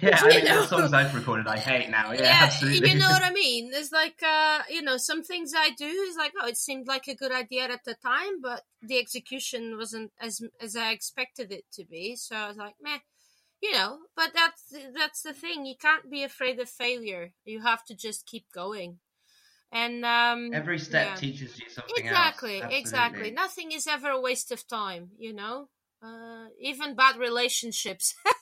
Yeah, 0.00 0.18
I 0.22 0.28
mean, 0.28 0.44
the 0.44 0.66
songs 0.66 0.92
I've 0.92 1.14
recorded, 1.14 1.46
I 1.46 1.58
hate 1.58 1.90
now. 1.90 2.12
Yeah, 2.12 2.22
yeah, 2.22 2.38
absolutely. 2.42 2.90
you 2.90 2.98
know 2.98 3.08
what 3.08 3.24
I 3.24 3.32
mean. 3.44 3.70
It's 3.72 3.92
like 3.92 4.22
uh, 4.22 4.62
you 4.68 4.82
know, 4.82 4.96
some 4.96 5.22
things 5.22 5.52
I 5.56 5.70
do 5.70 5.86
is 5.86 6.16
like, 6.16 6.32
oh, 6.40 6.46
it 6.46 6.56
seemed 6.56 6.86
like 6.86 7.08
a 7.08 7.14
good 7.14 7.32
idea 7.32 7.64
at 7.64 7.84
the 7.84 7.94
time, 7.94 8.40
but 8.40 8.62
the 8.82 8.98
execution 8.98 9.76
wasn't 9.76 10.12
as 10.20 10.40
as 10.60 10.76
I 10.76 10.92
expected 10.92 11.52
it 11.52 11.64
to 11.72 11.84
be. 11.84 12.16
So 12.16 12.36
I 12.36 12.48
was 12.48 12.56
like, 12.56 12.74
meh, 12.80 12.98
you 13.62 13.72
know. 13.72 13.98
But 14.16 14.30
that's 14.34 14.74
that's 14.96 15.22
the 15.22 15.32
thing. 15.32 15.66
You 15.66 15.74
can't 15.80 16.10
be 16.10 16.22
afraid 16.22 16.60
of 16.60 16.68
failure. 16.68 17.32
You 17.44 17.62
have 17.62 17.84
to 17.86 17.94
just 17.94 18.26
keep 18.26 18.46
going. 18.52 18.98
And 19.70 20.04
um, 20.04 20.54
Every 20.54 20.78
step 20.78 21.08
yeah. 21.08 21.14
teaches 21.16 21.58
you 21.58 21.68
something 21.68 21.94
exactly 21.94 22.62
exactly 22.70 23.30
nothing 23.30 23.72
is 23.72 23.86
ever 23.86 24.08
a 24.08 24.18
waste 24.18 24.50
of 24.50 24.66
time 24.66 25.10
you 25.18 25.34
know 25.34 25.68
uh, 26.02 26.46
even 26.58 26.94
bad 26.94 27.18
relationships 27.18 28.14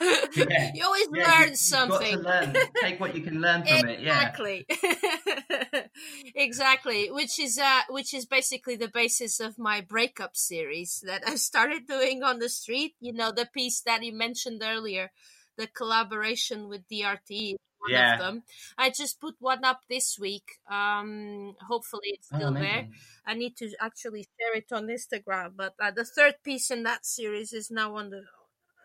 Yeah. 0.00 0.70
you 0.74 0.84
always 0.84 1.08
Yeah, 1.12 1.30
learn 1.40 1.48
you, 1.50 1.56
something 1.56 2.12
You've 2.12 2.24
got 2.24 2.40
to 2.44 2.52
learn. 2.52 2.66
Take 2.80 3.00
what 3.00 3.14
you 3.16 3.22
can 3.22 3.40
learn 3.40 3.64
from 3.64 3.88
it. 3.88 4.00
Yeah. 4.00 4.14
exactly 4.16 4.66
exactly 6.34 7.10
which 7.10 7.38
is 7.38 7.58
uh 7.58 7.80
which 7.90 8.12
is 8.14 8.26
basically 8.26 8.76
the 8.76 8.88
basis 8.88 9.40
of 9.40 9.58
my 9.58 9.80
breakup 9.80 10.36
series 10.36 11.02
that 11.06 11.22
i 11.26 11.34
started 11.36 11.86
doing 11.86 12.22
on 12.22 12.38
the 12.38 12.48
street 12.48 12.94
you 13.00 13.12
know 13.12 13.32
the 13.32 13.46
piece 13.52 13.80
that 13.82 14.02
you 14.02 14.12
mentioned 14.12 14.62
earlier 14.64 15.10
the 15.56 15.66
collaboration 15.66 16.68
with 16.68 16.82
drt 16.88 17.56
one 17.78 17.90
Yeah. 17.90 18.14
of 18.14 18.18
them 18.20 18.42
i 18.76 18.90
just 18.90 19.20
put 19.20 19.36
one 19.38 19.64
up 19.64 19.80
this 19.88 20.18
week 20.18 20.58
um 20.70 21.54
hopefully 21.68 22.08
it's 22.18 22.28
Oh, 22.32 22.36
still 22.38 22.52
there. 22.52 22.88
I 23.28 23.34
need 23.34 23.56
to 23.58 23.70
actually 23.80 24.22
share 24.22 24.54
it 24.56 24.70
on 24.72 24.86
Instagram. 24.86 25.52
But 25.56 25.74
uh, 25.80 25.90
the 25.90 26.04
third 26.04 26.34
piece 26.44 26.70
in 26.70 26.82
that 26.84 27.04
series 27.04 27.52
is 27.52 27.70
now 27.72 27.96
on 27.96 28.10
the 28.10 28.22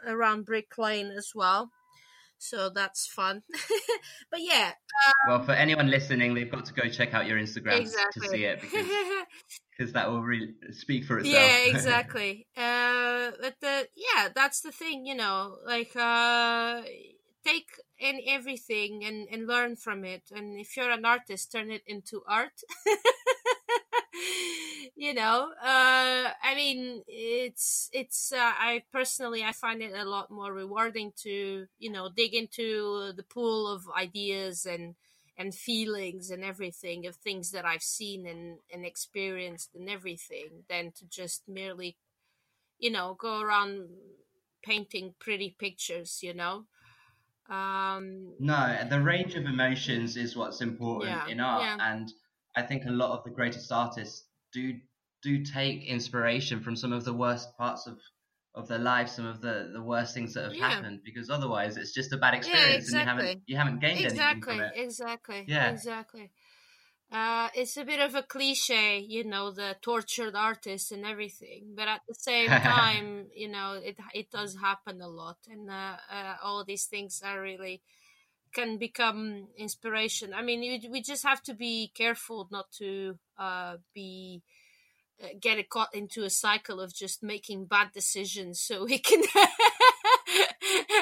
around 0.08 0.46
Brick 0.46 0.78
Lane 0.78 1.12
as 1.12 1.32
well, 1.36 1.72
so 2.38 2.70
that's 2.70 3.08
fun. 3.08 3.44
but 4.32 4.42
yeah, 4.42 4.72
Well, 5.28 5.44
for 5.44 5.52
anyone 5.52 5.90
listening, 5.90 6.34
they've 6.34 6.50
got 6.52 6.66
to 6.66 6.74
go 6.74 6.90
check 6.90 7.14
out 7.14 7.28
your 7.28 7.38
Instagram 7.38 7.82
exactly. 7.82 8.28
to 8.28 8.30
see 8.30 8.44
it 8.46 8.62
because 8.62 8.88
because 9.78 9.94
that 9.94 10.10
will 10.10 10.22
really 10.22 10.54
speak 10.72 11.06
for 11.06 11.20
itself. 11.20 11.36
yeah, 11.36 11.58
exactly. 11.70 12.48
uh, 12.58 13.32
but 13.40 13.56
the 13.62 13.88
yeah, 13.96 14.30
that's 14.34 14.62
the 14.62 14.72
thing. 14.72 15.06
You 15.06 15.16
know, 15.16 15.58
like 15.66 15.96
uh, 15.96 16.82
take 17.46 17.70
in 18.00 18.22
everything 18.28 19.04
and 19.06 19.28
and 19.32 19.48
learn 19.48 19.76
from 19.76 20.04
it. 20.04 20.24
And 20.36 20.60
if 20.60 20.76
you're 20.76 20.92
an 20.92 21.06
artist, 21.06 21.52
turn 21.52 21.70
it 21.72 21.84
into 21.86 22.24
art. 22.28 22.64
You 25.02 25.16
know, 25.16 25.52
uh, 25.60 26.30
I 26.44 26.54
mean, 26.56 27.02
it's 27.08 27.90
it's. 27.92 28.32
Uh, 28.32 28.38
I 28.56 28.84
personally, 28.94 29.44
I 29.44 29.52
find 29.52 29.82
it 29.82 29.96
a 29.96 30.06
lot 30.06 30.30
more 30.30 30.54
rewarding 30.54 31.12
to 31.24 31.66
you 31.80 31.92
know 31.92 32.10
dig 32.16 32.36
into 32.36 33.12
the 33.16 33.24
pool 33.24 33.68
of 33.68 33.90
ideas 33.98 34.64
and 34.68 34.94
and 35.36 35.56
feelings 35.56 36.30
and 36.30 36.44
everything 36.44 37.08
of 37.08 37.16
things 37.16 37.50
that 37.50 37.66
I've 37.66 37.82
seen 37.82 38.28
and 38.28 38.60
and 38.72 38.86
experienced 38.86 39.74
and 39.74 39.90
everything 39.90 40.66
than 40.70 40.92
to 40.92 41.06
just 41.10 41.48
merely, 41.48 41.98
you 42.78 42.92
know, 42.92 43.16
go 43.16 43.42
around 43.42 43.90
painting 44.62 45.16
pretty 45.18 45.56
pictures. 45.58 46.20
You 46.22 46.36
know. 46.36 46.66
Um, 47.50 48.36
no, 48.40 48.88
the 48.88 49.02
range 49.02 49.34
of 49.34 49.46
emotions 49.46 50.16
is 50.16 50.36
what's 50.36 50.62
important 50.62 51.10
Yeah, 51.10 51.28
in 51.28 51.40
art, 51.40 51.64
yeah. 51.64 51.92
and 51.92 52.14
I 52.56 52.62
think 52.62 52.86
a 52.86 52.92
lot 52.92 53.18
of 53.18 53.24
the 53.24 53.32
greatest 53.32 53.72
artists 53.72 54.26
do 54.54 54.80
do 55.22 55.44
take 55.44 55.86
inspiration 55.86 56.62
from 56.62 56.76
some 56.76 56.94
of 56.94 57.06
the 57.06 57.14
worst 57.14 57.56
parts 57.58 57.88
of 57.88 58.00
of 58.54 58.68
their 58.68 58.80
lives, 58.80 59.14
some 59.14 59.26
of 59.26 59.42
the 59.42 59.72
the 59.74 59.82
worst 59.84 60.14
things 60.14 60.34
that 60.34 60.44
have 60.46 60.58
Yeah. 60.58 60.58
happened, 60.58 61.02
because 61.04 61.30
otherwise 61.30 61.78
it's 61.78 61.94
just 61.94 62.14
a 62.14 62.18
bad 62.18 62.34
experience, 62.34 62.88
and 62.90 62.98
you 62.98 63.06
haven't 63.06 63.36
you 63.46 63.58
haven't 63.58 63.80
gained 63.80 64.06
anything 64.06 64.44
exactly 64.44 64.48
from 64.48 64.62
it. 64.62 64.74
exactly 64.74 65.52
Yeah. 65.56 65.74
exactly 65.74 66.32
uh 67.12 67.50
it's 67.56 67.78
a 67.78 67.86
bit 67.86 68.00
of 68.00 68.16
a 68.16 68.24
cliche 68.24 69.00
you 69.00 69.24
know 69.24 69.52
the 69.52 69.78
tortured 69.82 70.36
artist 70.36 70.92
and 70.92 71.06
everything 71.06 71.74
but 71.76 71.88
at 71.88 72.02
the 72.08 72.16
same 72.16 72.58
time 72.60 73.30
you 73.36 73.50
know 73.50 73.74
it 73.74 73.98
it 74.14 74.32
does 74.32 74.58
happen 74.58 75.02
a 75.02 75.08
lot 75.10 75.38
and 75.50 75.70
uh, 75.70 75.98
uh 76.10 76.38
all 76.44 76.64
these 76.66 76.86
things 76.86 77.22
are 77.24 77.42
really 77.42 77.84
can 78.54 78.78
become 78.78 79.48
inspiration 79.58 80.34
i 80.34 80.42
mean 80.42 80.64
you, 80.64 80.90
we 80.92 81.02
just 81.02 81.24
have 81.24 81.42
to 81.42 81.54
be 81.54 81.90
careful 81.94 82.48
not 82.52 82.72
to 82.72 83.18
uh 83.38 83.78
be 83.94 84.44
get 85.40 85.58
it 85.58 85.70
caught 85.70 85.94
into 85.94 86.24
a 86.24 86.30
cycle 86.30 86.80
of 86.80 86.94
just 86.94 87.24
making 87.24 87.66
bad 87.66 87.92
decisions 87.94 88.60
so 88.60 88.86
we 88.86 88.98
can 88.98 89.22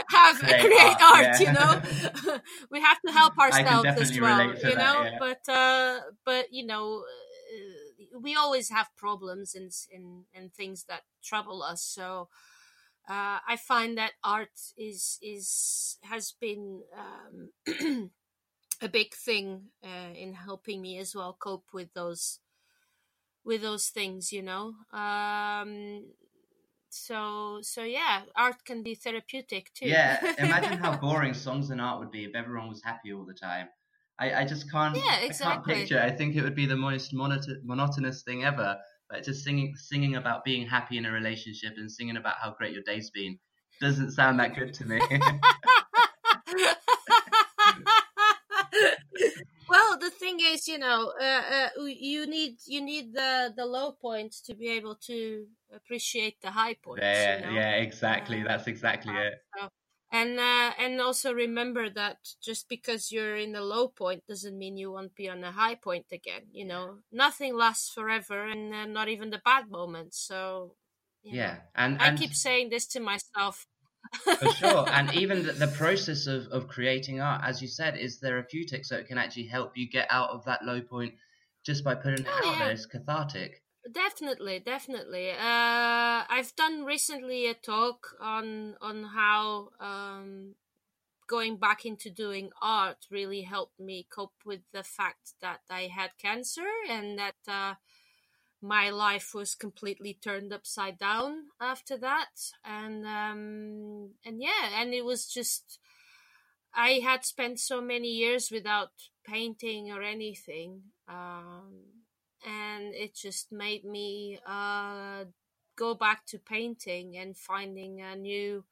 have 0.10 0.40
Create 0.40 0.62
create 0.62 1.02
art, 1.02 1.02
art, 1.02 1.40
yeah. 1.40 1.40
you 1.40 1.54
know 1.54 2.40
we 2.72 2.82
have 2.82 3.00
to 3.02 3.12
help 3.12 3.38
ourselves 3.38 3.88
as 3.88 4.20
well 4.20 4.48
you 4.48 4.62
that, 4.62 4.76
know 4.76 5.04
yeah. 5.04 5.18
but 5.20 5.50
uh 5.52 6.00
but 6.26 6.46
you 6.52 6.66
know 6.66 7.04
uh, 7.04 8.20
we 8.20 8.36
always 8.36 8.70
have 8.70 8.88
problems 8.98 9.56
and 9.56 9.72
and 9.94 10.26
and 10.34 10.54
things 10.54 10.86
that 10.86 11.02
trouble 11.24 11.64
us 11.64 11.84
so 11.84 12.28
uh, 13.10 13.40
I 13.48 13.58
find 13.58 13.98
that 13.98 14.12
art 14.24 14.52
is 14.78 15.18
is 15.22 15.98
has 16.04 16.34
been 16.40 16.84
um, 16.96 18.12
a 18.82 18.88
big 18.88 19.16
thing 19.16 19.70
uh, 19.84 20.14
in 20.14 20.34
helping 20.34 20.80
me 20.82 21.00
as 21.00 21.16
well 21.16 21.36
cope 21.38 21.66
with 21.74 21.92
those 21.94 22.40
with 23.50 23.62
those 23.64 23.88
things 23.97 24.32
you 24.38 24.43
know 24.43 24.66
um 24.93 25.72
so 26.89 27.60
so 27.62 27.84
yeah 27.84 28.26
art 28.36 28.60
can 28.66 28.84
be 28.84 28.95
therapeutic 28.95 29.72
too 29.74 29.88
Yeah, 29.88 30.20
imagine 30.38 30.78
how 30.78 30.97
boring 31.00 31.34
songs 31.34 31.70
and 31.70 31.80
art 31.82 32.00
would 32.00 32.12
be 32.12 32.26
if 32.26 32.36
everyone 32.36 32.68
was 32.70 32.84
happy 32.84 33.14
all 33.14 33.26
the 33.26 33.34
time. 33.34 33.70
I, 34.20 34.41
I 34.41 34.45
just 34.45 34.70
can't. 34.72 34.95
Yeah, 34.95 35.20
I 35.30 35.34
can't 35.34 35.66
exactly. 35.66 35.66
picture. 35.66 36.00
I 36.00 36.12
think 36.12 36.36
it 36.36 36.41
would 36.43 36.56
be 36.56 36.66
the 36.66 36.76
most 36.76 37.14
monoto- 37.14 37.62
monotonous 37.64 38.24
thing 38.24 38.43
ever. 38.43 38.78
But 39.10 39.24
just 39.24 39.43
singing, 39.43 39.76
singing 39.76 40.16
about 40.16 40.43
being 40.43 40.68
happy 40.68 40.97
in 40.97 41.06
a 41.06 41.12
relationship 41.12 41.74
and 41.78 41.91
singing 41.91 42.18
about 42.18 42.36
how 42.41 42.54
great 42.56 42.74
your 42.74 42.84
day's 42.84 43.10
been 43.12 43.39
doesn't 43.82 44.12
sound 44.12 44.39
that 44.39 44.56
good 44.56 44.74
to 44.76 44.86
me. 44.86 45.00
is 50.54 50.68
you 50.68 50.78
know 50.78 51.14
uh, 51.20 51.70
uh, 51.78 51.84
you 51.86 52.26
need 52.28 52.58
you 52.66 52.82
need 52.82 53.14
the 53.14 53.54
the 53.56 53.66
low 53.66 53.91
points 53.91 54.41
to 54.41 54.54
be 54.56 54.68
able 54.70 54.95
to 54.95 55.47
appreciate 55.72 56.41
the 56.41 56.52
high 56.52 56.74
points 56.76 57.28
yeah, 57.28 57.34
you 57.36 57.39
know? 57.39 57.56
yeah, 57.56 57.72
exactly. 57.78 58.43
Uh, 58.43 58.43
That's 58.43 58.68
exactly 58.68 59.18
it. 59.20 59.36
and 60.12 60.39
uh, 60.39 60.74
and 60.78 61.00
also 61.02 61.34
remember 61.34 61.89
that 61.89 62.18
just 62.41 62.68
because 62.70 63.12
you're 63.12 63.36
in 63.36 63.56
a 63.56 63.62
low 63.62 63.88
point 63.88 64.26
doesn't 64.28 64.58
mean 64.58 64.78
you 64.78 64.91
won't 64.91 65.16
be 65.16 65.30
on 65.30 65.43
a 65.43 65.52
high 65.52 65.76
point 65.76 66.08
again 66.12 66.47
you 66.52 66.66
know 66.66 67.00
nothing 67.12 67.56
lasts 67.56 67.89
forever 67.89 68.45
and 68.47 68.74
uh, 68.74 68.86
not 68.86 69.08
even 69.10 69.30
the 69.30 69.41
bad 69.45 69.70
moments 69.70 70.18
so 70.20 70.76
Yeah, 71.30 71.62
know. 71.62 71.62
and 71.76 72.02
i 72.02 72.12
keep 72.12 72.34
saying 72.34 72.70
this 72.70 72.88
to 72.88 73.00
myself 73.00 73.68
for 74.39 74.49
sure. 74.49 74.88
And 74.91 75.14
even 75.14 75.43
the, 75.45 75.53
the 75.53 75.68
process 75.68 76.28
of, 76.28 76.47
of 76.47 76.68
creating 76.68 77.22
art, 77.22 77.41
as 77.43 77.62
you 77.62 77.68
said, 77.68 77.97
is 77.97 78.18
therapeutic. 78.20 78.86
So 78.86 78.97
it 78.97 79.07
can 79.07 79.18
actually 79.18 79.47
help 79.47 79.78
you 79.78 79.89
get 79.89 80.07
out 80.10 80.30
of 80.32 80.45
that 80.45 80.64
low 80.64 80.82
point 80.82 81.16
just 81.66 81.84
by 81.84 81.95
putting 81.95 82.26
it 82.26 82.28
Oh, 82.28 82.51
out 82.51 82.60
yeah. 82.60 82.66
there. 82.66 82.72
It's 82.72 82.86
cathartic. 82.86 83.64
definitely 83.91 84.60
definitely 84.60 85.32
uh 85.32 86.24
i've 86.30 86.53
done 86.55 86.84
recently 86.84 87.47
a 87.47 87.53
talk 87.53 88.16
on 88.20 88.76
on 88.82 89.03
how 89.03 89.70
um 89.80 90.55
going 91.28 91.57
back 91.57 91.86
into 91.86 92.10
doing 92.10 92.49
art 92.62 93.05
really 93.10 93.43
helped 93.43 93.80
me 93.80 94.05
cope 94.12 94.34
with 94.45 94.62
the 94.74 94.84
fact 94.84 95.34
that 95.41 95.62
i 95.70 95.84
had 95.84 96.12
cancer 96.18 96.68
and 96.89 97.18
that 97.18 97.36
uh 97.47 97.76
my 98.62 98.89
life 98.89 99.34
was 99.34 99.55
completely 99.55 100.14
turned 100.14 100.51
upside 100.51 100.97
down 100.97 101.45
after 101.62 101.97
that 101.97 102.51
and 102.66 103.05
um 103.05 104.10
and 104.26 104.41
yeah 104.41 104.82
and 104.82 104.93
it 104.93 105.05
was 105.05 105.26
just 105.26 105.80
i 106.74 106.99
had 107.03 107.24
spent 107.24 107.60
so 107.60 107.82
many 107.82 108.10
years 108.10 108.51
without 108.51 108.91
painting 109.26 109.91
or 109.91 110.01
anything 110.01 110.82
um 111.07 111.72
and 112.45 112.93
it 112.93 113.16
just 113.16 113.51
made 113.51 113.86
me 113.86 114.39
uh 114.45 115.24
go 115.76 115.93
back 115.93 116.26
to 116.26 116.38
painting 116.38 117.16
and 117.16 117.38
finding 117.38 118.01
a 118.01 118.16
new 118.16 118.64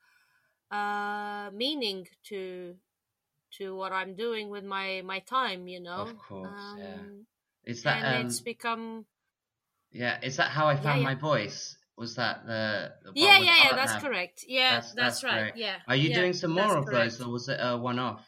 uh 0.69 1.49
meaning 1.53 2.05
to 2.23 2.75
to 3.51 3.73
what 3.73 3.93
i'm 3.93 4.15
doing 4.15 4.49
with 4.49 4.65
my 4.65 5.01
my 5.05 5.19
time 5.19 5.67
you 5.67 5.79
know 5.79 6.01
Of 6.09 6.17
course, 6.17 6.75
yeah. 6.77 6.95
um 6.95 7.25
Is 7.63 7.83
that 7.83 8.03
and 8.03 8.15
um, 8.15 8.25
it's 8.25 8.41
become 8.41 9.05
yeah? 9.91 10.17
Is 10.21 10.37
that 10.37 10.49
how 10.49 10.67
I 10.67 10.75
found 10.75 10.99
yeah. 11.01 11.05
my 11.05 11.15
voice? 11.15 11.75
Was 11.97 12.15
that 12.15 12.45
the, 12.45 12.91
the 13.03 13.11
yeah 13.15 13.39
yeah 13.39 13.55
yeah 13.63 13.75
that's 13.75 13.95
correct 14.03 14.45
yeah 14.47 14.69
That's- 14.75 14.93
that's, 14.93 15.21
that's 15.21 15.23
right 15.23 15.53
great. 15.53 15.63
yeah 15.65 15.77
Are 15.87 15.95
you 15.95 16.09
yeah, 16.09 16.15
doing 16.19 16.33
some 16.33 16.51
more 16.51 16.77
of 16.77 16.85
those, 16.85 17.19
or 17.19 17.29
was 17.31 17.49
it 17.49 17.57
a 17.59 17.75
one-off? 17.75 18.23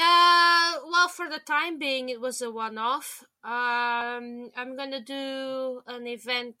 Uh, 0.00 0.74
well, 0.90 1.08
for 1.08 1.28
the 1.28 1.40
time 1.40 1.78
being, 1.78 2.08
it 2.08 2.20
was 2.20 2.40
a 2.40 2.50
one-off. 2.50 3.22
Um, 3.44 4.50
I'm 4.56 4.76
gonna 4.76 5.00
do 5.00 5.82
an 5.86 6.06
event 6.06 6.56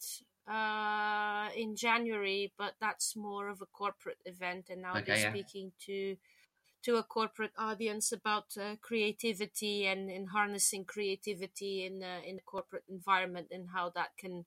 uh 0.48 1.48
in 1.56 1.76
January, 1.76 2.52
but 2.58 2.74
that's 2.80 3.16
more 3.16 3.48
of 3.48 3.60
a 3.60 3.66
corporate 3.66 4.18
event, 4.26 4.66
and 4.70 4.82
now 4.82 4.92
I'll 4.94 4.98
Okay, 5.02 5.14
be 5.14 5.20
yeah. 5.20 5.30
speaking 5.30 5.72
to 5.86 6.16
to 6.82 6.96
a 6.96 7.02
corporate 7.02 7.52
audience 7.58 8.12
about 8.12 8.56
uh, 8.60 8.76
creativity 8.80 9.86
and, 9.86 10.10
and 10.10 10.30
harnessing 10.30 10.84
creativity 10.84 11.84
in 11.84 12.02
uh, 12.02 12.20
in 12.26 12.36
a 12.38 12.42
corporate 12.42 12.84
environment 12.88 13.48
and 13.50 13.68
how 13.74 13.90
that 13.90 14.10
can 14.16 14.44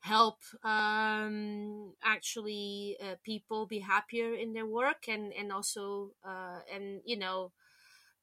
help 0.00 0.38
um 0.64 1.92
actually 2.02 2.96
uh, 3.04 3.16
people 3.22 3.66
be 3.66 3.80
happier 3.80 4.34
in 4.34 4.54
their 4.54 4.66
work 4.66 5.08
and 5.08 5.32
and 5.34 5.52
also 5.52 6.10
uh 6.24 6.60
and 6.74 7.02
you 7.04 7.18
know 7.18 7.52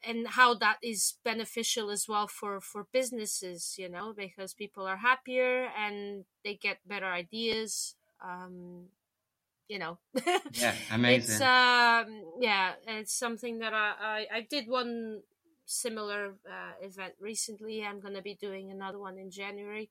and 0.04 0.28
how 0.30 0.54
that 0.54 0.78
is 0.84 1.16
beneficial 1.24 1.90
as 1.90 2.08
well 2.08 2.28
for 2.28 2.62
for 2.62 2.88
businesses 2.92 3.76
you 3.78 3.90
know 3.90 4.14
because 4.16 4.54
people 4.54 4.86
are 4.86 4.98
happier 4.98 5.68
and 5.78 6.26
they 6.44 6.56
get 6.56 6.78
better 6.88 7.06
ideas 7.08 7.96
um 8.24 8.86
you 9.68 9.80
know. 9.80 9.98
Yeah, 10.54 10.74
it's 10.74 10.92
amazing. 10.92 11.42
um 11.42 12.24
yeah 12.40 12.74
it's 12.88 13.14
something 13.14 13.60
that 13.60 13.74
i 13.74 13.94
i, 14.00 14.38
I 14.38 14.42
did 14.50 14.68
one 14.68 15.22
similar 15.70 16.36
uh, 16.50 16.74
event 16.82 17.14
recently. 17.20 17.84
I'm 17.84 18.00
going 18.00 18.14
to 18.14 18.22
be 18.22 18.36
doing 18.36 18.72
another 18.72 19.00
one 19.00 19.18
in 19.18 19.30
january. 19.32 19.90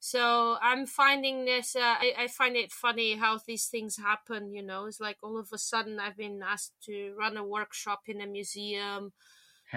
So 0.00 0.56
i'm 0.62 0.86
finding 0.86 1.44
this 1.46 1.74
uh, 1.76 1.80
I, 2.04 2.12
I 2.18 2.26
find 2.28 2.56
it 2.56 2.72
funny 2.72 3.14
how 3.16 3.38
these 3.46 3.66
things 3.66 3.96
happen 3.96 4.52
you 4.52 4.62
know? 4.62 4.84
It's 4.86 5.00
like 5.00 5.16
all 5.22 5.38
of 5.38 5.48
a 5.52 5.58
sudden 5.58 5.98
i've 5.98 6.16
been 6.16 6.42
asked 6.42 6.74
to 6.86 7.14
run 7.18 7.36
a 7.36 7.44
workshop 7.44 8.02
in 8.06 8.20
a 8.20 8.26
museum 8.26 9.12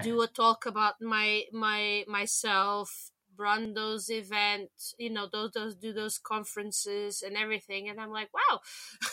do 0.01 0.21
a 0.25 0.27
talk 0.27 0.65
about 0.65 0.95
my 1.01 1.43
my 1.53 2.03
myself 2.07 3.11
run 3.37 3.73
those 3.73 4.09
events 4.09 4.93
you 4.97 5.09
know 5.09 5.27
those, 5.31 5.51
those 5.51 5.75
do 5.75 5.93
those 5.93 6.17
conferences 6.17 7.21
and 7.25 7.35
everything 7.37 7.89
and 7.89 7.99
i'm 7.99 8.11
like 8.11 8.29
wow 8.33 8.59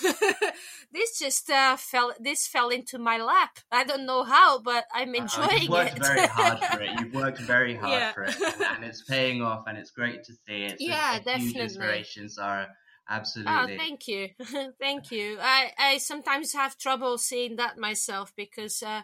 this 0.92 1.18
just 1.18 1.50
uh, 1.50 1.76
fell 1.76 2.12
this 2.20 2.46
fell 2.46 2.68
into 2.68 2.98
my 2.98 3.18
lap 3.18 3.58
i 3.72 3.84
don't 3.84 4.06
know 4.06 4.22
how 4.24 4.60
but 4.60 4.84
i'm 4.92 5.14
Uh, 5.14 5.22
enjoying 5.22 5.62
you've 5.62 5.70
worked 5.70 5.96
it 5.96 6.02
very 6.02 6.26
hard 6.26 6.58
for 6.70 6.80
it. 6.82 6.90
You've 6.98 7.14
worked 7.14 7.38
very 7.40 7.74
hard 7.84 7.92
Yeah. 8.02 8.12
for 8.12 8.24
it, 8.24 8.36
and 8.74 8.84
it's 8.84 9.02
paying 9.02 9.42
off, 9.42 9.64
and 9.66 9.78
it's 9.78 9.90
great 9.90 10.24
to 10.24 10.32
see. 10.32 10.64
it. 10.64 10.74
a- 10.74 10.80
Yeah, 10.80 11.18
definitely. 11.20 11.62
inspiration, 11.64 12.28
Sarah. 12.28 12.68
Oh, 12.68 12.70
Absolutely. 13.08 13.76
thank 13.76 14.08
you, 14.08 14.28
thank 14.80 15.10
you. 15.10 15.38
I 15.40 15.72
I 15.78 15.98
sometimes 15.98 16.52
have 16.54 16.78
trouble 16.78 17.18
seeing 17.18 17.56
that 17.56 17.78
myself 17.78 18.32
because 18.36 18.82
uh, 18.82 19.02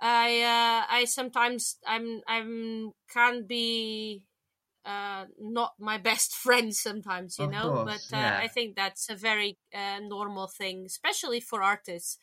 I 0.00 0.42
uh, 0.42 0.86
I 0.94 1.04
sometimes 1.04 1.76
I'm 1.86 2.22
I'm 2.26 2.92
can't 3.12 3.46
be 3.46 4.22
uh, 4.86 5.26
not 5.40 5.72
my 5.78 5.98
best 5.98 6.34
friend 6.44 6.74
sometimes, 6.74 7.38
you 7.38 7.46
Of 7.46 7.50
know. 7.52 7.70
course, 7.72 8.08
but 8.10 8.16
uh, 8.16 8.20
yeah. 8.20 8.38
I 8.42 8.48
think 8.48 8.76
that's 8.76 9.10
a 9.10 9.16
very 9.16 9.58
uh, 9.74 10.00
normal 10.00 10.46
thing, 10.48 10.84
especially 10.86 11.40
for 11.40 11.62
artists. 11.62 12.18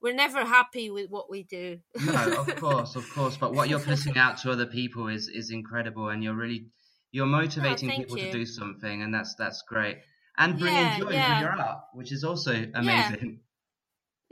We're 0.00 0.14
never 0.14 0.44
happy 0.44 0.90
with 0.90 1.10
what 1.10 1.30
we 1.30 1.44
do. 1.44 1.78
No, 2.04 2.40
of 2.42 2.56
course, 2.56 2.96
of 2.96 3.08
course. 3.14 3.36
But 3.36 3.54
what 3.54 3.68
you're 3.68 3.78
putting 3.78 4.18
out 4.18 4.38
to 4.38 4.50
other 4.50 4.66
people 4.66 5.06
is 5.08 5.28
is 5.28 5.50
incredible, 5.52 6.08
and 6.08 6.24
you're 6.24 6.34
really 6.34 6.66
you're 7.12 7.26
motivating 7.26 7.88
thank 7.88 8.00
people 8.00 8.18
you. 8.18 8.26
to 8.26 8.32
do 8.32 8.44
something, 8.44 9.02
and 9.02 9.14
that's 9.14 9.36
that's 9.36 9.62
great. 9.62 9.98
And 10.36 10.58
bringing 10.58 10.80
Yeah, 10.80 10.98
joy 10.98 11.10
yeah. 11.10 11.40
your 11.40 11.50
art, 11.52 11.84
which 11.94 12.10
is 12.10 12.24
also 12.24 12.66
amazing. 12.74 13.41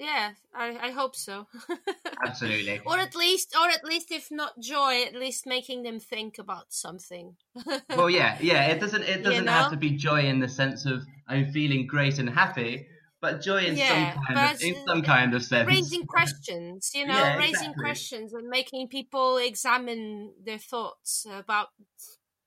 Yeah, 0.01 0.30
I, 0.55 0.88
I 0.88 0.90
hope 0.92 1.14
so. 1.14 1.46
Absolutely. 2.26 2.80
or 2.86 2.98
at 2.98 3.14
least, 3.14 3.55
or 3.55 3.68
at 3.68 3.84
least, 3.84 4.11
if 4.11 4.30
not 4.30 4.59
joy, 4.59 5.05
at 5.05 5.14
least 5.14 5.46
making 5.46 5.82
them 5.82 6.01
think 6.01 6.38
about 6.38 6.72
something. 6.72 7.36
Well, 7.96 8.09
yeah, 8.11 8.38
yeah. 8.40 8.66
It 8.72 8.80
doesn't 8.80 9.03
it 9.03 9.22
doesn't 9.22 9.46
have 9.46 9.66
know? 9.66 9.70
to 9.70 9.76
be 9.76 9.90
joy 9.90 10.22
in 10.22 10.40
the 10.40 10.48
sense 10.48 10.86
of 10.86 11.03
I'm 11.28 11.53
feeling 11.53 11.86
great 11.86 12.18
and 12.18 12.30
happy, 12.30 12.86
but 13.20 13.42
joy 13.42 13.59
in 13.64 13.76
Yeah, 13.76 14.14
some 14.14 14.24
kind 14.24 14.55
of 14.55 14.62
in 14.62 14.74
uh, 14.74 14.86
some 14.86 15.03
kind 15.03 15.34
of 15.34 15.42
sense. 15.44 15.68
raising 15.68 16.07
questions 16.07 16.90
you 16.94 17.07
know 17.07 17.14
Yeah, 17.18 17.36
raising 17.36 17.51
exactly. 17.74 17.84
questions 17.84 18.32
and 18.32 18.48
making 18.48 18.88
people 18.88 19.36
examine 19.36 20.32
their 20.42 20.59
thoughts 20.59 21.26
about 21.30 21.68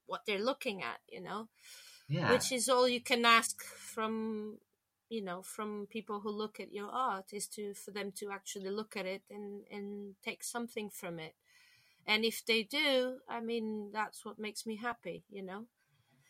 what 0.08 0.22
they're 0.26 0.44
looking 0.44 0.82
at 0.82 1.00
you 1.08 1.22
know 1.22 1.50
Yeah. 2.10 2.32
which 2.32 2.52
is 2.52 2.70
all 2.70 2.88
you 2.88 3.02
can 3.02 3.26
ask 3.26 3.62
from 3.64 4.58
you 5.14 5.22
know 5.24 5.42
from 5.44 5.88
people 5.98 6.20
who 6.22 6.32
look 6.32 6.60
at 6.60 6.74
your 6.74 6.90
art 6.90 7.26
is 7.34 7.48
to 7.48 7.74
for 7.74 7.92
them 7.92 8.12
to 8.20 8.32
actually 8.32 8.70
look 8.70 8.98
at 8.98 9.06
it 9.06 9.22
and 9.30 9.64
and 9.72 10.16
take 10.24 10.44
something 10.44 10.90
from 10.90 11.20
it 11.20 11.36
and 12.08 12.26
if 12.26 12.44
they 12.46 12.64
do 12.64 13.18
i 13.30 13.40
mean 13.40 13.90
that's 13.94 14.26
what 14.26 14.40
makes 14.40 14.66
me 14.66 14.76
happy 14.78 15.24
you 15.30 15.44
know 15.44 15.66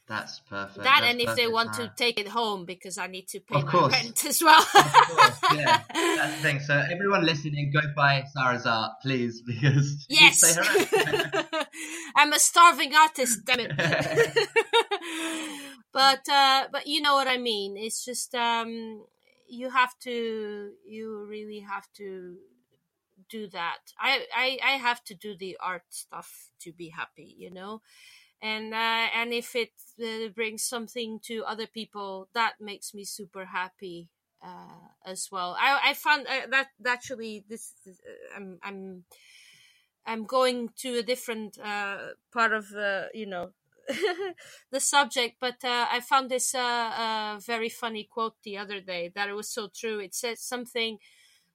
That's 0.08 0.40
perfect. 0.42 0.84
that 0.84 1.00
That's 1.02 1.12
and 1.12 1.22
if 1.22 1.36
they 1.36 1.48
want 1.48 1.74
to 1.74 1.92
take 1.96 2.20
it 2.20 2.28
home 2.28 2.66
because 2.66 2.98
i 2.98 3.08
need 3.08 3.28
to 3.30 3.40
pay 3.40 3.56
Of 3.58 3.66
my 3.66 3.72
course. 3.72 3.94
rent 3.94 4.26
as 4.26 4.44
well 4.44 4.62
Of 4.62 4.94
course, 5.08 5.40
yeah. 5.56 5.82
That's 5.94 6.36
the 6.36 6.42
thing. 6.42 6.60
So 6.60 6.74
everyone 6.92 7.26
listening, 7.26 7.72
go 7.74 7.82
buy 7.96 8.24
Sarah's 8.34 8.66
art, 8.66 8.92
please, 9.02 9.42
because 9.48 10.06
Yes. 10.10 10.58
I'm 12.16 12.34
a 12.34 12.40
starving 12.40 12.94
artist, 12.96 13.46
damn 13.46 13.60
it. 13.62 13.72
But 15.94 16.28
uh 16.30 16.68
but 16.72 16.88
you 16.88 17.02
know 17.02 17.16
what 17.16 17.28
I 17.28 17.38
mean. 17.38 17.78
It's 17.78 18.04
just 18.06 18.36
um 18.36 19.06
you 19.48 19.70
have 19.70 19.98
to 20.02 20.72
you 20.86 21.26
really 21.30 21.60
have 21.62 21.88
to 21.98 22.38
do 23.30 23.48
that. 23.50 23.80
I 24.00 24.26
I 24.36 24.60
I 24.64 24.72
have 24.78 25.04
to 25.06 25.16
do 25.16 25.36
the 25.38 25.58
art 25.62 25.84
stuff 25.90 26.50
to 26.62 26.72
be 26.72 26.90
happy, 26.90 27.36
you 27.38 27.52
know. 27.52 27.82
And 28.42 28.74
uh, 28.74 29.08
and 29.16 29.34
if 29.34 29.56
it 29.56 29.72
uh, 30.04 30.30
brings 30.36 30.64
something 30.64 31.20
to 31.26 31.44
other 31.46 31.68
people, 31.68 32.30
that 32.34 32.56
makes 32.60 32.94
me 32.94 33.06
super 33.06 33.46
happy 33.46 34.10
uh, 34.44 34.90
as 35.06 35.30
well. 35.32 35.56
I 35.60 35.80
I 35.92 35.94
found 35.94 36.28
uh, 36.28 36.48
that 36.52 36.70
actually 36.86 37.46
this 37.50 37.74
is, 37.86 38.02
uh, 38.08 38.38
I'm 38.38 38.60
I'm 38.64 39.06
I'm 40.06 40.26
going 40.26 40.70
to 40.78 40.98
a 41.00 41.04
different 41.04 41.58
uh, 41.60 42.14
part 42.32 42.54
of 42.54 42.72
uh, 42.74 43.06
you 43.14 43.26
know 43.26 43.52
the 44.72 44.80
subject, 44.80 45.38
but 45.40 45.64
uh, 45.64 45.88
I 45.92 46.00
found 46.00 46.30
this 46.30 46.56
uh, 46.56 46.60
uh, 46.60 47.40
very 47.40 47.70
funny 47.70 48.06
quote 48.10 48.36
the 48.44 48.58
other 48.58 48.80
day 48.82 49.12
that 49.16 49.30
it 49.30 49.34
was 49.34 49.50
so 49.50 49.70
true. 49.74 50.00
It 50.00 50.14
says 50.16 50.42
something 50.42 51.00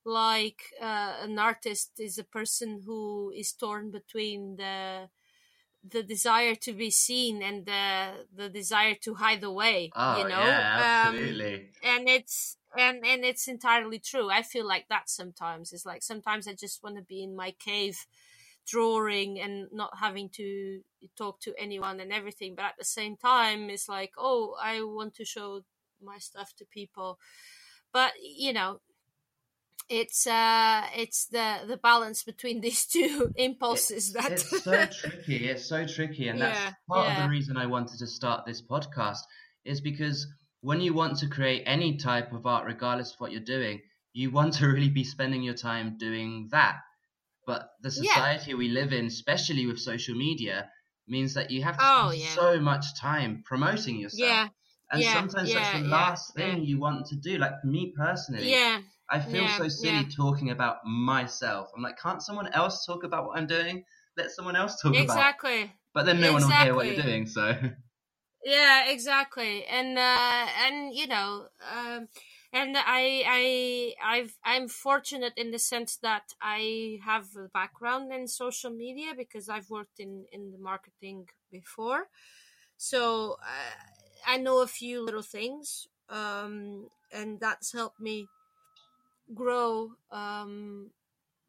like 0.04 0.62
uh, 0.80 1.16
an 1.22 1.38
artist 1.38 1.92
is 1.98 2.18
a 2.18 2.24
person 2.24 2.82
who 2.86 3.32
is 3.36 3.52
torn 3.52 3.90
between 3.90 4.56
the 4.56 5.08
the 5.88 6.02
desire 6.02 6.54
to 6.54 6.72
be 6.72 6.90
seen 6.90 7.42
and 7.42 7.64
the 7.66 8.26
the 8.34 8.48
desire 8.48 8.94
to 9.02 9.14
hide 9.14 9.42
away. 9.44 9.90
Oh, 9.94 10.18
you 10.18 10.28
know, 10.28 10.40
yeah, 10.40 11.08
Um, 11.08 11.14
absolutely. 11.16 11.70
and 11.82 12.08
it's 12.08 12.56
and 12.76 13.04
and 13.06 13.24
it's 13.24 13.48
entirely 13.48 13.98
true 13.98 14.28
i 14.30 14.42
feel 14.42 14.66
like 14.66 14.86
that 14.88 15.08
sometimes 15.08 15.72
it's 15.72 15.86
like 15.86 16.02
sometimes 16.02 16.46
i 16.46 16.52
just 16.52 16.82
want 16.82 16.96
to 16.96 17.02
be 17.02 17.22
in 17.22 17.34
my 17.34 17.50
cave 17.52 18.06
drawing 18.68 19.40
and 19.40 19.68
not 19.72 19.90
having 19.98 20.28
to 20.28 20.80
talk 21.16 21.40
to 21.40 21.54
anyone 21.58 22.00
and 22.00 22.12
everything 22.12 22.54
but 22.54 22.64
at 22.64 22.74
the 22.78 22.84
same 22.84 23.16
time 23.16 23.70
it's 23.70 23.88
like 23.88 24.12
oh 24.18 24.54
i 24.62 24.82
want 24.82 25.14
to 25.14 25.24
show 25.24 25.62
my 26.02 26.18
stuff 26.18 26.52
to 26.56 26.64
people 26.66 27.18
but 27.92 28.12
you 28.22 28.52
know 28.52 28.80
it's 29.88 30.26
uh 30.26 30.82
it's 30.94 31.26
the 31.26 31.60
the 31.66 31.76
balance 31.76 32.22
between 32.22 32.60
these 32.66 32.84
two 32.84 33.32
impulses 33.36 34.12
that 34.12 34.32
It's 34.32 34.62
so 34.62 34.86
tricky. 35.00 35.48
It's 35.48 35.66
so 35.66 35.86
tricky, 35.86 36.28
and 36.28 36.40
that's 36.40 36.58
Yeah, 36.58 36.72
part 36.88 37.10
of 37.10 37.22
the 37.22 37.28
reason 37.28 37.56
I 37.56 37.66
wanted 37.66 37.98
to 37.98 38.06
start 38.06 38.44
this 38.46 38.62
podcast. 38.62 39.20
Is 39.64 39.80
because 39.80 40.26
when 40.60 40.80
you 40.80 40.94
want 40.94 41.18
to 41.18 41.28
create 41.28 41.62
any 41.66 41.96
type 41.96 42.32
of 42.32 42.46
art, 42.46 42.66
regardless 42.66 43.12
of 43.12 43.20
what 43.20 43.32
you're 43.32 43.40
doing, 43.40 43.80
you 44.12 44.30
want 44.30 44.54
to 44.54 44.66
really 44.74 44.88
be 44.88 45.04
spending 45.04 45.42
your 45.42 45.54
time 45.54 45.96
doing 45.98 46.48
that. 46.50 46.76
But 47.48 47.70
the 47.82 47.90
Yeah. 47.94 48.12
society 48.14 48.54
we 48.54 48.68
live 48.68 48.92
in, 48.92 49.06
especially 49.06 49.66
with 49.66 49.80
social 49.80 50.14
media, 50.14 50.70
means 51.08 51.34
that 51.34 51.50
you 51.50 51.64
have 51.64 51.78
to 51.80 51.86
Oh, 51.86 51.86
spend 51.86 52.12
yeah. 52.12 52.36
so 52.36 52.60
much 52.60 52.86
time 53.00 53.42
promoting 53.44 53.98
yourself. 53.98 54.38
yeah 54.38 54.48
And 54.92 55.04
yeah, 55.04 55.06
sometimes 55.06 55.52
that's 55.54 55.70
the 55.72 55.78
last 55.80 56.34
yeah. 56.36 56.36
thing 56.36 56.64
you 56.64 56.78
want 56.78 57.06
to 57.08 57.16
do. 57.16 57.38
Like 57.38 57.64
me 57.64 57.92
personally, 57.96 58.60
yeah 58.60 58.82
I 59.10 59.20
feel 59.20 59.48
Yeah, 59.48 59.58
so 59.58 59.68
silly 59.68 60.04
yeah. 60.04 60.08
talking 60.16 60.50
about 60.50 60.78
myself. 60.84 61.70
I'm 61.76 61.82
like, 61.82 61.98
can't 61.98 62.22
someone 62.22 62.52
else 62.52 62.86
talk 62.86 63.04
about 63.04 63.26
what 63.26 63.38
I'm 63.38 63.46
doing? 63.48 63.84
Let 64.16 64.30
someone 64.30 64.56
else 64.56 64.80
talk 64.82 64.98
about. 65.00 65.26
exactly 65.26 65.72
But 65.94 66.06
then 66.06 66.20
no 66.20 66.32
one 66.32 66.44
will 66.44 66.52
hear 66.52 66.74
what 66.74 66.86
you're 66.86 66.94
doing. 66.94 67.26
So 67.26 67.54
yeah 68.44 68.88
exactly 68.90 69.64
and 69.66 69.98
uh 69.98 70.46
and 70.66 70.94
you 70.94 71.06
know 71.06 71.48
um 71.72 72.08
and 72.52 72.76
i 72.76 73.22
i 73.26 73.94
i've 74.02 74.38
i'm 74.44 74.68
fortunate 74.68 75.32
in 75.36 75.50
the 75.50 75.58
sense 75.58 75.96
that 75.96 76.34
i 76.40 76.98
have 77.04 77.26
a 77.36 77.48
background 77.48 78.12
in 78.12 78.26
social 78.26 78.70
media 78.70 79.12
because 79.16 79.48
i've 79.48 79.68
worked 79.70 80.00
in 80.00 80.24
in 80.32 80.50
the 80.52 80.58
marketing 80.58 81.28
before. 81.50 82.08
So 82.76 83.36
uh, 83.42 83.76
i 84.26 84.36
know 84.38 84.62
a 84.62 84.66
few 84.66 85.04
little 85.04 85.22
things 85.22 85.88
um 86.08 86.88
and 87.12 87.40
that's 87.40 87.72
helped 87.72 88.00
me 88.00 88.26
grow 89.34 89.92
um 90.10 90.90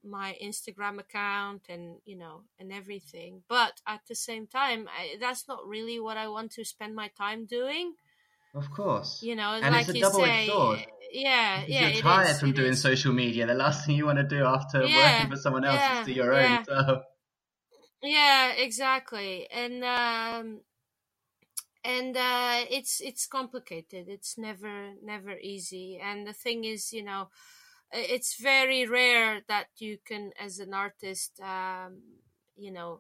my 0.04 0.38
Instagram 0.42 1.00
account 1.00 1.64
and 1.70 1.98
you 2.06 2.16
know 2.18 2.44
and 2.60 2.72
everything. 2.72 3.44
But 3.50 3.82
at 3.86 4.02
the 4.08 4.16
same 4.16 4.48
time 4.48 4.88
I, 4.88 5.18
that's 5.20 5.48
not 5.48 5.68
really 5.68 6.00
what 6.00 6.18
I 6.18 6.28
want 6.30 6.52
to 6.54 6.64
spend 6.64 6.96
my 6.96 7.10
time 7.10 7.46
doing 7.46 7.96
of 8.56 8.72
course, 8.72 9.24
you 9.24 9.36
know 9.36 9.60
And 9.62 9.74
like 9.74 9.88
it's 9.88 9.90
a 9.90 9.94
you 9.94 10.02
double-edged 10.02 10.34
say 10.34 10.46
sword. 10.46 10.80
yeah 11.12 11.62
Because 11.62 11.80
yeah 11.80 11.90
you're 11.90 12.02
tired 12.02 12.30
is, 12.30 12.40
from 12.40 12.54
doing 12.54 12.72
is. 12.74 12.82
social 12.82 13.14
media. 13.14 13.46
The 13.48 13.54
last 13.54 13.86
thing 13.86 13.96
you 13.96 14.06
want 14.06 14.18
to 14.20 14.24
do 14.24 14.44
after 14.44 14.88
Yeah, 14.88 15.12
working 15.12 15.30
for 15.30 15.38
someone 15.38 15.66
else 15.66 15.82
yeah, 15.82 16.00
is 16.02 16.06
do 16.06 16.12
your 16.14 16.34
yeah. 16.34 16.58
own. 16.58 16.66
So 16.66 17.02
yeah 18.02 18.52
exactly 18.54 19.48
and 19.52 19.84
um 19.84 20.62
and 21.84 22.16
uh 22.18 22.64
it's 22.70 23.02
it's 23.02 23.26
complicated 23.28 24.08
it's 24.08 24.38
never 24.38 24.94
never 25.04 25.38
easy 25.38 26.00
and 26.02 26.28
the 26.28 26.34
thing 26.34 26.66
is 26.66 26.92
you 26.94 27.04
know 27.04 27.30
it's 27.92 28.36
very 28.40 28.86
rare 28.86 29.42
that 29.48 29.68
you 29.78 29.98
can 30.06 30.32
as 30.40 30.60
an 30.60 30.74
artist 30.74 31.40
um 31.42 32.02
you 32.58 32.72
know 32.72 33.00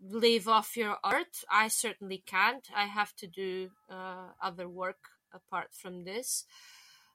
live 0.00 0.46
off 0.48 0.76
your 0.76 0.96
art 1.02 1.44
i 1.50 1.68
certainly 1.68 2.22
can't. 2.26 2.68
I 2.74 2.84
have 2.86 3.14
to 3.16 3.26
do 3.26 3.70
uh, 3.90 4.28
other 4.42 4.68
work 4.68 4.98
apart 5.32 5.68
from 5.72 6.04
this. 6.04 6.44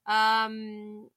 Um 0.06 1.10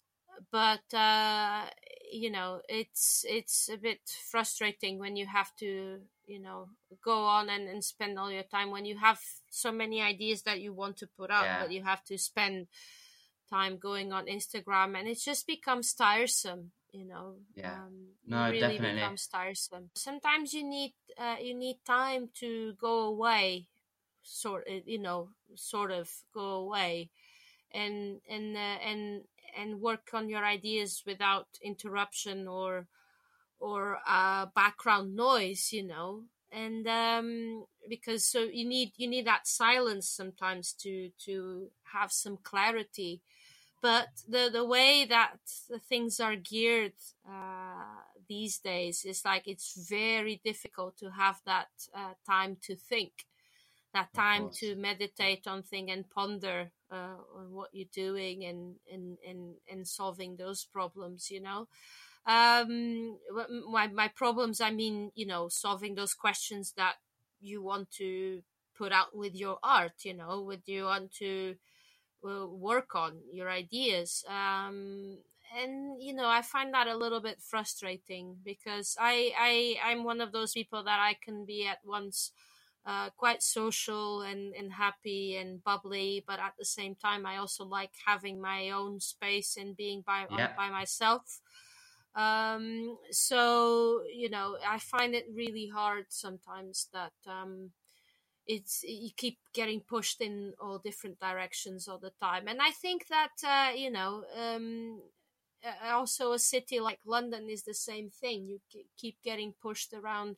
but 0.52 0.84
uh 0.92 1.64
you 2.12 2.30
know 2.30 2.60
it's 2.68 3.24
it's 3.28 3.68
a 3.72 3.76
bit 3.78 4.00
frustrating 4.30 4.98
when 4.98 5.16
you 5.16 5.26
have 5.26 5.50
to 5.56 5.98
you 6.26 6.38
know 6.38 6.68
go 7.02 7.24
on 7.24 7.48
and, 7.48 7.68
and 7.68 7.82
spend 7.82 8.18
all 8.18 8.30
your 8.30 8.42
time 8.44 8.70
when 8.70 8.84
you 8.84 8.96
have 8.98 9.18
so 9.50 9.72
many 9.72 10.02
ideas 10.02 10.42
that 10.42 10.60
you 10.60 10.72
want 10.74 10.96
to 10.98 11.06
put 11.06 11.30
out 11.30 11.44
Yeah. 11.44 11.62
but 11.62 11.72
you 11.72 11.82
have 11.84 12.04
to 12.04 12.18
spend 12.18 12.66
time 13.48 13.78
going 13.78 14.12
on 14.12 14.26
instagram 14.26 14.98
and 14.98 15.08
it 15.08 15.18
just 15.18 15.46
becomes 15.46 15.94
tiresome 15.94 16.72
you 16.96 17.06
know 17.06 17.34
Yeah. 17.54 17.78
um, 17.86 17.94
No, 18.26 18.50
really 18.50 18.78
definitely. 18.78 19.02
becomes 19.02 19.26
tiresome 19.26 19.90
sometimes 19.94 20.54
you 20.54 20.64
need 20.64 20.94
uh, 21.18 21.36
you 21.40 21.54
need 21.54 21.78
time 21.86 22.30
to 22.34 22.74
go 22.80 23.00
away 23.00 23.66
sort 24.22 24.66
you 24.86 24.98
know 24.98 25.30
sort 25.54 25.90
of 25.92 26.08
go 26.34 26.46
away 26.64 27.10
and 27.72 28.20
and 28.28 28.56
uh, 28.56 28.78
and 28.84 29.22
and 29.58 29.80
work 29.80 30.10
on 30.12 30.28
your 30.28 30.44
ideas 30.44 31.02
without 31.06 31.46
interruption 31.62 32.46
or 32.48 32.86
or 33.60 33.98
uh, 34.06 34.46
background 34.54 35.14
noise 35.16 35.70
you 35.72 35.82
know 35.86 36.22
and 36.52 36.86
um 36.86 37.64
because 37.88 38.24
so 38.24 38.40
you 38.42 38.64
need 38.66 38.92
you 38.96 39.08
need 39.08 39.26
that 39.26 39.46
silence 39.46 40.08
sometimes 40.08 40.72
to 40.72 41.10
to 41.18 41.68
have 41.92 42.12
some 42.12 42.36
clarity 42.42 43.20
but 43.86 44.08
the 44.34 44.50
the 44.58 44.64
way 44.76 44.92
that 45.16 45.38
the 45.70 45.78
things 45.78 46.18
are 46.26 46.36
geared 46.52 46.98
uh 47.34 48.00
these 48.28 48.58
days 48.58 49.04
is 49.04 49.24
like 49.24 49.46
it's 49.46 49.70
very 49.88 50.40
difficult 50.50 50.96
to 50.98 51.08
have 51.22 51.38
that 51.46 51.68
uh, 51.94 52.14
time 52.26 52.56
to 52.66 52.74
think 52.74 53.12
that 53.94 54.12
time 54.12 54.50
to 54.60 54.74
meditate 54.74 55.46
on 55.46 55.62
thing 55.62 55.90
and 55.90 56.10
ponder 56.10 56.72
uh, 56.90 57.18
on 57.38 57.44
what 57.52 57.70
you're 57.72 57.94
doing 58.06 58.44
and 58.44 58.74
and 58.92 59.06
and 59.28 59.54
and 59.70 59.86
solving 59.86 60.36
those 60.36 60.64
problems 60.64 61.30
you 61.30 61.40
know? 61.40 61.68
Um 62.26 62.70
my 63.76 63.86
my 64.02 64.08
problems 64.08 64.60
i 64.60 64.70
mean 64.82 65.12
you 65.14 65.26
know 65.32 65.48
solving 65.48 65.94
those 65.94 66.14
questions 66.24 66.72
that 66.76 66.96
you 67.40 67.62
want 67.62 67.86
to 68.02 68.42
put 68.80 68.90
out 68.92 69.12
with 69.22 69.34
your 69.36 69.58
art 69.62 69.96
you 70.08 70.14
know? 70.14 70.42
With 70.42 70.62
you 70.66 70.84
want 70.84 71.12
to 71.24 71.54
work 72.50 72.94
on 72.94 73.18
your 73.32 73.50
ideas 73.50 74.24
um 74.28 75.18
and 75.60 76.02
you 76.02 76.12
know 76.12 76.28
i 76.28 76.42
find 76.42 76.74
that 76.74 76.86
a 76.86 76.96
little 76.96 77.20
bit 77.20 77.40
frustrating 77.40 78.36
because 78.44 78.96
i 79.00 79.32
i 79.38 79.90
i'm 79.90 80.04
one 80.04 80.20
of 80.20 80.32
those 80.32 80.52
people 80.52 80.82
that 80.84 81.00
i 81.00 81.14
can 81.24 81.44
be 81.44 81.66
at 81.66 81.78
once 81.84 82.32
uh, 82.86 83.10
quite 83.16 83.42
social 83.42 84.22
and, 84.22 84.54
and 84.54 84.72
happy 84.72 85.36
and 85.36 85.62
bubbly, 85.64 86.22
but 86.26 86.38
at 86.38 86.52
the 86.56 86.64
same 86.64 86.94
time, 86.94 87.26
I 87.26 87.36
also 87.36 87.64
like 87.64 87.90
having 88.06 88.40
my 88.40 88.70
own 88.70 89.00
space 89.00 89.56
and 89.56 89.76
being 89.76 90.04
by 90.06 90.26
yeah. 90.30 90.52
by 90.56 90.70
myself. 90.70 91.40
Um, 92.14 92.96
so 93.10 94.02
you 94.14 94.30
know, 94.30 94.56
I 94.66 94.78
find 94.78 95.16
it 95.16 95.26
really 95.34 95.66
hard 95.66 96.06
sometimes 96.10 96.86
that 96.92 97.12
um, 97.26 97.70
it's 98.46 98.84
you 98.84 99.10
keep 99.16 99.38
getting 99.52 99.80
pushed 99.80 100.20
in 100.20 100.54
all 100.60 100.78
different 100.78 101.18
directions 101.20 101.88
all 101.88 101.98
the 101.98 102.12
time, 102.20 102.48
and 102.48 102.60
I 102.60 102.70
think 102.70 103.06
that 103.08 103.36
uh, 103.44 103.76
you 103.76 103.90
know. 103.90 104.24
Um, 104.36 105.00
also, 105.84 106.30
a 106.30 106.38
city 106.38 106.78
like 106.78 107.00
London 107.04 107.48
is 107.50 107.64
the 107.64 107.74
same 107.74 108.08
thing. 108.08 108.46
You 108.46 108.60
keep 108.96 109.16
getting 109.24 109.52
pushed 109.60 109.92
around 109.92 110.36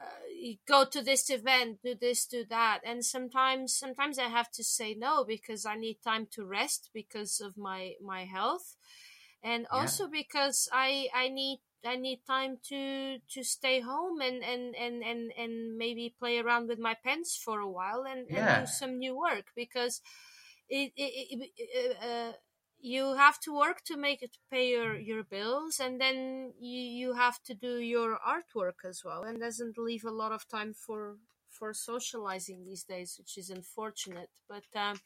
uh, 0.00 0.54
go 0.66 0.84
to 0.84 1.02
this 1.02 1.30
event 1.30 1.78
do 1.82 1.94
this 1.94 2.26
do 2.26 2.44
that 2.48 2.80
and 2.84 3.04
sometimes 3.04 3.76
sometimes 3.76 4.18
i 4.18 4.28
have 4.28 4.50
to 4.50 4.64
say 4.64 4.94
no 4.94 5.24
because 5.24 5.64
i 5.64 5.76
need 5.76 5.98
time 6.02 6.26
to 6.30 6.44
rest 6.44 6.90
because 6.92 7.40
of 7.40 7.56
my 7.56 7.92
my 8.02 8.24
health 8.24 8.76
and 9.42 9.66
also 9.70 10.04
yeah. 10.04 10.10
because 10.12 10.68
i 10.72 11.08
i 11.14 11.28
need 11.28 11.60
i 11.86 11.96
need 11.96 12.20
time 12.26 12.58
to 12.62 13.18
to 13.28 13.42
stay 13.42 13.80
home 13.80 14.20
and 14.20 14.42
and 14.42 14.74
and 14.76 15.02
and, 15.02 15.32
and 15.38 15.76
maybe 15.76 16.14
play 16.18 16.38
around 16.38 16.68
with 16.68 16.78
my 16.78 16.94
pens 17.04 17.38
for 17.42 17.60
a 17.60 17.70
while 17.70 18.04
and, 18.08 18.26
yeah. 18.28 18.58
and 18.58 18.66
do 18.66 18.72
some 18.72 18.98
new 18.98 19.16
work 19.16 19.46
because 19.54 20.00
it, 20.68 20.92
it, 20.96 21.50
it 21.56 21.96
uh, 22.02 22.32
you 22.80 23.14
have 23.14 23.40
to 23.40 23.56
work 23.56 23.82
to 23.84 23.96
make 23.96 24.22
it 24.22 24.36
pay 24.50 24.68
your, 24.68 24.94
your 24.94 25.24
bills 25.24 25.80
and 25.80 25.98
then 25.98 26.52
you, 26.60 26.80
you 26.80 27.14
have 27.14 27.42
to 27.42 27.54
do 27.54 27.78
your 27.78 28.18
artwork 28.18 28.86
as 28.86 29.02
well 29.02 29.22
and 29.22 29.40
doesn't 29.40 29.78
leave 29.78 30.04
a 30.04 30.10
lot 30.10 30.32
of 30.32 30.46
time 30.48 30.74
for 30.74 31.16
for 31.48 31.72
socializing 31.72 32.64
these 32.64 32.82
days 32.82 33.14
which 33.18 33.38
is 33.38 33.48
unfortunate 33.48 34.28
but 34.48 34.64
um, 34.76 35.00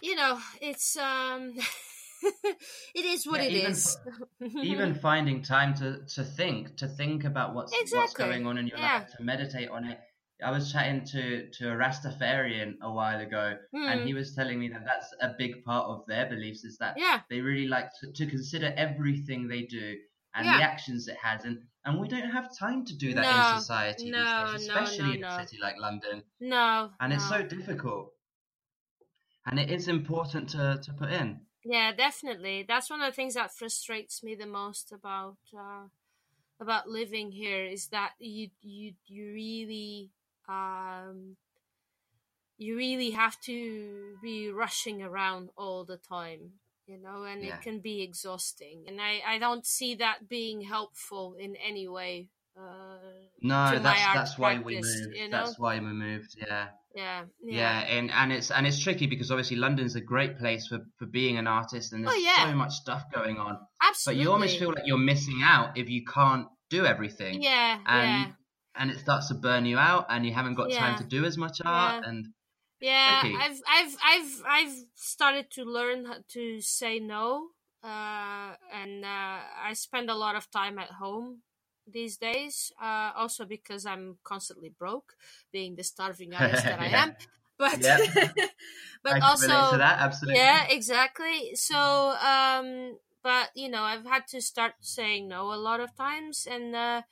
you 0.00 0.14
know 0.14 0.38
it's 0.60 0.96
um 0.96 1.54
it 2.94 3.04
is 3.04 3.26
what 3.26 3.40
yeah, 3.40 3.48
it 3.48 3.52
even, 3.52 3.70
is. 3.72 3.98
even 4.62 4.94
finding 4.94 5.42
time 5.42 5.74
to 5.74 6.04
to 6.14 6.24
think 6.24 6.76
to 6.76 6.88
think 6.88 7.24
about 7.24 7.54
what's 7.54 7.72
exactly. 7.72 7.98
what's 7.98 8.14
going 8.14 8.46
on 8.46 8.58
in 8.58 8.66
your 8.66 8.78
yeah. 8.78 8.98
life 8.98 9.08
to 9.16 9.22
meditate 9.22 9.68
on 9.68 9.84
it 9.84 9.98
I 10.42 10.50
was 10.50 10.72
chatting 10.72 11.04
to 11.06 11.48
to 11.58 11.72
a 11.72 11.76
Rastafarian 11.76 12.74
a 12.82 12.92
while 12.92 13.20
ago, 13.20 13.56
mm. 13.74 13.92
and 13.92 14.02
he 14.02 14.10
hmm. 14.10 14.16
was 14.16 14.34
telling 14.34 14.58
me 14.58 14.68
that 14.68 14.84
that's 14.84 15.14
a 15.20 15.34
big 15.38 15.64
part 15.64 15.86
of 15.86 16.04
their 16.06 16.26
beliefs 16.26 16.64
is 16.64 16.76
that 16.78 16.94
yeah. 16.98 17.20
they 17.30 17.40
really 17.40 17.68
like 17.68 17.88
to, 18.00 18.12
to 18.12 18.26
consider 18.26 18.74
everything 18.76 19.46
they 19.46 19.62
do 19.62 19.96
and 20.34 20.44
yeah. 20.44 20.58
the 20.58 20.64
actions 20.64 21.06
it 21.06 21.16
has, 21.22 21.44
and 21.44 21.58
and 21.84 22.00
we 22.00 22.08
don't 22.08 22.30
have 22.30 22.56
time 22.58 22.84
to 22.84 22.96
do 22.96 23.14
that 23.14 23.22
no, 23.22 23.54
in 23.54 23.60
society, 23.60 24.10
no, 24.10 24.50
days, 24.52 24.62
especially 24.62 25.18
no, 25.18 25.28
no, 25.28 25.34
in 25.34 25.40
a 25.40 25.46
city 25.46 25.58
like 25.62 25.76
London. 25.78 26.22
No, 26.40 26.90
and 27.00 27.12
it's 27.12 27.28
so 27.28 27.42
difficult, 27.42 28.10
and 29.46 29.60
it 29.60 29.70
is 29.70 29.86
important 29.86 30.50
to 30.50 30.80
to 30.82 30.92
put 30.94 31.12
in. 31.12 31.40
Yeah, 31.64 31.92
definitely. 31.92 32.64
That's 32.66 32.90
one 32.90 33.00
of 33.00 33.10
the 33.10 33.16
things 33.16 33.34
that 33.34 33.54
frustrates 33.54 34.22
me 34.22 34.34
the 34.34 34.46
most 34.46 34.92
about. 34.92 35.38
Uh, 35.56 35.88
about 36.60 36.88
living 36.88 37.32
here 37.32 37.64
is 37.66 37.88
that 37.88 38.12
you 38.18 38.48
you 38.62 38.94
you 39.06 39.32
really 39.34 40.10
um, 40.48 41.36
you 42.58 42.76
really 42.76 43.10
have 43.10 43.38
to 43.40 44.16
be 44.22 44.50
rushing 44.50 45.02
around 45.02 45.50
all 45.56 45.84
the 45.84 45.96
time 45.96 46.52
you 46.86 46.98
know 46.98 47.24
and 47.24 47.42
yeah. 47.42 47.56
it 47.56 47.62
can 47.62 47.80
be 47.80 48.02
exhausting 48.02 48.84
and 48.86 49.00
i 49.00 49.20
i 49.26 49.38
don't 49.38 49.66
see 49.66 49.94
that 49.94 50.28
being 50.28 50.60
helpful 50.62 51.34
in 51.38 51.56
any 51.56 51.88
way 51.88 52.28
uh, 52.56 52.98
no 53.42 53.78
that's 53.78 54.14
that's 54.14 54.38
why 54.38 54.58
we 54.58 54.74
moved 54.76 55.14
you 55.14 55.28
know? 55.28 55.30
that's 55.30 55.58
why 55.58 55.78
we 55.78 55.86
moved 55.86 56.36
yeah. 56.38 56.66
yeah 56.94 57.22
yeah 57.42 57.56
yeah 57.56 57.80
and 57.80 58.10
and 58.10 58.32
it's 58.32 58.50
and 58.50 58.66
it's 58.66 58.78
tricky 58.78 59.06
because 59.06 59.30
obviously 59.30 59.56
london's 59.56 59.96
a 59.96 60.00
great 60.00 60.38
place 60.38 60.66
for 60.68 60.78
for 60.98 61.06
being 61.06 61.36
an 61.36 61.46
artist 61.46 61.92
and 61.92 62.04
there's 62.04 62.14
oh, 62.14 62.18
yeah. 62.18 62.48
so 62.48 62.54
much 62.54 62.72
stuff 62.72 63.04
going 63.12 63.38
on 63.38 63.58
absolutely 63.82 64.20
but 64.20 64.24
you 64.24 64.32
almost 64.32 64.58
feel 64.58 64.68
like 64.68 64.84
you're 64.86 64.98
missing 64.98 65.40
out 65.42 65.76
if 65.76 65.88
you 65.88 66.04
can't 66.04 66.46
do 66.70 66.86
everything 66.86 67.42
yeah 67.42 67.78
and 67.86 68.26
yeah 68.26 68.32
and 68.76 68.90
it 68.90 68.98
starts 68.98 69.28
to 69.28 69.34
burn 69.34 69.66
you 69.66 69.78
out 69.78 70.06
and 70.08 70.26
you 70.26 70.32
haven't 70.32 70.54
got 70.54 70.70
time 70.70 70.98
to 70.98 71.04
do 71.04 71.24
as 71.24 71.38
much 71.38 71.60
art 71.64 72.02
yeah. 72.02 72.10
and 72.10 72.26
yeah 72.80 73.22
i've 73.22 73.60
i've 73.68 73.96
i've 74.04 74.42
i've 74.48 74.76
started 74.94 75.50
to 75.50 75.64
learn 75.64 76.06
to 76.28 76.60
say 76.60 76.98
no 76.98 77.48
uh, 77.82 78.54
and 78.72 79.04
uh, 79.04 79.38
i 79.62 79.72
spend 79.74 80.10
a 80.10 80.14
lot 80.14 80.34
of 80.34 80.50
time 80.50 80.78
at 80.78 80.90
home 80.90 81.42
these 81.86 82.16
days 82.16 82.72
uh, 82.82 83.10
also 83.16 83.44
because 83.44 83.86
i'm 83.86 84.16
constantly 84.24 84.70
broke 84.78 85.14
being 85.52 85.76
the 85.76 85.84
starving 85.84 86.34
artist 86.38 86.64
that 86.64 86.80
i 86.80 86.86
am 86.86 87.14
but 87.58 87.80
but 89.02 89.22
also 89.22 89.46
that, 89.78 89.98
absolutely. 90.00 90.40
yeah 90.40 90.64
exactly 90.68 91.54
so 91.54 92.14
um 92.24 92.96
but 93.22 93.50
you 93.54 93.68
know 93.68 93.82
i've 93.82 94.06
had 94.06 94.26
to 94.26 94.40
start 94.40 94.74
saying 94.80 95.28
no 95.28 95.52
a 95.52 95.56
lot 95.56 95.80
of 95.80 95.94
times 95.96 96.46
and 96.50 96.74
uh 96.74 97.02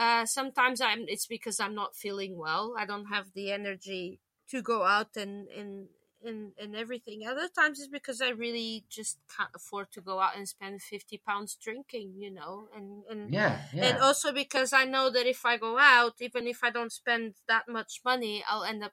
uh, 0.00 0.24
sometimes 0.24 0.80
I'm. 0.80 1.04
It's 1.08 1.26
because 1.26 1.60
I'm 1.60 1.74
not 1.74 1.94
feeling 1.94 2.38
well. 2.38 2.74
I 2.78 2.86
don't 2.86 3.06
have 3.06 3.26
the 3.34 3.52
energy 3.52 4.18
to 4.48 4.62
go 4.62 4.82
out 4.82 5.16
and 5.16 5.46
and 5.48 5.88
and, 6.24 6.52
and 6.58 6.76
everything. 6.76 7.26
Other 7.26 7.48
times 7.48 7.78
it's 7.80 7.88
because 7.88 8.20
I 8.20 8.30
really 8.30 8.84
just 8.88 9.18
can't 9.34 9.50
afford 9.54 9.90
to 9.92 10.00
go 10.00 10.20
out 10.20 10.36
and 10.36 10.48
spend 10.48 10.82
fifty 10.82 11.18
pounds 11.18 11.56
drinking, 11.62 12.14
you 12.18 12.30
know, 12.30 12.68
and 12.76 13.02
and 13.10 13.32
yeah, 13.32 13.60
yeah. 13.72 13.86
and 13.86 13.98
also 13.98 14.32
because 14.32 14.72
I 14.72 14.84
know 14.84 15.10
that 15.10 15.26
if 15.26 15.44
I 15.44 15.56
go 15.56 15.78
out, 15.78 16.14
even 16.20 16.46
if 16.46 16.62
I 16.62 16.70
don't 16.70 16.92
spend 16.92 17.34
that 17.48 17.68
much 17.68 18.00
money, 18.04 18.44
I'll 18.48 18.64
end 18.64 18.84
up, 18.84 18.92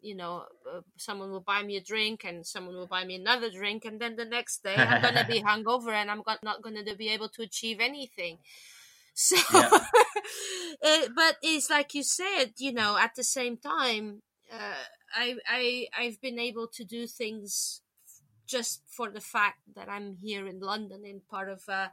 you 0.00 0.14
know, 0.14 0.44
uh, 0.70 0.80
someone 0.96 1.30
will 1.30 1.40
buy 1.40 1.62
me 1.62 1.76
a 1.76 1.82
drink 1.82 2.24
and 2.24 2.46
someone 2.46 2.74
will 2.74 2.86
buy 2.86 3.04
me 3.04 3.16
another 3.16 3.50
drink, 3.50 3.84
and 3.84 4.00
then 4.00 4.16
the 4.16 4.24
next 4.24 4.62
day 4.62 4.74
I'm 4.76 5.02
gonna 5.02 5.26
be 5.28 5.42
hungover 5.48 5.92
and 5.92 6.10
I'm 6.10 6.22
not 6.42 6.62
gonna 6.62 6.82
be 6.96 7.08
able 7.08 7.28
to 7.30 7.42
achieve 7.42 7.80
anything. 7.80 8.38
So, 9.18 9.36
yeah. 9.54 9.70
it, 10.82 11.10
but 11.16 11.38
it's 11.40 11.70
like 11.70 11.94
you 11.94 12.02
said, 12.02 12.52
you 12.58 12.70
know, 12.70 12.98
at 12.98 13.14
the 13.14 13.24
same 13.24 13.56
time, 13.56 14.20
uh, 14.52 14.84
I 15.14 15.36
I 15.48 15.86
I've 15.96 16.20
been 16.20 16.38
able 16.38 16.68
to 16.68 16.84
do 16.84 17.06
things 17.06 17.82
just 18.46 18.82
for 18.86 19.10
the 19.10 19.20
fact 19.20 19.58
that 19.74 19.88
I'm 19.88 20.16
here 20.16 20.46
in 20.46 20.60
London 20.60 21.04
in 21.04 21.20
part 21.28 21.48
of 21.48 21.62
a, 21.68 21.90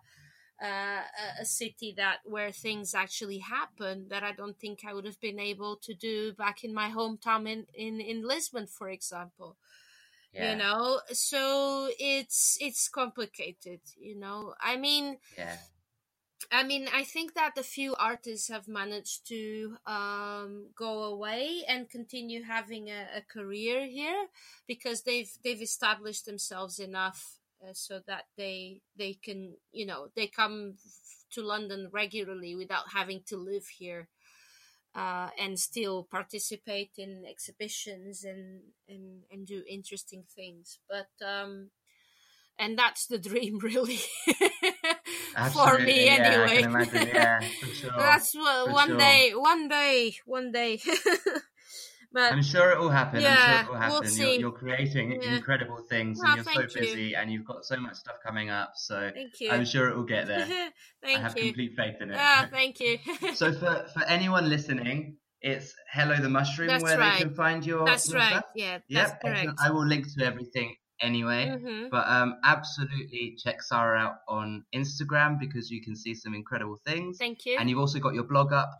uh, 0.63 1.01
a 1.41 1.45
city 1.45 1.93
that 1.97 2.19
where 2.25 2.51
things 2.51 2.93
actually 2.93 3.39
happen 3.39 4.07
that 4.09 4.23
I 4.23 4.33
don't 4.33 4.59
think 4.59 4.81
I 4.87 4.93
would 4.93 5.05
have 5.05 5.19
been 5.19 5.39
able 5.39 5.77
to 5.77 5.93
do 5.93 6.33
back 6.33 6.63
in 6.63 6.73
my 6.73 6.89
hometown 6.89 7.49
in 7.49 7.65
in, 7.73 7.99
in 7.99 8.27
Lisbon, 8.27 8.67
for 8.67 8.89
example. 8.89 9.57
Yeah. 10.33 10.51
You 10.51 10.57
know, 10.57 11.01
so 11.11 11.89
it's 11.99 12.57
it's 12.59 12.87
complicated. 12.87 13.81
You 13.99 14.19
know, 14.19 14.53
I 14.59 14.77
mean, 14.77 15.17
yeah. 15.37 15.57
I 16.51 16.63
mean, 16.63 16.87
I 16.93 17.03
think 17.03 17.33
that 17.33 17.57
a 17.57 17.63
few 17.63 17.95
artists 17.95 18.47
have 18.49 18.67
managed 18.67 19.27
to 19.27 19.77
um, 19.85 20.67
go 20.75 21.03
away 21.03 21.63
and 21.67 21.89
continue 21.89 22.43
having 22.43 22.89
a, 22.89 23.07
a, 23.17 23.21
career 23.21 23.85
here 23.85 24.27
because 24.67 25.03
they've 25.03 25.31
they've 25.43 25.61
established 25.61 26.25
themselves 26.25 26.79
enough 26.79 27.39
uh, 27.61 27.73
so 27.73 28.01
that 28.07 28.25
they 28.37 28.81
they 28.97 29.13
can 29.13 29.55
you 29.71 29.85
know 29.85 30.09
they 30.15 30.27
come 30.27 30.75
to 31.31 31.41
London 31.41 31.89
regularly 31.91 32.55
without 32.55 32.93
having 32.93 33.21
to 33.27 33.37
live 33.37 33.67
here 33.79 34.09
uh, 34.95 35.29
and 35.39 35.59
still 35.59 36.07
participate 36.09 36.91
in 36.97 37.23
exhibitions 37.29 38.23
and 38.23 38.61
and 38.87 39.23
and 39.31 39.47
do 39.47 39.63
interesting 39.67 40.23
things. 40.35 40.79
But 40.87 41.09
um, 41.25 41.71
and 42.59 42.77
that's 42.77 43.07
the 43.07 43.17
dream 43.17 43.59
really 43.61 43.99
for 45.51 45.79
me 45.79 46.05
yeah, 46.05 46.11
anyway 46.13 46.61
imagine, 46.61 47.07
yeah, 47.13 47.39
sure. 47.73 47.91
that's 47.97 48.33
what 48.35 48.71
one 48.71 48.89
sure. 48.89 48.97
day 48.97 49.31
one 49.35 49.67
day 49.67 50.15
one 50.25 50.51
day 50.51 50.79
but 52.11 52.31
i'm 52.31 52.43
sure 52.43 52.71
it 52.71 52.79
will 52.79 52.89
happen 52.89 53.21
yeah, 53.21 53.29
i'm 53.29 53.37
sure 53.37 53.65
it 53.65 53.71
will 53.71 53.79
happen 53.79 54.01
we'll 54.01 54.27
you're, 54.27 54.39
you're, 54.39 54.51
creating 54.51 55.21
yeah. 55.21 55.35
incredible 55.35 55.77
things 55.89 56.19
and 56.21 56.35
you're 56.35 56.67
so 56.67 56.79
busy 56.79 57.01
you. 57.01 57.15
and 57.15 57.31
you've 57.31 57.45
got 57.45 57.65
so 57.65 57.77
much 57.77 57.95
stuff 57.95 58.15
coming 58.25 58.49
up 58.49 58.73
so 58.75 59.09
thank 59.13 59.39
you. 59.39 59.49
i'm 59.49 59.65
sure 59.65 59.89
it 59.89 59.95
will 59.95 60.03
get 60.03 60.27
there 60.27 60.45
thank 61.01 61.17
i 61.17 61.21
have 61.21 61.37
you. 61.37 61.45
complete 61.45 61.73
faith 61.75 61.95
in 62.01 62.11
it 62.11 62.17
ah, 62.19 62.47
thank 62.51 62.79
you 62.79 62.97
so 63.33 63.51
for 63.51 63.85
for 63.93 64.03
anyone 64.07 64.49
listening 64.49 65.17
it's 65.45 65.75
Hello 65.91 66.15
the 66.15 66.29
Mushroom 66.29 66.69
That's 66.69 66.81
where 66.81 66.97
right. 66.97 67.19
they 67.19 67.25
can 67.25 67.35
find 67.35 67.65
your. 67.65 67.79
Stuff. 67.79 67.87
That's 67.87 68.09
your 68.09 68.17
right. 68.17 68.29
stuff. 68.29 68.45
Yeah, 68.55 68.77
that's 68.89 69.11
Yep, 69.11 69.21
correct. 69.21 69.51
I 69.61 69.71
will 69.71 69.85
link 69.85 70.05
to 70.15 70.25
everything 70.25 70.73
anyway. 71.03 71.47
Mhm. 71.47 71.89
But 71.91 72.07
um, 72.07 72.39
absolutely 72.43 73.35
check 73.43 73.61
Sarah 73.61 73.99
out 73.99 74.15
on 74.27 74.65
Instagram 74.73 75.39
because 75.39 75.69
you 75.69 75.81
can 75.83 75.95
see 75.95 76.15
some 76.15 76.33
incredible 76.33 76.79
things. 76.85 77.17
Thank 77.19 77.45
you. 77.45 77.57
And 77.59 77.69
you've 77.69 77.79
also 77.79 77.99
got 77.99 78.13
your 78.15 78.23
blog 78.23 78.51
up, 78.53 78.71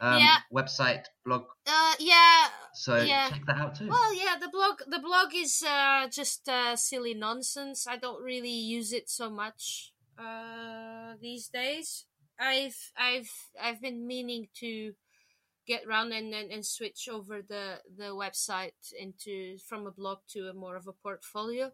um, 0.00 0.18
Yeah. 0.20 0.38
website, 0.52 1.04
blog. 1.26 1.44
uh, 1.66 1.94
yeah. 1.98 2.48
So 2.74 2.96
Yeah. 2.96 3.28
check 3.28 3.44
that 3.46 3.58
out 3.58 3.74
too. 3.74 3.88
Well, 3.88 4.14
yeah. 4.14 4.36
The 4.40 4.48
blog, 4.48 4.76
the 4.86 4.98
blog 5.00 5.34
is 5.34 5.62
uh, 5.62 6.08
just 6.08 6.48
uh, 6.48 6.76
silly 6.76 7.14
nonsense. 7.14 7.86
I 7.86 7.96
don't 7.98 8.22
really 8.22 8.48
use 8.76 8.92
it 8.92 9.10
so 9.10 9.28
much 9.28 9.92
uh, 10.18 11.14
these 11.20 11.48
days. 11.48 12.06
I've, 12.38 12.78
I've, 12.96 13.30
I've 13.60 13.80
been 13.80 14.06
meaning 14.06 14.48
to 14.60 14.94
get 15.66 15.86
round 15.86 16.12
and, 16.12 16.34
and, 16.34 16.50
and 16.50 16.66
switch 16.66 17.08
over 17.10 17.42
the 17.42 17.80
the 17.96 18.14
website 18.14 18.92
into 18.98 19.58
from 19.68 19.86
a 19.86 19.90
blog 19.90 20.18
to 20.28 20.48
a 20.48 20.54
more 20.54 20.76
of 20.76 20.86
a 20.86 20.92
portfolio. 20.92 21.72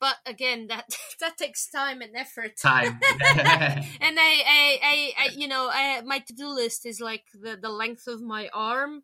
But 0.00 0.16
again, 0.24 0.66
that 0.68 0.86
that 1.20 1.36
takes 1.36 1.68
time 1.68 2.00
and 2.00 2.16
effort. 2.16 2.56
Time. 2.56 2.98
and 3.20 4.18
I, 4.18 4.42
I, 4.46 4.78
I, 4.82 5.12
I 5.18 5.28
you 5.36 5.46
know, 5.46 5.68
I, 5.72 6.00
my 6.02 6.18
to 6.20 6.32
do 6.32 6.48
list 6.48 6.86
is 6.86 7.00
like 7.00 7.24
the, 7.34 7.56
the 7.60 7.68
length 7.68 8.06
of 8.06 8.22
my 8.22 8.48
arm, 8.52 9.02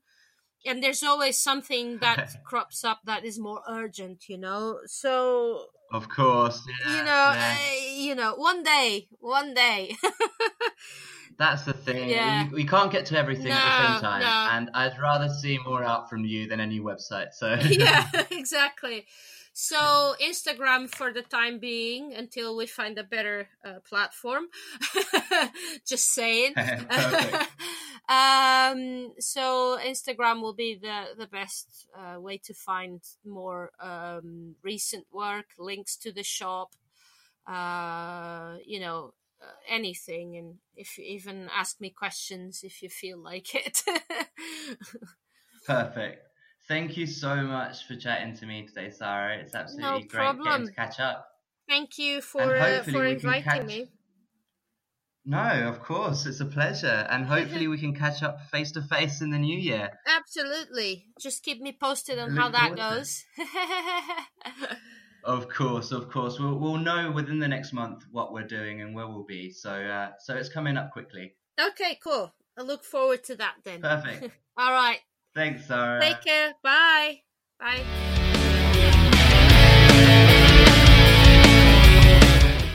and 0.65 0.83
there's 0.83 1.03
always 1.03 1.39
something 1.39 1.99
that 1.99 2.45
crops 2.45 2.85
up 2.85 3.01
that 3.05 3.25
is 3.25 3.39
more 3.39 3.61
urgent, 3.69 4.29
you 4.29 4.39
know. 4.39 4.81
So 4.87 5.67
of 5.93 6.09
course. 6.09 6.67
Yeah, 6.67 6.97
you 6.97 7.05
know, 7.05 7.05
yeah. 7.11 7.57
I, 7.59 7.95
you 7.95 8.15
know, 8.15 8.35
one 8.35 8.63
day, 8.63 9.09
one 9.21 9.55
day. 9.55 9.97
That's 11.39 11.65
the 11.65 11.73
thing. 11.73 12.09
Yeah. 12.09 12.49
We, 12.49 12.63
we 12.63 12.67
can't 12.67 12.91
get 12.91 13.07
to 13.07 13.19
everything 13.19 13.53
at 13.53 13.59
the 13.59 13.93
same 13.93 14.01
time. 14.01 14.21
no. 14.23 14.57
And 14.57 14.71
I'd 14.75 14.99
rather 15.01 15.29
see 15.29 15.59
more 15.65 15.85
out 15.85 16.09
from 16.09 16.25
you 16.25 16.49
than 16.49 16.61
any 16.61 16.81
website. 16.81 17.33
So 17.33 17.55
yeah, 17.69 18.09
exactly. 18.31 19.07
So 19.53 20.15
Instagram 20.23 20.95
for 20.95 21.13
the 21.15 21.23
time 21.23 21.59
being 21.59 22.13
until 22.13 22.57
we 22.57 22.67
find 22.67 22.99
a 22.99 23.05
better 23.05 23.49
uh, 23.65 23.81
platform. 23.89 24.45
Just 25.87 26.13
saying. 26.13 26.55
Um, 28.09 29.15
so 29.19 29.79
Instagram 29.85 30.41
will 30.41 30.55
be 30.55 30.79
the 30.81 31.07
the 31.19 31.27
best 31.27 31.89
uh, 31.97 32.21
way 32.21 32.39
to 32.39 32.55
find 32.55 33.01
more 33.25 33.73
um, 33.81 34.55
recent 34.63 35.07
work, 35.13 35.47
links 35.59 35.97
to 35.97 36.13
the 36.13 36.23
shop, 36.23 36.71
uh, 37.49 38.59
you 38.65 38.79
know, 38.79 39.13
anything, 39.69 40.37
and 40.37 40.55
if 40.75 40.99
you 40.99 41.05
even 41.05 41.49
ask 41.55 41.81
me 41.81 41.91
questions 41.91 42.61
if 42.63 42.83
you 42.83 42.89
feel 42.89 43.19
like 43.23 43.55
it. 43.55 43.83
Perfect. 45.67 46.23
Thank 46.69 46.97
you 46.97 47.07
so 47.07 47.37
much 47.37 47.87
for 47.87 47.97
chatting 47.97 48.35
to 48.37 48.47
me 48.47 48.67
today, 48.67 48.91
Sarah. 48.91 49.39
It's 49.39 49.55
absolutely 49.55 50.03
great 50.03 50.11
problem. 50.11 50.45
getting 50.45 50.67
to 50.67 50.73
catch 50.73 51.01
up. 51.01 51.29
Thank 51.69 51.99
you 51.99 52.21
for 52.21 52.43
uh, 52.57 52.83
for 52.83 53.05
inviting 53.05 53.43
catch- 53.43 53.67
me. 53.67 53.89
No, 55.29 55.69
of 55.69 55.81
course, 55.83 56.25
it's 56.25 56.39
a 56.39 56.45
pleasure, 56.47 57.05
and 57.11 57.27
hopefully 57.35 57.67
we 57.67 57.79
can 57.79 57.95
catch 57.95 58.23
up 58.23 58.39
face 58.53 58.71
to 58.73 58.83
face 58.83 59.21
in 59.21 59.31
the 59.31 59.39
new 59.39 59.59
year. 59.59 59.91
Absolutely. 60.07 61.07
Just 61.21 61.43
keep 61.43 61.61
me 61.61 61.77
posted 61.81 62.19
on 62.21 62.31
Look 62.31 62.39
how 62.39 62.49
that 62.51 62.61
forward 62.61 62.77
to 62.79 62.83
it. 62.83 62.99
goes. 62.99 63.25
Of 65.27 65.49
course, 65.49 65.91
of 65.91 66.09
course, 66.09 66.39
we'll 66.39 66.55
we'll 66.55 66.77
know 66.79 67.11
within 67.11 67.41
the 67.41 67.49
next 67.49 67.73
month 67.73 68.05
what 68.13 68.33
we're 68.33 68.47
doing 68.47 68.81
and 68.81 68.95
where 68.95 69.09
we'll 69.09 69.25
be. 69.25 69.51
So, 69.51 69.73
uh, 69.73 70.13
so 70.21 70.37
it's 70.37 70.49
coming 70.49 70.77
up 70.77 70.93
quickly. 70.93 71.35
okay, 71.61 71.99
cool. 72.01 72.33
I 72.57 72.63
look 72.63 72.85
forward 72.85 73.25
to 73.25 73.35
that 73.35 73.55
then. 73.65 73.83
Perfect. 73.83 74.31
All 74.57 74.71
right. 74.71 75.01
Thanks, 75.35 75.67
Sarah. 75.67 76.01
Take 76.01 76.23
care. 76.23 76.53
Bye. 76.63 77.23
Bye. 77.59 77.83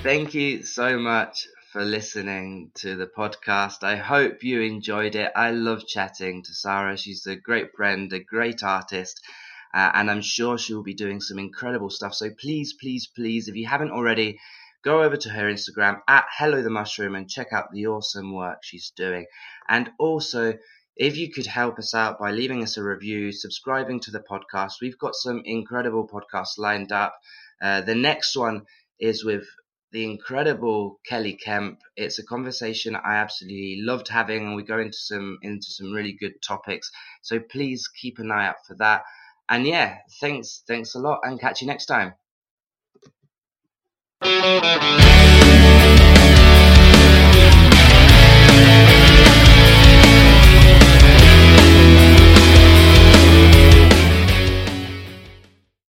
Thank 0.04 0.34
you 0.34 0.64
so 0.64 1.00
much 1.00 1.48
for 1.72 1.86
listening 1.86 2.72
to 2.76 2.98
the 2.98 3.08
podcast. 3.08 3.84
I 3.84 3.96
hope 3.96 4.44
you 4.44 4.60
enjoyed 4.60 5.16
it. 5.16 5.32
I 5.38 5.52
love 5.52 5.88
chatting 5.88 6.44
to 6.44 6.54
Sarah. 6.54 6.98
She's 6.98 7.26
a 7.28 7.38
great 7.38 7.72
friend, 7.78 8.12
a 8.12 8.20
great 8.20 8.62
artist, 8.62 9.22
uh, 9.74 9.92
and 9.94 10.10
I'm 10.10 10.22
sure 10.22 10.58
she'll 10.58 10.84
be 10.84 10.94
doing 10.94 11.22
some 11.22 11.40
incredible 11.40 11.90
stuff. 11.90 12.14
So 12.14 12.30
please, 12.40 12.74
please, 12.74 13.08
please, 13.08 13.48
if 13.48 13.56
you 13.56 13.68
haven't 13.68 13.92
already, 13.92 14.40
go 14.84 15.04
over 15.04 15.16
to 15.16 15.30
her 15.30 15.52
Instagram 15.52 16.00
at 16.08 16.26
Hello 16.38 16.62
the 16.62 16.70
Mushroom 16.70 17.16
and 17.16 17.30
check 17.30 17.54
out 17.54 17.72
the 17.72 17.88
awesome 17.88 18.34
work 18.34 18.60
she's 18.64 18.92
doing. 18.96 19.26
And 19.68 19.90
also, 20.00 20.56
if 20.96 21.18
you 21.18 21.32
could 21.32 21.46
help 21.46 21.80
us 21.80 21.94
out 21.94 22.20
by 22.20 22.32
leaving 22.32 22.64
us 22.64 22.78
a 22.78 22.84
review, 22.84 23.32
subscribing 23.32 24.00
to 24.02 24.12
the 24.12 24.24
podcast, 24.30 24.74
we've 24.82 24.98
got 24.98 25.16
some 25.16 25.42
incredible 25.46 26.08
podcasts 26.08 26.58
lined 26.58 26.92
up. 26.92 27.16
Uh, 27.62 27.82
the 27.82 27.96
next 27.96 28.36
one 28.36 28.64
is 29.00 29.24
with 29.24 29.46
the 29.92 30.04
incredible 30.04 31.00
Kelly 31.06 31.34
Kemp. 31.34 31.80
It's 31.96 32.20
a 32.20 32.26
conversation 32.26 32.96
I 32.96 33.16
absolutely 33.16 33.82
loved 33.82 34.08
having, 34.08 34.48
and 34.48 34.56
we 34.56 34.64
go 34.64 34.80
into 34.80 34.98
some 34.98 35.38
into 35.42 35.68
some 35.68 35.92
really 35.92 36.14
good 36.14 36.42
topics. 36.42 36.90
So 37.22 37.40
please 37.40 37.88
keep 37.88 38.20
an 38.20 38.32
eye 38.32 38.48
out 38.48 38.66
for 38.68 38.76
that. 38.76 39.04
And 39.52 39.68
yeah, 39.68 39.98
thanks, 40.22 40.64
thanks 40.66 40.96
a 40.96 41.00
lot, 41.00 41.20
and 41.24 41.38
catch 41.38 41.60
you 41.62 41.68
next 41.68 41.88
time. 41.88 42.14